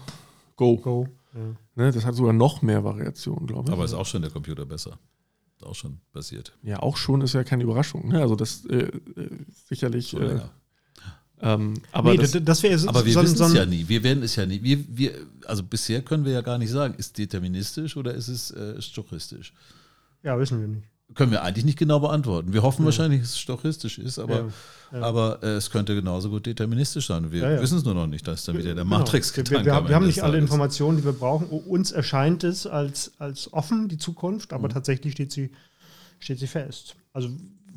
Go. 0.56 0.78
Go. 0.78 1.08
Ja. 1.34 1.56
Ne, 1.74 1.92
das 1.92 2.04
hat 2.04 2.14
sogar 2.14 2.32
noch 2.32 2.62
mehr 2.62 2.84
Variationen, 2.84 3.46
glaube 3.46 3.68
ich. 3.68 3.72
Aber 3.72 3.84
ist 3.84 3.94
auch 3.94 4.06
schon 4.06 4.22
der 4.22 4.30
Computer 4.30 4.64
besser 4.64 4.98
auch 5.66 5.74
schon 5.74 5.98
passiert. 6.12 6.52
Ja, 6.62 6.80
auch 6.80 6.96
schon 6.96 7.20
ist 7.20 7.32
ja 7.32 7.44
keine 7.44 7.64
Überraschung. 7.64 8.08
Ne? 8.08 8.20
Also 8.20 8.36
das 8.36 8.64
äh, 8.66 8.76
äh 8.76 8.90
sicherlich. 9.68 10.14
Äh, 10.14 10.40
ähm, 11.40 11.74
aber 11.92 12.12
nee, 12.12 12.16
das, 12.16 12.32
das 12.42 12.62
wäre 12.62 12.78
so, 12.78 12.88
aber 12.88 13.04
wir 13.04 13.12
so, 13.12 13.22
wissen 13.22 13.42
es 13.42 13.52
ja 13.52 13.66
nie. 13.66 13.86
Wir 13.86 14.02
werden 14.02 14.22
es 14.22 14.36
ja 14.36 14.46
nie. 14.46 14.62
Wir, 14.62 14.78
wir, 14.88 15.12
also 15.44 15.62
bisher 15.62 16.02
können 16.02 16.24
wir 16.24 16.32
ja 16.32 16.40
gar 16.40 16.58
nicht 16.58 16.70
sagen, 16.70 16.94
ist 16.96 17.18
deterministisch 17.18 17.96
oder 17.96 18.14
ist 18.14 18.28
es 18.28 18.50
äh, 18.52 18.80
stochastisch? 18.80 19.52
Ja, 20.22 20.38
wissen 20.38 20.60
wir 20.60 20.68
nicht. 20.68 20.88
Können 21.14 21.30
wir 21.30 21.42
eigentlich 21.42 21.64
nicht 21.64 21.78
genau 21.78 22.00
beantworten. 22.00 22.52
Wir 22.52 22.62
hoffen 22.62 22.82
ja. 22.82 22.86
wahrscheinlich, 22.86 23.20
dass 23.20 23.30
es 23.30 23.38
stochastisch 23.38 23.98
ist, 23.98 24.18
aber, 24.18 24.34
ja. 24.34 24.48
Ja. 24.92 25.02
aber 25.02 25.38
äh, 25.42 25.54
es 25.54 25.70
könnte 25.70 25.94
genauso 25.94 26.30
gut 26.30 26.46
deterministisch 26.46 27.06
sein. 27.06 27.30
Wir 27.30 27.60
wissen 27.60 27.78
es 27.78 27.84
nur 27.84 27.94
noch 27.94 28.08
nicht. 28.08 28.26
Da 28.26 28.32
ist 28.32 28.46
dann 28.48 28.58
wieder 28.58 28.74
der 28.74 28.84
genau. 28.84 28.98
Matrix-Gedanke. 28.98 29.64
Wir, 29.64 29.74
wir, 29.74 29.88
wir 29.88 29.94
haben 29.94 30.06
nicht 30.06 30.22
alle 30.22 30.38
Informationen, 30.38 30.98
die 30.98 31.04
wir 31.04 31.12
brauchen. 31.12 31.46
Uns 31.48 31.92
erscheint 31.92 32.44
es 32.44 32.66
als, 32.66 33.12
als 33.18 33.52
offen, 33.52 33.88
die 33.88 33.98
Zukunft, 33.98 34.52
aber 34.52 34.68
mhm. 34.68 34.72
tatsächlich 34.72 35.12
steht 35.12 35.32
sie, 35.32 35.50
steht 36.18 36.40
sie 36.40 36.48
fest. 36.48 36.96
Also 37.12 37.30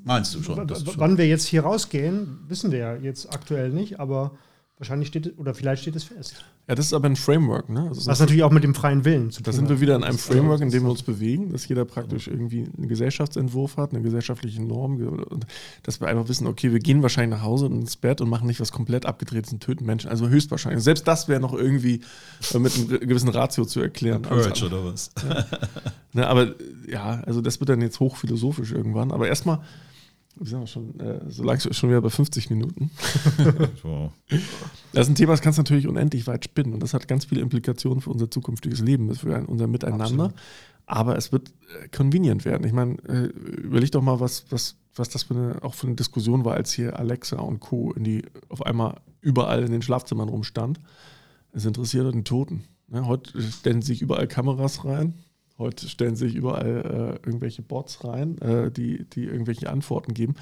Meinst 0.04 0.34
du 0.34 0.42
schon? 0.42 0.70
Wann 0.96 1.18
wir 1.18 1.28
jetzt 1.28 1.46
hier 1.46 1.62
rausgehen, 1.62 2.40
wissen 2.48 2.72
wir 2.72 2.80
ja 2.80 2.96
jetzt 2.96 3.32
aktuell 3.34 3.70
nicht, 3.70 4.00
aber 4.00 4.32
wahrscheinlich 4.80 5.10
steht 5.10 5.28
es, 5.28 5.38
oder 5.38 5.54
vielleicht 5.54 5.82
steht 5.82 5.96
es 5.96 6.06
fest. 6.06 6.44
Ja, 6.68 6.76
das 6.76 6.86
ist 6.86 6.94
aber 6.94 7.08
ein 7.08 7.18
Framework, 7.18 7.70
ne? 7.70 7.88
Also 7.90 8.10
Was 8.10 8.20
natürlich 8.20 8.44
auch 8.44 8.52
mit 8.52 8.64
dem 8.64 8.74
freien 8.74 9.04
Willen 9.04 9.30
zu 9.30 9.40
tun 9.40 9.44
da 9.44 9.52
sind 9.52 9.66
hat. 9.66 9.72
wir 9.72 9.82
wieder 9.82 9.96
in 9.96 10.04
einem 10.04 10.18
Framework, 10.18 10.62
in 10.62 10.70
dem 10.70 10.84
wir 10.84 10.90
uns 10.90 11.04
bewegen, 11.04 11.52
dass 11.52 11.68
jeder 11.68 11.84
praktisch 11.84 12.28
irgendwie 12.28 12.64
einen 12.78 12.88
Gesellschaftsentwurf 12.88 13.76
hat, 13.76 13.92
eine 13.92 14.02
gesellschaftliche 14.02 14.64
Norm 14.64 14.96
und 14.98 15.46
dass 15.84 16.00
wir 16.00 16.08
einfach 16.08 16.30
wissen, 16.30 16.48
okay, 16.48 16.72
wir 16.72 16.80
gehen 16.80 17.04
wahrscheinlich 17.04 17.38
nach 17.38 17.44
Hause 17.44 17.66
und 17.66 17.74
ins 17.74 17.98
Bett 17.98 18.22
und 18.22 18.30
machen 18.30 18.48
nicht 18.48 18.62
was 18.62 18.72
komplett 18.72 19.06
abgedrehtes 19.06 19.52
und 19.52 19.60
töten 19.62 19.86
Menschen. 19.86 20.10
Also 20.10 20.30
höchstwahrscheinlich. 20.30 20.84
Selbst 20.84 21.08
das 21.08 21.28
wäre 21.28 21.42
noch 21.42 21.54
irgendwie 21.54 22.02
äh, 22.54 22.60
mit 22.60 22.74
einem 22.76 22.88
gewissen 22.88 23.30
Ratio 23.30 23.66
zu 23.66 23.82
erklären. 23.82 24.22
Purge 24.22 24.66
oder 24.66 24.86
was? 24.86 25.12
Ne, 26.12 26.26
aber 26.26 26.56
ja, 26.88 27.22
also 27.28 27.40
das 27.40 27.60
wird 27.60 27.70
dann 27.70 27.82
jetzt 27.82 28.00
hochphilosophisch 28.00 28.72
irgendwann. 28.72 29.12
Aber 29.12 29.28
erstmal, 29.28 29.60
wir 30.36 30.46
sind 30.48 30.64
auch 30.64 30.68
schon, 30.68 31.00
äh, 31.00 31.22
so 31.30 31.44
langsam 31.44 31.74
schon 31.74 31.90
wieder 31.90 32.02
bei 32.02 32.10
50 32.10 32.50
Minuten. 32.50 32.92
Das 34.94 35.04
ist 35.06 35.10
ein 35.10 35.16
Thema, 35.16 35.34
das 35.34 35.42
kannst 35.42 35.58
du 35.58 35.62
natürlich 35.62 35.88
unendlich 35.88 36.26
weit 36.28 36.46
spinnen 36.46 36.74
und 36.74 36.82
das 36.82 36.94
hat 36.94 37.08
ganz 37.08 37.26
viele 37.26 37.42
Implikationen 37.42 38.02
für 38.02 38.10
unser 38.10 38.30
zukünftiges 38.32 38.80
Leben, 38.80 39.14
für 39.14 39.36
ein- 39.36 39.46
unser 39.46 39.68
Miteinander. 39.68 40.04
Absolut. 40.26 40.34
Aber 40.88 41.16
es 41.18 41.32
wird 41.32 41.50
äh, 41.50 41.88
convenient 41.96 42.46
werden. 42.46 42.66
Ich 42.66 42.74
meine, 42.74 42.94
äh, 43.08 43.26
überleg 43.26 43.92
doch 43.92 44.02
mal, 44.02 44.20
was, 44.20 44.46
was, 44.50 44.76
was 44.96 45.10
das 45.10 45.24
für 45.24 45.36
eine, 45.36 45.64
auch 45.64 45.76
für 45.76 45.86
eine 45.88 45.96
Diskussion 45.96 46.44
war, 46.46 46.56
als 46.56 46.72
hier 46.74 46.98
Alexa 46.98 47.38
und 47.40 47.60
Co. 47.60 47.92
in 47.94 48.04
die 48.04 48.24
auf 48.50 48.66
einmal 48.66 48.96
überall 49.22 49.64
in 49.64 49.72
den 49.72 49.84
Schlafzimmern 49.84 50.30
rumstand. 50.30 50.80
Es 51.52 51.66
interessiert 51.66 52.12
den 52.12 52.24
Toten. 52.26 52.64
Ne? 52.88 53.06
Heute 53.06 53.40
stellen 53.42 53.84
sich 53.84 54.02
überall 54.02 54.28
Kameras 54.28 54.84
rein. 54.86 55.14
Heute 55.60 55.90
stellen 55.90 56.16
sich 56.16 56.36
überall 56.36 57.20
äh, 57.22 57.28
irgendwelche 57.28 57.62
Bots 57.62 58.04
rein, 58.06 58.38
äh, 58.40 58.72
die, 58.72 59.04
die 59.10 59.26
irgendwelche 59.26 59.70
Antworten 59.70 60.14
geben. 60.14 60.36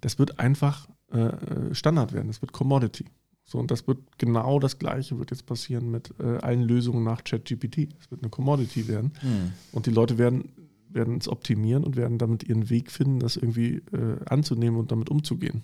Das 0.00 0.18
wird 0.18 0.38
einfach 0.40 0.88
äh, 1.12 1.72
Standard 1.72 2.12
werden. 2.12 2.26
Das 2.26 2.42
wird 2.42 2.52
Commodity. 2.52 3.06
So, 3.44 3.58
und 3.58 3.70
das 3.70 3.86
wird 3.86 4.18
genau 4.18 4.58
das 4.58 4.80
Gleiche 4.80 5.20
wird 5.20 5.30
jetzt 5.30 5.46
passieren 5.46 5.90
mit 5.92 6.12
äh, 6.18 6.38
allen 6.38 6.62
Lösungen 6.62 7.04
nach 7.04 7.22
ChatGPT. 7.22 7.94
Es 8.00 8.10
wird 8.10 8.22
eine 8.22 8.30
Commodity 8.30 8.88
werden. 8.88 9.12
Hm. 9.20 9.52
Und 9.70 9.86
die 9.86 9.92
Leute 9.92 10.18
werden, 10.18 10.52
werden 10.88 11.18
es 11.18 11.28
optimieren 11.28 11.84
und 11.84 11.96
werden 11.96 12.18
damit 12.18 12.42
ihren 12.42 12.68
Weg 12.68 12.90
finden, 12.90 13.20
das 13.20 13.36
irgendwie 13.36 13.82
äh, 13.92 14.18
anzunehmen 14.28 14.80
und 14.80 14.90
damit 14.90 15.10
umzugehen. 15.10 15.62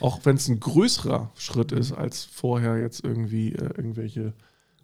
Auch 0.00 0.24
wenn 0.24 0.34
es 0.34 0.48
ein 0.48 0.58
größerer 0.58 1.30
Schritt 1.36 1.70
ist 1.70 1.92
als 1.92 2.24
vorher 2.24 2.78
jetzt 2.80 3.04
irgendwie 3.04 3.52
äh, 3.52 3.70
irgendwelche 3.76 4.32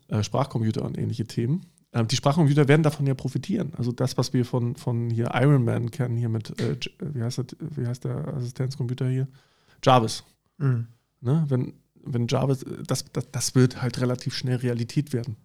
äh, 0.07 0.23
Sprachcomputer 0.23 0.85
und 0.85 0.97
ähnliche 0.97 1.27
Themen. 1.27 1.63
Ähm, 1.93 2.07
die 2.09 2.17
Sprachcomputer 2.17 2.69
werden 2.69 2.83
davon 2.83 3.07
ja 3.07 3.15
profitieren. 3.15 3.73
Also 3.77 3.93
das, 3.93 4.19
was 4.19 4.33
wir 4.33 4.45
von, 4.45 4.77
von 4.77 5.11
hier 5.11 5.31
Iron 5.35 5.65
Man 5.65 5.91
kennen, 5.91 6.17
hier 6.17 6.29
mit, 6.29 6.59
äh, 6.61 6.77
wie, 7.01 7.23
heißt 7.23 7.39
das, 7.39 7.47
wie 7.59 7.87
heißt 7.87 8.05
der 8.05 8.29
Assistenzcomputer 8.29 9.09
hier? 9.09 9.29
Jarvis. 9.83 10.25
Mhm. 10.59 10.89
Ne? 11.21 11.45
Wenn, 11.49 11.73
wenn 12.05 12.29
Jarvis, 12.29 12.65
das, 12.87 13.05
das, 13.13 13.31
das 13.31 13.55
wird 13.55 13.81
halt 13.81 14.01
relativ 14.01 14.35
schnell 14.35 14.57
Realität 14.57 15.13
werden. 15.13 15.37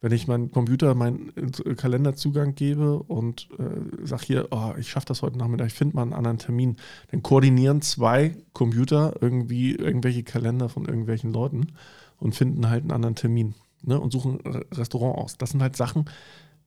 Wenn 0.00 0.12
ich 0.12 0.28
meinem 0.28 0.52
Computer 0.52 0.94
meinen 0.94 1.32
äh, 1.36 1.74
Kalenderzugang 1.74 2.54
gebe 2.54 3.00
und 3.00 3.48
äh, 3.58 4.06
sage 4.06 4.26
hier, 4.26 4.48
oh, 4.50 4.72
ich 4.78 4.90
schaffe 4.90 5.06
das 5.06 5.22
heute 5.22 5.38
Nachmittag, 5.38 5.68
ich 5.68 5.74
finde 5.74 5.96
mal 5.96 6.02
einen 6.02 6.12
anderen 6.12 6.38
Termin, 6.38 6.76
dann 7.10 7.22
koordinieren 7.22 7.82
zwei 7.82 8.36
Computer 8.52 9.14
irgendwie 9.20 9.74
irgendwelche 9.74 10.24
Kalender 10.24 10.68
von 10.68 10.86
irgendwelchen 10.86 11.32
Leuten 11.32 11.68
und 12.16 12.34
finden 12.34 12.68
halt 12.68 12.82
einen 12.82 12.92
anderen 12.92 13.14
Termin 13.14 13.54
ne? 13.82 13.98
und 14.00 14.12
suchen 14.12 14.40
ein 14.44 14.62
Restaurant 14.74 15.18
aus. 15.18 15.36
Das 15.38 15.50
sind 15.50 15.62
halt 15.62 15.76
Sachen, 15.76 16.04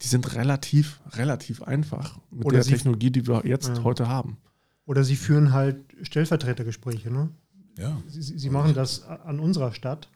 die 0.01 0.07
sind 0.07 0.33
relativ, 0.35 0.99
relativ 1.13 1.61
einfach 1.63 2.17
mit 2.31 2.45
Oder 2.45 2.55
der 2.57 2.63
sie- 2.63 2.71
Technologie, 2.71 3.11
die 3.11 3.27
wir 3.27 3.41
jetzt 3.45 3.69
Ja. 3.69 3.83
heute 3.83 4.07
haben. 4.07 4.37
Oder 4.85 5.03
sie 5.03 5.15
führen 5.15 5.53
halt 5.53 5.77
Stellvertretergespräche, 6.01 7.11
ne? 7.11 7.29
Ja. 7.77 7.97
Sie, 8.07 8.21
sie 8.21 8.37
sie 8.37 8.49
machen 8.49 8.73
das 8.73 9.03
a- 9.07 9.15
an 9.25 9.39
unserer 9.39 9.73
Stadt. 9.73 10.09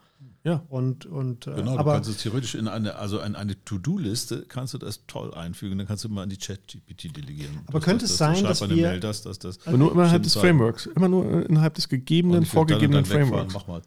Ja. 0.43 0.63
Und, 0.69 1.07
und 1.07 1.47
äh, 1.47 1.55
Genau, 1.55 1.73
du 1.73 1.79
aber 1.79 1.93
kannst 1.95 2.09
es 2.09 2.17
theoretisch 2.17 2.53
in 2.53 2.67
eine, 2.67 2.95
also 2.95 3.19
in 3.19 3.35
eine 3.35 3.63
To-Do-Liste 3.65 4.45
kannst 4.47 4.75
du 4.75 4.77
das 4.77 5.05
toll 5.07 5.33
einfügen, 5.33 5.77
dann 5.79 5.87
kannst 5.87 6.03
du 6.03 6.09
mal 6.09 6.21
an 6.23 6.29
die 6.29 6.37
Chat-GPT 6.37 7.15
delegieren. 7.17 7.59
Aber 7.65 7.79
könnte 7.79 8.05
es 8.05 8.17
sein, 8.17 8.43
dass 8.43 8.61
eine 8.61 8.75
wir- 8.75 8.87
Mail, 8.89 8.99
das, 8.99 9.23
das, 9.23 9.39
das. 9.39 9.65
Aber 9.65 9.77
nur 9.77 9.91
innerhalb 9.91 10.21
Bestimmte 10.21 10.29
des. 10.29 10.35
Frameworks. 10.35 10.85
Immer 10.87 11.07
nur 11.07 11.49
innerhalb 11.49 11.73
des 11.73 11.89
gegebenen, 11.89 12.41
dann 12.41 12.45
vorgegebenen 12.45 13.03
dann 13.03 13.09
wegfahren, 13.11 13.49
Frameworks. 13.49 13.53
Mach 13.55 13.67
mal. 13.67 13.81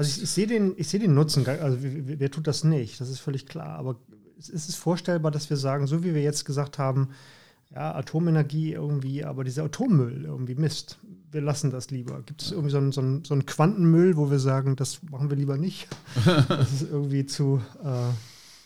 Also 0.00 0.16
ich, 0.16 0.22
ich 0.24 0.30
sehe 0.30 0.46
den, 0.46 0.72
ich 0.76 0.88
sehe 0.88 0.98
den 0.98 1.14
Nutzen, 1.14 1.46
also 1.46 1.76
wer, 1.82 2.18
wer- 2.20 2.30
tut 2.30 2.46
das 2.46 2.64
nicht? 2.64 3.00
Das 3.00 3.10
ist 3.10 3.20
völlig 3.20 3.46
klar. 3.46 3.78
Aber 3.78 3.96
ist 4.38 4.68
es 4.68 4.74
vorstellbar, 4.74 5.30
dass 5.30 5.50
wir 5.50 5.58
sagen, 5.58 5.86
so 5.86 6.02
wie 6.02 6.14
wir 6.14 6.22
jetzt 6.22 6.44
gesagt 6.46 6.78
haben, 6.78 7.10
ja, 7.74 7.94
Atomenergie 7.94 8.72
irgendwie, 8.72 9.24
aber 9.24 9.44
dieser 9.44 9.64
Atommüll 9.64 10.24
irgendwie 10.24 10.54
Mist. 10.54 10.98
Wir 11.30 11.42
lassen 11.42 11.70
das 11.70 11.90
lieber. 11.90 12.22
Gibt 12.22 12.40
es 12.42 12.50
irgendwie 12.50 12.70
so 12.70 12.78
einen, 12.78 12.92
so, 12.92 13.00
einen, 13.02 13.24
so 13.24 13.34
einen 13.34 13.44
Quantenmüll, 13.44 14.16
wo 14.16 14.30
wir 14.30 14.38
sagen, 14.40 14.74
das 14.74 15.02
machen 15.10 15.28
wir 15.30 15.36
lieber 15.36 15.56
nicht? 15.58 15.86
Das 16.48 16.72
ist 16.72 16.90
irgendwie 16.90 17.26
zu, 17.26 17.60
äh, 17.84 18.08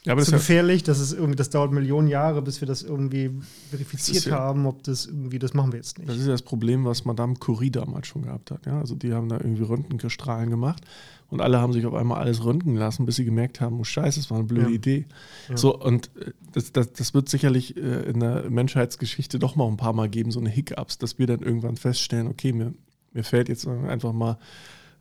Ja, 0.06 0.12
aber 0.12 0.20
das 0.20 0.28
zu 0.28 0.36
ist 0.36 0.42
ja, 0.48 0.54
gefährlich. 0.54 0.82
Das 0.82 1.00
ist 1.00 1.12
irgendwie, 1.12 1.36
das 1.36 1.48
dauert 1.50 1.72
Millionen 1.72 2.08
Jahre, 2.08 2.42
bis 2.42 2.60
wir 2.60 2.68
das 2.68 2.82
irgendwie 2.82 3.30
verifiziert 3.70 4.18
Das 4.18 4.24
ja- 4.26 4.38
haben, 4.38 4.66
ob 4.66 4.82
das 4.82 5.06
irgendwie, 5.06 5.38
das 5.38 5.54
machen 5.54 5.72
wir 5.72 5.78
jetzt 5.78 5.98
nicht. 5.98 6.08
das 6.10 6.18
ist 6.18 6.26
ja 6.26 6.32
das 6.32 6.42
Problem, 6.42 6.84
was 6.84 7.04
Madame 7.06 7.34
Curie 7.36 7.70
damals 7.70 8.06
schon 8.06 8.22
gehabt 8.22 8.50
hat. 8.50 8.66
Ja? 8.66 8.78
Also 8.80 8.94
die 8.94 9.14
haben 9.14 9.28
da 9.30 9.36
irgendwie 9.36 9.62
Röntgenstrahlen 9.62 10.50
gemacht 10.50 10.82
und 11.30 11.40
alle 11.40 11.58
haben 11.58 11.72
sich 11.72 11.86
auf 11.86 11.94
einmal 11.94 12.20
alles 12.20 12.44
röntgen 12.44 12.76
lassen, 12.76 13.06
bis 13.06 13.16
sie 13.16 13.24
gemerkt 13.24 13.62
haben, 13.62 13.80
oh 13.80 13.84
scheiße, 13.84 14.20
das 14.20 14.30
war 14.30 14.36
eine 14.38 14.46
blöde 14.46 14.68
Ja. 14.68 14.74
Idee. 14.74 15.06
So, 15.54 15.74
und 15.80 16.10
äh, 16.18 16.32
das, 16.52 16.70
das, 16.72 16.92
das 16.92 17.14
wird 17.14 17.30
sicherlich 17.30 17.76
äh, 17.78 18.02
in 18.02 18.20
der 18.20 18.50
Menschheitsgeschichte 18.50 19.38
doch 19.38 19.56
mal 19.56 19.66
ein 19.68 19.78
paar 19.78 19.94
Mal 19.94 20.10
geben, 20.10 20.30
so 20.30 20.38
eine 20.40 20.50
Hiccups, 20.50 20.98
dass 20.98 21.18
wir 21.18 21.26
dann 21.26 21.40
irgendwann 21.40 21.76
feststellen, 21.76 22.26
okay, 22.26 22.52
mir, 22.52 22.74
mir 23.14 23.24
fällt 23.24 23.48
jetzt 23.48 23.66
einfach 23.66 24.12
mal 24.12 24.38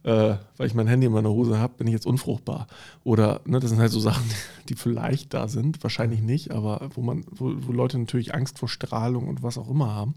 äh, 0.04 0.36
weil 0.58 0.68
ich 0.68 0.74
mein 0.74 0.88
Handy 0.88 1.08
in 1.08 1.14
meiner 1.14 1.30
Hose 1.30 1.58
habe, 1.58 1.76
bin 1.78 1.88
ich 1.88 1.93
jetzt 1.93 2.06
unfruchtbar. 2.06 2.68
Oder 3.04 3.41
ne, 3.45 3.60
das 3.60 3.70
sind 3.70 3.80
halt 3.80 3.91
so 3.91 3.99
Sachen, 3.99 4.24
die 4.70 4.76
vielleicht 4.76 5.34
da 5.34 5.47
sind, 5.47 5.82
wahrscheinlich 5.84 6.22
nicht, 6.22 6.51
aber 6.51 6.89
wo 6.93 7.01
man, 7.01 7.26
wo, 7.30 7.54
wo 7.58 7.72
Leute 7.72 7.97
natürlich 7.97 8.34
Angst 8.34 8.60
vor 8.60 8.70
Strahlung 8.70 9.28
und 9.28 9.43
was 9.43 9.58
auch 9.58 9.70
immer 9.70 9.93
haben. 9.93 10.16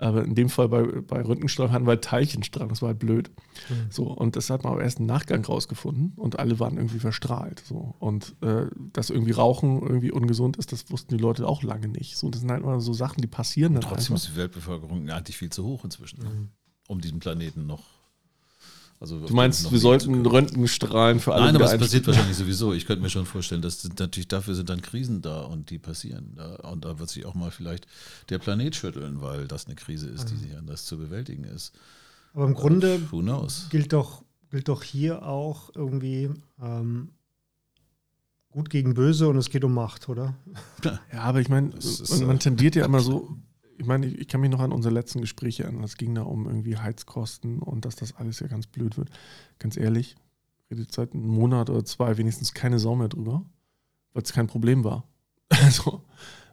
Aber 0.00 0.24
in 0.24 0.36
dem 0.36 0.48
Fall 0.48 0.68
bei, 0.68 0.82
bei 0.82 1.22
Röntgenstrahlen 1.22 1.72
hatten 1.72 1.84
wir 1.84 1.90
halt 1.90 2.04
Teilchenstrahlen, 2.04 2.68
das 2.68 2.82
war 2.82 2.90
halt 2.90 3.00
blöd. 3.00 3.30
So, 3.90 4.04
und 4.04 4.36
das 4.36 4.48
hat 4.48 4.62
man 4.62 4.74
aber 4.74 4.82
erst 4.84 5.00
im 5.00 5.06
Nachgang 5.06 5.44
rausgefunden 5.44 6.12
und 6.14 6.38
alle 6.38 6.60
waren 6.60 6.76
irgendwie 6.76 7.00
verstrahlt. 7.00 7.64
So. 7.66 7.96
Und 7.98 8.36
äh, 8.40 8.66
dass 8.92 9.10
irgendwie 9.10 9.32
Rauchen 9.32 9.82
irgendwie 9.82 10.12
ungesund 10.12 10.56
ist, 10.56 10.70
das 10.70 10.88
wussten 10.92 11.16
die 11.16 11.20
Leute 11.20 11.48
auch 11.48 11.64
lange 11.64 11.88
nicht. 11.88 12.16
So, 12.16 12.30
das 12.30 12.42
sind 12.42 12.50
halt 12.52 12.62
immer 12.62 12.80
so 12.80 12.92
Sachen, 12.92 13.22
die 13.22 13.26
passieren 13.26 13.72
dann 13.72 13.82
Trotzdem 13.82 14.14
einfach. 14.14 14.28
ist 14.28 14.34
die 14.34 14.36
Weltbevölkerung 14.36 15.10
eigentlich 15.10 15.36
viel 15.36 15.50
zu 15.50 15.64
hoch 15.64 15.82
inzwischen, 15.82 16.22
ne? 16.22 16.48
um 16.86 17.00
diesen 17.00 17.18
Planeten 17.18 17.66
noch. 17.66 17.97
Also 19.00 19.20
Du 19.24 19.32
meinst, 19.32 19.70
wir 19.70 19.78
sollten. 19.78 20.26
Röntgenstrahlen 20.26 21.20
für 21.20 21.32
alle 21.32 21.46
Nein, 21.46 21.56
aber 21.56 21.72
es 21.72 21.78
passiert 21.78 22.06
wahrscheinlich 22.08 22.36
sowieso. 22.36 22.72
Ich 22.72 22.84
könnte 22.84 23.00
mir 23.02 23.10
schon 23.10 23.26
vorstellen, 23.26 23.62
dass 23.62 23.82
sind 23.82 24.00
natürlich 24.00 24.26
dafür 24.26 24.56
sind 24.56 24.68
dann 24.70 24.82
Krisen 24.82 25.22
da 25.22 25.42
und 25.42 25.70
die 25.70 25.78
passieren. 25.78 26.32
Da, 26.34 26.56
und 26.70 26.84
da 26.84 26.98
wird 26.98 27.08
sich 27.08 27.24
auch 27.24 27.34
mal 27.34 27.52
vielleicht 27.52 27.86
der 28.28 28.38
Planet 28.38 28.74
schütteln, 28.74 29.20
weil 29.20 29.46
das 29.46 29.66
eine 29.66 29.76
Krise 29.76 30.08
ist, 30.08 30.30
die 30.30 30.34
Mhm. 30.34 30.38
sich 30.40 30.56
anders 30.56 30.84
zu 30.84 30.98
bewältigen 30.98 31.44
ist. 31.44 31.72
Aber 32.34 32.46
im 32.46 32.54
Grunde 32.54 33.00
Who 33.12 33.20
knows? 33.20 33.66
gilt 33.70 33.92
doch, 33.92 34.24
gilt 34.50 34.68
doch 34.68 34.82
hier 34.82 35.22
auch 35.24 35.70
irgendwie 35.76 36.30
ähm, 36.60 37.10
gut 38.50 38.68
gegen 38.70 38.94
böse 38.94 39.28
und 39.28 39.36
es 39.36 39.48
geht 39.50 39.62
um 39.62 39.74
Macht, 39.74 40.08
oder? 40.08 40.34
Ja, 40.82 40.98
aber 41.22 41.40
ich 41.40 41.48
meine, 41.48 41.70
Das 41.70 42.20
man 42.20 42.36
äh, 42.36 42.38
tendiert 42.40 42.74
ja 42.74 42.84
immer 42.84 43.00
so, 43.00 43.36
ich 43.78 43.86
meine, 43.86 44.06
ich, 44.06 44.18
ich 44.18 44.28
kann 44.28 44.40
mich 44.40 44.50
noch 44.50 44.60
an 44.60 44.72
unsere 44.72 44.92
letzten 44.92 45.20
Gespräche 45.20 45.64
erinnern. 45.64 45.84
Es 45.84 45.96
ging 45.96 46.14
da 46.14 46.22
um 46.22 46.46
irgendwie 46.46 46.76
Heizkosten 46.76 47.60
und 47.60 47.84
dass 47.84 47.96
das 47.96 48.16
alles 48.16 48.40
ja 48.40 48.46
ganz 48.48 48.66
blöd 48.66 48.96
wird. 48.98 49.10
Ganz 49.58 49.76
ehrlich, 49.76 50.16
redet 50.70 50.92
seit 50.92 51.14
einem 51.14 51.26
Monat 51.28 51.70
oder 51.70 51.84
zwei 51.84 52.18
wenigstens 52.18 52.52
keine 52.54 52.78
Sau 52.78 52.96
mehr 52.96 53.08
drüber, 53.08 53.44
weil 54.12 54.22
es 54.22 54.32
kein 54.32 54.46
Problem 54.46 54.84
war. 54.84 55.04
Also, 55.50 56.04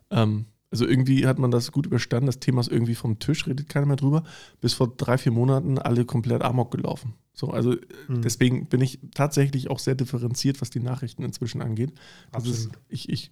ähm, 0.10 0.46
also 0.72 0.88
irgendwie 0.88 1.28
hat 1.28 1.38
man 1.38 1.52
das 1.52 1.72
gut 1.72 1.86
überstanden. 1.86 2.26
Das 2.28 2.40
Thema 2.40 2.62
ist 2.62 2.72
irgendwie 2.72 2.96
vom 2.96 3.20
Tisch, 3.20 3.46
redet 3.46 3.70
keiner 3.70 3.86
mehr 3.86 3.96
drüber. 3.98 4.24
Bis 4.62 4.74
vor 4.74 4.96
drei, 4.96 5.18
vier 5.18 5.32
Monaten 5.32 5.78
alle 5.78 6.06
komplett 6.06 6.42
amok 6.42 6.72
gelaufen. 6.72 7.14
So, 7.34 7.50
also 7.52 7.74
äh, 7.74 7.82
Hm. 8.08 8.22
deswegen 8.22 8.68
bin 8.68 8.82
ich 8.82 9.00
tatsächlich 9.14 9.70
auch 9.70 9.80
sehr 9.80 9.96
differenziert, 9.96 10.62
was 10.62 10.70
die 10.70 10.80
Nachrichten 10.80 11.24
inzwischen 11.24 11.62
angeht. 11.62 11.94
Das 12.32 12.46
ist, 12.48 12.70
ich 12.88 13.10
ich 13.10 13.32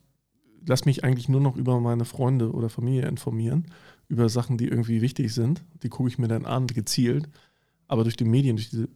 lasse 0.65 0.85
mich 0.85 1.03
eigentlich 1.03 1.29
nur 1.29 1.41
noch 1.41 1.55
über 1.55 1.79
meine 1.79 2.05
Freunde 2.05 2.51
oder 2.51 2.69
Familie 2.69 3.07
informieren, 3.07 3.65
über 4.07 4.29
Sachen, 4.29 4.57
die 4.57 4.67
irgendwie 4.67 5.01
wichtig 5.01 5.33
sind. 5.33 5.63
Die 5.83 5.89
gucke 5.89 6.09
ich 6.09 6.17
mir 6.17 6.27
dann 6.27 6.45
an, 6.45 6.67
gezielt. 6.67 7.29
Aber 7.87 8.03
durch 8.03 8.15
die 8.15 8.25
Medien, 8.25 8.55
durch 8.55 8.69
diese 8.69 8.89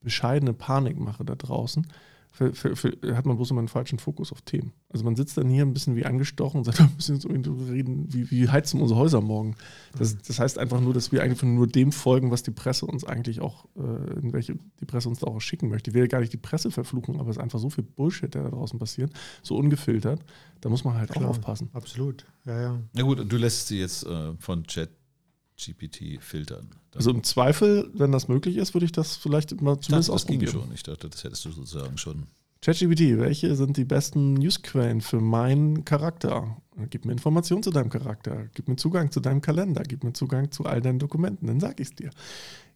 bescheidene 0.00 0.52
Panikmache 0.52 1.24
da 1.24 1.34
draußen, 1.34 1.86
für, 2.32 2.54
für, 2.54 2.76
für, 2.76 3.16
hat 3.16 3.26
man 3.26 3.36
bloß 3.36 3.50
immer 3.50 3.58
einen 3.58 3.68
falschen 3.68 3.98
Fokus 3.98 4.32
auf 4.32 4.40
Themen. 4.42 4.72
Also 4.88 5.04
man 5.04 5.16
sitzt 5.16 5.36
dann 5.36 5.48
hier 5.48 5.64
ein 5.64 5.72
bisschen 5.72 5.96
wie 5.96 6.04
angestochen 6.04 6.58
und 6.58 6.64
sagt, 6.64 6.78
wir 6.78 6.88
müssen 6.94 7.16
jetzt 7.16 7.24
irgendwie 7.24 7.70
reden, 7.70 8.06
wie, 8.12 8.30
wie 8.30 8.48
heizen 8.48 8.80
unsere 8.80 8.98
Häuser 8.98 9.20
morgen. 9.20 9.56
Das, 9.98 10.16
das 10.18 10.38
heißt 10.38 10.58
einfach 10.58 10.80
nur, 10.80 10.94
dass 10.94 11.12
wir 11.12 11.22
eigentlich 11.22 11.42
nur 11.42 11.66
dem 11.66 11.92
folgen, 11.92 12.30
was 12.30 12.42
die 12.42 12.52
Presse 12.52 12.86
uns 12.86 13.04
eigentlich 13.04 13.40
auch, 13.40 13.66
äh, 13.76 14.20
in 14.20 14.32
welche 14.32 14.56
die 14.80 14.84
Presse 14.86 15.08
uns 15.08 15.18
da 15.18 15.26
auch 15.26 15.40
schicken 15.40 15.68
möchte. 15.68 15.90
Ich 15.90 15.94
will 15.94 16.08
gar 16.08 16.20
nicht 16.20 16.32
die 16.32 16.38
Presse 16.38 16.70
verfluchen, 16.70 17.18
aber 17.18 17.30
es 17.30 17.36
ist 17.36 17.42
einfach 17.42 17.58
so 17.58 17.70
viel 17.70 17.84
Bullshit, 17.84 18.32
der 18.32 18.44
da 18.44 18.50
draußen 18.50 18.78
passiert, 18.78 19.12
so 19.42 19.56
ungefiltert. 19.56 20.24
Da 20.60 20.68
muss 20.68 20.84
man 20.84 20.94
halt 20.94 21.10
Klar. 21.10 21.24
auch 21.24 21.30
aufpassen. 21.30 21.68
Absolut. 21.72 22.24
Ja, 22.44 22.60
ja. 22.60 22.78
Na 22.92 23.02
gut, 23.02 23.30
du 23.30 23.36
lässt 23.36 23.68
sie 23.68 23.80
jetzt 23.80 24.06
äh, 24.06 24.34
von 24.38 24.64
Chat 24.64 24.90
GPT 25.64 26.22
filtern. 26.22 26.70
Also 26.94 27.10
im 27.10 27.22
Zweifel, 27.22 27.90
wenn 27.94 28.12
das 28.12 28.28
möglich 28.28 28.56
ist, 28.56 28.74
würde 28.74 28.86
ich 28.86 28.92
das 28.92 29.16
vielleicht 29.16 29.60
mal 29.60 29.72
ich 29.72 29.78
dachte, 29.78 29.86
zumindest 29.86 30.08
das 30.08 30.14
ausprobieren. 30.14 30.52
schon. 30.52 30.74
Ich 30.74 30.82
dachte, 30.82 31.08
das 31.08 31.22
hättest 31.24 31.44
du 31.44 31.52
sozusagen 31.52 31.98
schon. 31.98 32.26
ChatGPT, 32.62 33.18
welche 33.18 33.56
sind 33.56 33.78
die 33.78 33.86
besten 33.86 34.34
Newsquellen 34.34 35.00
für 35.00 35.20
meinen 35.20 35.86
Charakter? 35.86 36.58
Gib 36.90 37.06
mir 37.06 37.12
Informationen 37.12 37.62
zu 37.62 37.70
deinem 37.70 37.88
Charakter, 37.88 38.48
gib 38.54 38.68
mir 38.68 38.76
Zugang 38.76 39.10
zu 39.10 39.20
deinem 39.20 39.40
Kalender, 39.40 39.82
gib 39.82 40.04
mir 40.04 40.12
Zugang 40.12 40.50
zu 40.50 40.66
all 40.66 40.82
deinen 40.82 40.98
Dokumenten, 40.98 41.46
dann 41.46 41.58
sag 41.58 41.80
ich 41.80 41.88
es 41.88 41.94
dir. 41.94 42.10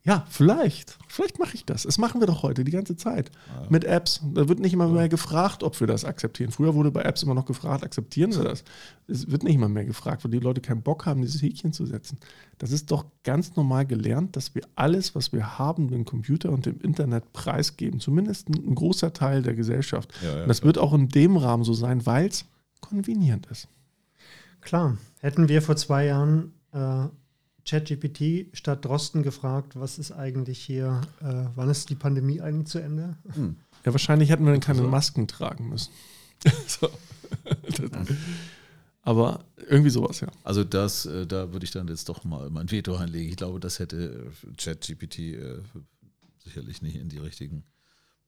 Ja, 0.07 0.27
vielleicht. 0.29 0.99
Vielleicht 1.09 1.39
mache 1.39 1.55
ich 1.55 1.65
das. 1.65 1.85
Das 1.85 1.97
machen 1.97 2.21
wir 2.21 2.27
doch 2.27 2.43
heute 2.43 2.63
die 2.63 2.73
ganze 2.73 2.95
Zeit. 2.95 3.31
Ah, 3.49 3.67
Mit 3.71 3.85
Apps. 3.85 4.21
Da 4.35 4.51
wird 4.51 4.59
nicht 4.59 4.75
immer 4.75 4.87
mehr 4.87 5.09
gefragt, 5.09 5.63
ob 5.63 5.81
wir 5.81 5.87
das 5.87 6.05
akzeptieren. 6.05 6.51
Früher 6.51 6.75
wurde 6.75 6.91
bei 6.91 7.01
Apps 7.03 7.23
immer 7.23 7.33
noch 7.33 7.47
gefragt, 7.47 7.83
akzeptieren 7.83 8.35
wir 8.37 8.45
das? 8.45 8.65
Es 9.09 9.31
wird 9.31 9.45
nicht 9.45 9.55
immer 9.55 9.71
mehr 9.71 9.87
gefragt, 9.87 10.23
weil 10.23 10.31
die 10.31 10.41
Leute 10.41 10.61
keinen 10.61 10.83
Bock 10.83 11.07
haben, 11.07 11.23
dieses 11.23 11.41
Häkchen 11.41 11.73
zu 11.73 11.87
setzen. 11.87 12.19
Das 12.59 12.71
ist 12.71 12.91
doch 12.91 13.07
ganz 13.23 13.57
normal 13.57 13.87
gelernt, 13.87 14.37
dass 14.37 14.55
wir 14.55 14.63
alles, 14.77 15.15
was 15.15 15.33
wir 15.33 15.59
haben, 15.59 15.89
dem 15.89 16.05
Computer 16.05 16.51
und 16.51 16.67
dem 16.67 16.81
Internet 16.81 17.33
preisgeben. 17.33 17.99
Zumindest 17.99 18.51
ein, 18.51 18.57
ein 18.57 18.75
großer 18.75 19.15
Teil 19.15 19.41
der 19.41 19.55
Gesellschaft. 19.55 20.13
Ja, 20.23 20.37
ja, 20.37 20.43
und 20.43 20.49
das 20.49 20.61
klar. 20.61 20.67
wird 20.67 20.79
auch 20.79 20.93
in 20.93 21.09
dem 21.09 21.39
Rahmen 21.39 21.65
so 21.65 21.73
sein, 21.73 22.05
weil 22.05 22.27
es 22.27 22.45
convenient 22.83 23.47
ist. 23.47 23.69
Klar, 24.61 24.99
hätten 25.21 25.49
wir 25.49 25.63
vor 25.63 25.77
zwei 25.77 26.05
Jahren 26.05 26.53
äh, 26.73 27.07
ChatGPT 27.67 28.55
statt 28.57 28.85
Drosten 28.85 29.23
gefragt, 29.23 29.75
was 29.75 29.99
ist 29.99 30.13
eigentlich 30.13 30.59
hier, 30.59 31.01
äh, 31.21 31.47
wann 31.55 31.71
ist 31.71 31.91
die 31.91 31.95
Pandemie 31.95 32.41
eigentlich 32.41 32.69
zu 32.69 32.79
Ende? 32.79 33.17
Ja, 33.85 33.93
wahrscheinlich 33.93 34.31
hätten 34.31 34.45
wir 34.45 34.53
dann 34.53 34.61
keine 34.61 34.81
Interessant. 34.81 34.91
Masken 34.91 35.29
tragen 35.29 35.69
müssen. 35.71 35.93
so. 36.67 36.91
aber 39.03 39.45
irgendwie 39.69 39.91
sowas, 39.91 40.21
ja. 40.21 40.29
Also 40.43 40.65
das, 40.65 41.07
äh, 41.07 41.27
da 41.27 41.53
würde 41.53 41.65
ich 41.65 41.71
dann 41.71 41.89
jetzt 41.89 42.09
doch 42.09 42.25
mal 42.25 42.51
mein 42.51 42.71
Veto 42.71 42.97
einlegen. 42.97 43.31
Ich 43.31 43.37
glaube, 43.37 43.61
das 43.61 43.79
hätte 43.79 44.31
äh, 44.43 44.57
ChatGPT 44.57 45.19
äh, 45.19 45.59
sicherlich 46.45 46.83
nicht 46.83 46.97
in 46.97 47.09
die 47.09 47.19
richtigen 47.19 47.65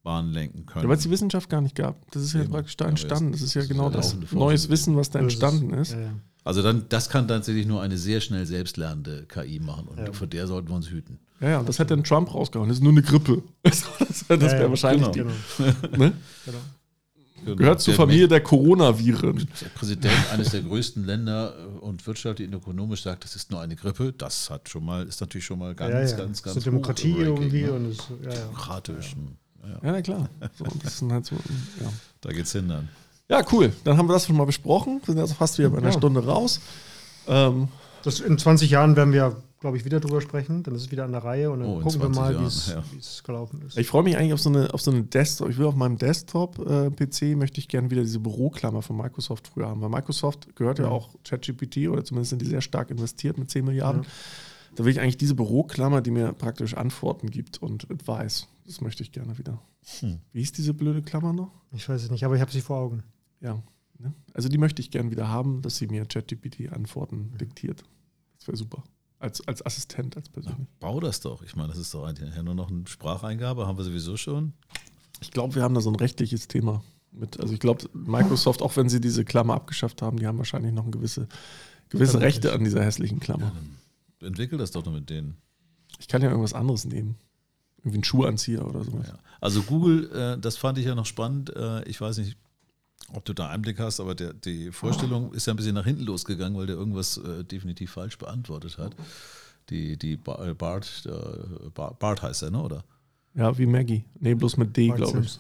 Bahnen 0.07 0.32
lenken 0.32 0.66
können. 0.66 0.84
Ja, 0.84 0.88
weil 0.88 0.96
es 0.96 1.02
die 1.02 1.11
Wissenschaft 1.11 1.50
gar 1.50 1.61
nicht 1.61 1.74
gab. 1.74 2.09
Das 2.12 2.22
ist 2.22 2.32
ja 2.32 2.40
Eben. 2.42 2.50
praktisch 2.52 2.76
da 2.76 2.86
entstanden. 2.86 3.32
das- 3.32 3.42
ist 3.42 3.54
ja 3.54 3.62
ist 3.62 3.68
genau 3.68 3.90
das 3.90 4.16
neues 4.30 4.68
Wissen, 4.68 4.96
was 4.96 5.11
da 5.11 5.18
ist- 5.18 5.24
entstanden 5.24 5.74
ist. 5.74 5.92
Ja, 5.92 6.00
ja. 6.00 6.12
Also 6.44 6.62
dann, 6.62 6.84
das 6.88 7.09
kann 7.09 7.26
tatsächlich 7.26 7.66
nur 7.66 7.82
eine 7.82 7.98
sehr 7.98 8.20
schnell 8.20 8.46
selbstlernende 8.46 9.26
KI 9.28 9.59
machen 9.59 9.88
und 9.88 9.98
Ja. 9.98 10.12
vor 10.12 10.28
der 10.28 10.46
sollten 10.46 10.68
wir 10.68 10.76
uns 10.76 10.88
hüten. 10.90 11.18
Ja, 11.40 11.48
ja, 11.50 11.59
und 11.59 11.68
das 11.68 11.80
hat 11.80 11.90
dann 11.90 12.04
Trump 12.04 12.32
rausgehauen. 12.32 12.68
Das 12.68 12.78
ist 12.78 12.84
nur 12.84 12.92
eine 12.92 13.02
Grippe. 13.02 13.42
Das, 13.64 14.28
wäre 14.28 14.62
ja, 14.62 14.68
wahrscheinlich 14.70 15.11
genau. 15.11 15.32
die, 15.59 15.98
ne? 15.98 16.12
Genau. 16.44 17.57
Gehört 17.57 17.80
zur 17.80 17.94
Familie 17.94 18.28
der 18.28 18.40
Coronaviren. 18.42 19.48
Der 19.61 19.68
Präsident 19.74 20.14
eines 20.32 20.50
der 20.50 20.62
größten 20.62 21.04
Länder 21.04 21.52
äh, 21.59 21.78
und 21.78 22.04
wirtschaftlich 22.07 22.48
und 22.48 22.54
ökonomisch 22.54 23.02
sagt, 23.02 23.24
das 23.24 23.34
ist 23.36 23.50
nur 23.50 23.61
eine 23.61 23.74
Grippe. 23.76 24.12
Das 24.16 24.50
hat 24.50 24.68
schon 24.68 24.84
mal, 24.84 25.07
ist 25.07 25.20
natürlich 25.20 25.44
schon 25.44 25.59
mal 25.59 25.74
ganz, 25.74 25.92
ja, 25.92 26.00
ja. 26.16 26.24
ganz, 26.24 26.42
ganz 26.42 26.57
ist 26.57 26.62
eine 26.62 26.72
Demokratie 26.76 27.14
irgendwie 27.16 27.62
ne? 27.64 27.72
und 27.72 27.86
es, 27.90 27.98
ja, 28.24 28.30
ja. 28.30 28.40
demokratisch. 28.40 29.12
Ja, 29.16 29.22
ja. 29.66 29.78
Ja, 29.82 29.92
na 29.92 30.02
klar. 30.02 30.28
So, 30.56 30.64
das 30.82 30.98
sind 30.98 31.12
halt 31.12 31.24
so, 31.26 31.34
ja. 31.36 31.90
Da 32.20 32.32
geht's 32.32 32.52
hin 32.52 32.68
dann. 32.68 32.88
ja, 33.28 33.42
cool. 33.52 33.72
Dann 33.84 33.96
haben 33.98 34.08
wir 34.08 34.12
das 34.14 34.26
schon 34.26 34.36
mal 34.36 34.46
besprochen. 34.46 35.00
Wir 35.04 35.12
sind 35.14 35.20
also 35.20 35.34
fast 35.34 35.58
wieder 35.58 35.70
bei 35.70 35.78
einer 35.78 35.88
Ja. 35.88 35.92
Stunde 35.92 36.24
raus. 36.24 36.60
Ähm, 37.28 37.68
Das, 38.02 38.20
in 38.20 38.38
20 38.38 38.70
Jahren 38.70 38.94
werden 38.94 39.12
wir, 39.12 39.36
glaube 39.58 39.76
ich, 39.76 39.84
wieder 39.84 39.98
drüber 39.98 40.20
sprechen. 40.20 40.62
Dann 40.62 40.76
ist 40.76 40.82
es 40.82 40.90
wieder 40.92 41.04
an 41.04 41.10
der 41.12 41.24
Reihe 41.24 41.50
und 41.50 41.58
dann 41.60 41.68
Oh, 41.68 41.80
gucken 41.80 42.00
wir 42.02 42.12
20 42.12 42.14
mal, 42.14 42.40
wie 42.40 42.44
es 42.46 42.68
ja. 42.68 42.84
gelaufen 43.24 43.62
ist. 43.66 43.76
Ich 43.76 43.88
freue 43.88 44.04
mich 44.04 44.16
eigentlich 44.16 44.32
auf 44.32 44.40
so 44.40 44.48
eine, 44.48 44.72
auf 44.72 44.80
so 44.80 44.92
eine 44.92 45.02
Desktop. 45.02 45.48
Ich 45.50 45.58
will 45.58 45.66
auf 45.66 45.74
meinem 45.74 45.98
Desktop-PC 45.98 47.36
möchte 47.36 47.58
ich 47.60 47.66
gerne 47.68 47.90
wieder 47.90 48.02
diese 48.02 48.20
Büroklammer 48.20 48.82
von 48.82 48.96
Microsoft 48.96 49.48
früher 49.48 49.68
haben. 49.68 49.80
Weil 49.80 49.88
Microsoft 49.88 50.54
gehört 50.56 50.78
ja 50.78 50.84
Ja. 50.84 50.90
auch 50.92 51.10
ChatGPT 51.24 51.88
oder 51.88 52.04
zumindest 52.04 52.30
sind 52.30 52.42
die 52.42 52.46
sehr 52.46 52.60
stark 52.60 52.90
investiert 52.90 53.38
mit 53.38 53.50
10 53.50 53.64
Milliarden. 53.64 54.02
Ja. 54.02 54.08
Da 54.76 54.84
will 54.84 54.92
ich 54.92 55.00
eigentlich 55.00 55.16
diese 55.16 55.34
Büroklammer, 55.34 56.02
die 56.02 56.10
mir 56.10 56.32
praktisch 56.34 56.74
Antworten 56.74 57.30
gibt 57.30 57.58
und 57.62 57.90
Advice. 57.90 58.46
Das 58.66 58.82
möchte 58.82 59.02
ich 59.02 59.10
gerne 59.10 59.38
wieder. 59.38 59.60
Hm. 60.00 60.20
Wie 60.32 60.40
hieß 60.40 60.52
diese 60.52 60.74
blöde 60.74 61.02
Klammer 61.02 61.32
noch? 61.32 61.50
Ich 61.72 61.88
weiß 61.88 62.02
es 62.02 62.10
nicht, 62.10 62.24
aber 62.24 62.34
ich 62.34 62.42
habe 62.42 62.52
sie 62.52 62.60
vor 62.60 62.76
Augen. 62.76 63.02
Ja. 63.40 63.62
Ne? 63.98 64.12
Also 64.34 64.50
die 64.50 64.58
möchte 64.58 64.82
ich 64.82 64.90
gerne 64.90 65.10
wieder 65.10 65.28
haben, 65.28 65.62
dass 65.62 65.78
sie 65.78 65.86
mir 65.86 66.04
ChatGPT-Antworten 66.04 67.38
diktiert. 67.38 67.84
Das 68.38 68.48
wäre 68.48 68.56
super. 68.58 68.84
Als, 69.18 69.46
als 69.48 69.64
Assistent, 69.64 70.14
als 70.14 70.28
persönlich. 70.28 70.68
Bau 70.78 71.00
das 71.00 71.20
doch. 71.20 71.42
Ich 71.42 71.56
meine, 71.56 71.68
das 71.68 71.78
ist 71.78 71.94
doch 71.94 72.04
eigentlich 72.04 72.34
nur 72.42 72.54
noch 72.54 72.70
eine 72.70 72.86
Spracheingabe, 72.86 73.66
haben 73.66 73.78
wir 73.78 73.84
sowieso 73.84 74.18
schon. 74.18 74.52
Ich 75.22 75.30
glaube, 75.30 75.54
wir 75.54 75.62
haben 75.62 75.74
da 75.74 75.80
so 75.80 75.90
ein 75.90 75.96
rechtliches 75.96 76.48
Thema 76.48 76.84
mit. 77.12 77.40
Also 77.40 77.54
ich 77.54 77.60
glaube, 77.60 77.88
Microsoft, 77.94 78.60
auch 78.60 78.76
wenn 78.76 78.90
sie 78.90 79.00
diese 79.00 79.24
Klammer 79.24 79.54
abgeschafft 79.54 80.02
haben, 80.02 80.18
die 80.18 80.26
haben 80.26 80.36
wahrscheinlich 80.36 80.74
noch 80.74 80.84
ein 80.84 80.90
gewisse, 80.90 81.28
gewisse. 81.88 82.20
Rechte 82.20 82.52
an 82.52 82.62
dieser 82.62 82.84
hässlichen 82.84 83.20
Klammer. 83.20 83.52
Dann 83.54 83.76
entwickel 84.26 84.58
das 84.58 84.70
doch 84.70 84.84
noch 84.84 84.92
mit 84.92 85.08
denen. 85.10 85.36
Ich 85.98 86.08
kann 86.08 86.20
ja 86.22 86.28
irgendwas 86.28 86.52
anderes 86.52 86.84
nehmen. 86.84 87.16
Irgendwie 87.78 87.96
einen 87.98 88.04
Schuhanzieher 88.04 88.66
oder 88.66 88.84
sowas. 88.84 89.08
Ja. 89.08 89.18
Also 89.40 89.62
Google, 89.62 90.10
äh, 90.12 90.38
das 90.40 90.56
fand 90.56 90.78
ich 90.78 90.86
ja 90.86 90.94
noch 90.94 91.06
spannend. 91.06 91.54
Äh, 91.54 91.84
ich 91.88 92.00
weiß 92.00 92.18
nicht, 92.18 92.36
ob 93.12 93.24
du 93.24 93.32
da 93.32 93.48
Einblick 93.48 93.78
hast, 93.78 94.00
aber 94.00 94.14
der, 94.14 94.32
die 94.32 94.72
Vorstellung 94.72 95.32
ist 95.32 95.46
ja 95.46 95.52
ein 95.52 95.56
bisschen 95.56 95.74
nach 95.74 95.84
hinten 95.84 96.02
losgegangen, 96.02 96.58
weil 96.58 96.66
der 96.66 96.76
irgendwas 96.76 97.16
äh, 97.18 97.44
definitiv 97.44 97.92
falsch 97.92 98.18
beantwortet 98.18 98.76
hat. 98.78 98.96
Die, 99.70 99.96
die 99.96 100.16
Ba- 100.16 100.52
Bart, 100.54 101.04
äh, 101.06 101.70
Ba- 101.70 101.92
Bart 101.98 102.22
heißt 102.22 102.42
er, 102.42 102.50
ne? 102.50 102.62
Oder? 102.62 102.84
Ja, 103.34 103.56
wie 103.58 103.66
Maggie. 103.66 104.04
Nee, 104.18 104.34
bloß 104.34 104.56
mit 104.56 104.76
D, 104.76 104.88
Bart 104.88 104.98
glaube 104.98 105.20
ich. 105.20 105.38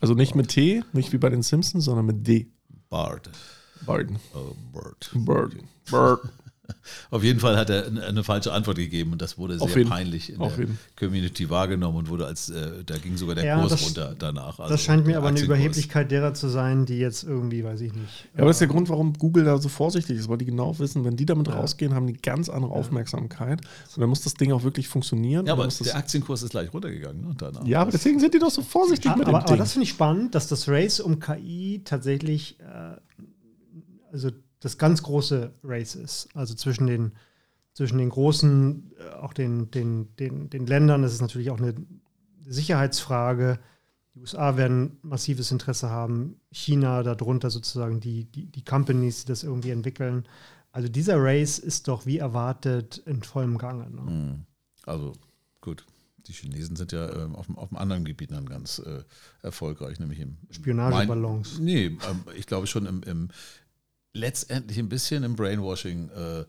Also 0.00 0.14
nicht 0.14 0.34
mit 0.34 0.48
T, 0.48 0.82
nicht 0.92 1.12
wie 1.12 1.18
bei 1.18 1.30
den 1.30 1.42
Simpsons, 1.42 1.84
sondern 1.84 2.06
mit 2.06 2.26
D. 2.26 2.46
Bart. 2.88 3.30
Barden. 3.86 4.18
Oh, 4.34 4.54
Bart. 4.72 5.10
Bird. 5.14 5.56
Bird. 5.90 6.20
Auf 7.10 7.22
jeden 7.22 7.40
Fall 7.40 7.56
hat 7.58 7.68
er 7.68 7.86
eine, 7.86 8.24
falsche 8.24 8.52
Antwort 8.52 8.76
gegeben 8.78 9.12
und 9.12 9.20
das 9.20 9.36
wurde 9.36 9.58
sehr 9.58 9.68
jeden- 9.68 9.90
peinlich 9.90 10.32
in 10.32 10.40
auf 10.40 10.54
der 10.56 10.64
jeden. 10.64 10.78
Community 10.98 11.50
wahrgenommen 11.50 11.98
und 11.98 12.08
wurde 12.08 12.26
als, 12.26 12.48
äh, 12.48 12.82
da 12.84 12.96
ging 12.96 13.16
sogar 13.18 13.34
der 13.34 13.44
Ja, 13.44 13.58
Kurs 13.60 13.72
das- 13.72 13.84
runter 13.86 14.14
danach. 14.18 14.58
Also 14.58 14.72
Das 14.72 14.82
scheint 14.82 15.06
mir 15.06 15.18
aber 15.18 15.28
eine. 15.28 15.40
Überheblichkeit 15.40 16.10
derer 16.10 16.32
zu 16.32 16.48
sein, 16.48 16.86
die 16.86 16.96
jetzt 16.98 17.22
irgendwie, 17.24 17.64
weiß 17.64 17.80
ich 17.82 17.92
nicht. 17.92 18.24
Ja, 18.32 18.38
aber 18.40 18.46
das 18.46 18.56
ist 18.56 18.60
der 18.60 18.68
Grund, 18.68 18.88
warum 18.88 19.12
Google 19.14 19.44
da 19.44 19.58
so 19.58 19.68
vorsichtig 19.68 20.16
ist, 20.18 20.28
weil 20.28 20.38
die 20.38 20.46
genau 20.46 20.78
wissen, 20.78 21.04
wenn 21.04 21.16
die 21.16 21.26
damit 21.26 21.48
Ja. 21.48 21.54
rausgehen, 21.54 21.94
haben 21.94 22.06
die 22.06 22.14
ganz 22.14 22.48
andere 22.48 22.72
Aufmerksamkeit. 22.72 23.60
Und 23.94 24.00
dann 24.00 24.08
muss 24.08 24.22
das 24.22 24.34
Ding 24.34 24.52
auch 24.52 24.62
wirklich 24.62 24.88
funktionieren. 24.88 25.46
Ja, 25.46 25.52
aber 25.52 25.62
dann 25.62 25.66
muss 25.68 25.78
das, 25.78 25.88
der 25.88 25.96
Aktienkurs 25.96 26.42
ist 26.42 26.50
gleich 26.50 26.72
runtergegangen 26.72 27.20
ne, 27.28 27.34
danach. 27.36 27.66
ja, 27.66 27.82
aber 27.82 27.90
deswegen 27.90 28.18
sind 28.20 28.32
die 28.32 28.38
doch 28.38 28.50
so 28.50 28.62
vorsichtig 28.62 29.10
Ah, 29.10 29.16
mit 29.16 29.26
aber, 29.28 29.32
dem 29.38 29.42
aber 29.42 29.48
Ding. 29.52 29.58
das 29.58 29.72
finde 29.72 29.84
ich 29.84 29.90
spannend, 29.90 30.34
dass 30.34 30.48
das 30.48 30.66
Race 30.68 31.00
um 31.00 31.18
KI 31.20 31.82
tatsächlich 31.84 32.58
äh, 32.60 32.96
also 34.12 34.30
das 34.64 34.78
ganz 34.78 35.02
große 35.02 35.52
Race 35.62 35.94
ist. 35.94 36.28
Also 36.34 36.54
zwischen 36.54 36.86
den, 36.86 37.12
zwischen 37.74 37.98
den 37.98 38.08
großen, 38.10 38.92
äh, 38.98 39.14
auch 39.16 39.32
den, 39.32 39.70
den, 39.70 40.14
den, 40.16 40.48
den 40.50 40.66
Ländern. 40.66 41.02
Das 41.02 41.12
ist 41.12 41.20
natürlich 41.20 41.50
auch 41.50 41.58
eine 41.58 41.74
Sicherheitsfrage. 42.54 43.58
Die 44.14 44.20
USA 44.20 44.56
werden 44.56 44.98
massives 45.02 45.50
Interesse 45.50 45.90
haben, 45.90 46.36
China 46.52 47.02
darunter 47.02 47.50
sozusagen 47.50 48.00
die, 48.00 48.24
die, 48.24 48.46
die 48.46 48.64
Companies, 48.64 49.24
die 49.24 49.28
das 49.28 49.42
irgendwie 49.42 49.70
entwickeln. 49.70 50.24
Also 50.70 50.88
dieser 50.88 51.16
Race 51.18 51.58
ist 51.58 51.88
doch 51.88 52.06
wie 52.06 52.18
erwartet 52.18 52.98
in 53.06 53.22
vollem 53.22 53.58
Gange. 53.58 53.90
Ne? 53.90 54.06
Hm. 54.06 54.40
Also 54.86 55.12
gut, 55.60 55.84
die 56.26 56.32
Chinesen 56.32 56.76
sind 56.76 56.92
ja 56.92 57.10
ähm, 57.24 57.34
auf, 57.34 57.46
dem- 57.46 57.58
auf 57.58 57.70
einem 57.72 57.78
anderen 57.78 58.04
Gebiet 58.04 58.30
dann 58.30 58.46
ganz 58.46 58.78
äh, 58.78 59.02
erfolgreich, 59.42 59.98
nämlich 59.98 60.20
im 60.20 60.36
Spionageballons. 60.50 61.54
Mein, 61.56 61.64
nee, 61.64 61.86
ähm, 61.86 61.98
ich 62.36 62.46
glaube 62.46 62.66
schon 62.68 62.86
im, 62.86 63.02
im 63.02 63.28
letztendlich 64.14 64.78
ein 64.78 64.88
bisschen 64.88 65.22
im 65.24 65.36
Brainwashing 65.36 66.08
äh, 66.08 66.44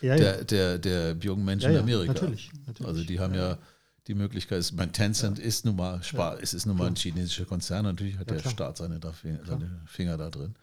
Ja, 0.00 0.16
ja. 0.16 0.16
der, 0.16 0.44
der, 0.44 0.78
der 0.78 1.16
jungen 1.20 1.44
Menschen 1.44 1.70
ja, 1.70 1.78
in 1.78 1.82
Amerika. 1.84 2.12
Natürlich, 2.14 2.50
natürlich. 2.66 2.86
Also 2.86 3.04
die 3.04 3.20
haben 3.20 3.34
ja 3.34 3.58
die 4.06 4.14
Möglichkeit, 4.14 4.58
ist, 4.58 4.72
mein 4.72 4.92
Tencent 4.92 5.38
ist 5.38 5.64
nun 5.64 5.76
mal, 5.76 6.02
Spar, 6.02 6.38
es 6.42 6.52
ist 6.52 6.66
nun 6.66 6.76
mal 6.76 6.88
ein 6.88 6.96
chinesischer 6.96 7.46
Konzern, 7.46 7.84
natürlich 7.84 8.18
hat 8.18 8.28
der 8.28 8.38
klar. 8.38 8.52
Staat 8.52 8.76
seine, 8.76 9.00
seine 9.46 9.80
Finger 9.86 10.18
da 10.18 10.30
drin. 10.30 10.54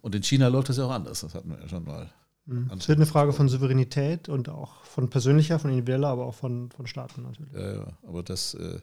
Und 0.00 0.14
in 0.14 0.22
China 0.24 0.48
läuft 0.48 0.70
das 0.70 0.78
ja 0.78 0.84
auch 0.86 0.90
anders, 0.90 1.20
das 1.20 1.34
hatten 1.34 1.50
wir 1.50 1.60
ja 1.60 1.68
schon 1.68 1.84
mal. 1.84 2.10
Mhm. 2.46 2.70
Es 2.76 2.88
wird 2.88 2.98
eine 2.98 3.06
Frage 3.06 3.32
von 3.32 3.48
Souveränität 3.48 4.28
und 4.28 4.48
auch 4.48 4.84
von 4.84 5.10
persönlicher, 5.10 5.58
von 5.58 5.70
individueller, 5.70 6.08
aber 6.08 6.26
auch 6.26 6.34
von, 6.34 6.70
von 6.70 6.86
Staaten 6.86 7.22
natürlich. 7.22 7.52
Ja, 7.52 7.74
ja, 7.74 7.98
aber 8.02 8.22
das, 8.22 8.54
äh, 8.54 8.80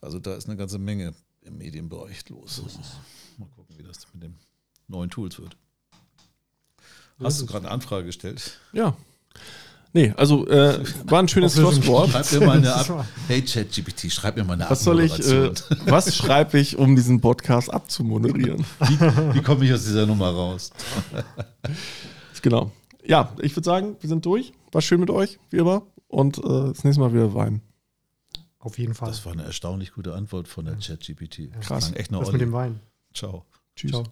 also 0.00 0.18
da 0.18 0.34
ist 0.34 0.48
eine 0.48 0.56
ganze 0.56 0.78
Menge 0.78 1.14
im 1.42 1.58
Medienbereich 1.58 2.28
los. 2.28 2.62
Mal 3.38 3.48
gucken, 3.48 3.78
wie 3.78 3.82
das 3.82 4.06
mit 4.12 4.24
den 4.24 4.34
neuen 4.88 5.08
Tools 5.08 5.38
wird. 5.38 5.56
Hast 7.22 7.40
du 7.40 7.46
gerade 7.46 7.64
eine 7.66 7.74
Anfrage 7.74 8.06
gestellt? 8.06 8.58
Ja. 8.72 8.96
Nee, 9.92 10.12
also 10.16 10.46
äh, 10.48 10.84
war 11.04 11.20
ein 11.20 11.28
schönes. 11.28 11.54
Schlusswort. 11.54 12.10
Schreib 12.10 12.32
mir 12.32 12.46
mal 12.46 12.56
eine 12.58 12.66
Das 12.66 12.82
ist 12.82 12.90
Ab 12.90 12.96
wahr. 12.96 13.06
Hey 13.28 13.42
ChatGPT, 13.42 14.12
schreib 14.12 14.36
mir 14.36 14.44
mal 14.44 14.52
eine 14.52 14.68
Was 14.68 14.84
soll 14.84 15.00
ich, 15.00 15.18
äh, 15.26 15.52
was 15.86 16.14
schreibe 16.14 16.58
ich, 16.58 16.76
um 16.76 16.94
diesen 16.96 17.22
Podcast 17.22 17.72
abzumoderieren? 17.72 18.64
Wie 19.32 19.40
komme 19.40 19.64
ich 19.64 19.72
aus 19.72 19.84
dieser 19.84 20.04
Nummer 20.04 20.28
raus? 20.28 20.70
genau. 22.42 22.72
Ja, 23.06 23.32
ich 23.40 23.56
würde 23.56 23.64
sagen, 23.64 23.96
wir 24.00 24.08
sind 24.08 24.26
durch. 24.26 24.52
War 24.72 24.82
schön 24.82 25.00
mit 25.00 25.08
euch, 25.08 25.38
wie 25.48 25.56
immer. 25.56 25.86
Und 26.08 26.38
äh, 26.38 26.42
das 26.42 26.84
nächste 26.84 27.00
Mal 27.00 27.14
wieder 27.14 27.32
Wein. 27.34 27.62
Auf 28.58 28.78
jeden 28.78 28.94
Fall. 28.94 29.08
Das 29.08 29.24
war 29.24 29.32
eine 29.32 29.44
erstaunlich 29.44 29.92
gute 29.92 30.12
Antwort 30.14 30.46
von 30.48 30.66
der 30.66 30.76
ChatGPT. 30.76 31.52
Krass. 31.62 31.92
Echt 31.94 32.10
noch 32.10 32.20
Das 32.20 32.32
mit 32.32 32.42
dem 32.42 32.52
Wein. 32.52 32.80
Ciao. 33.14 33.46
Tschüss. 33.74 33.92
Ciao. 33.92 34.04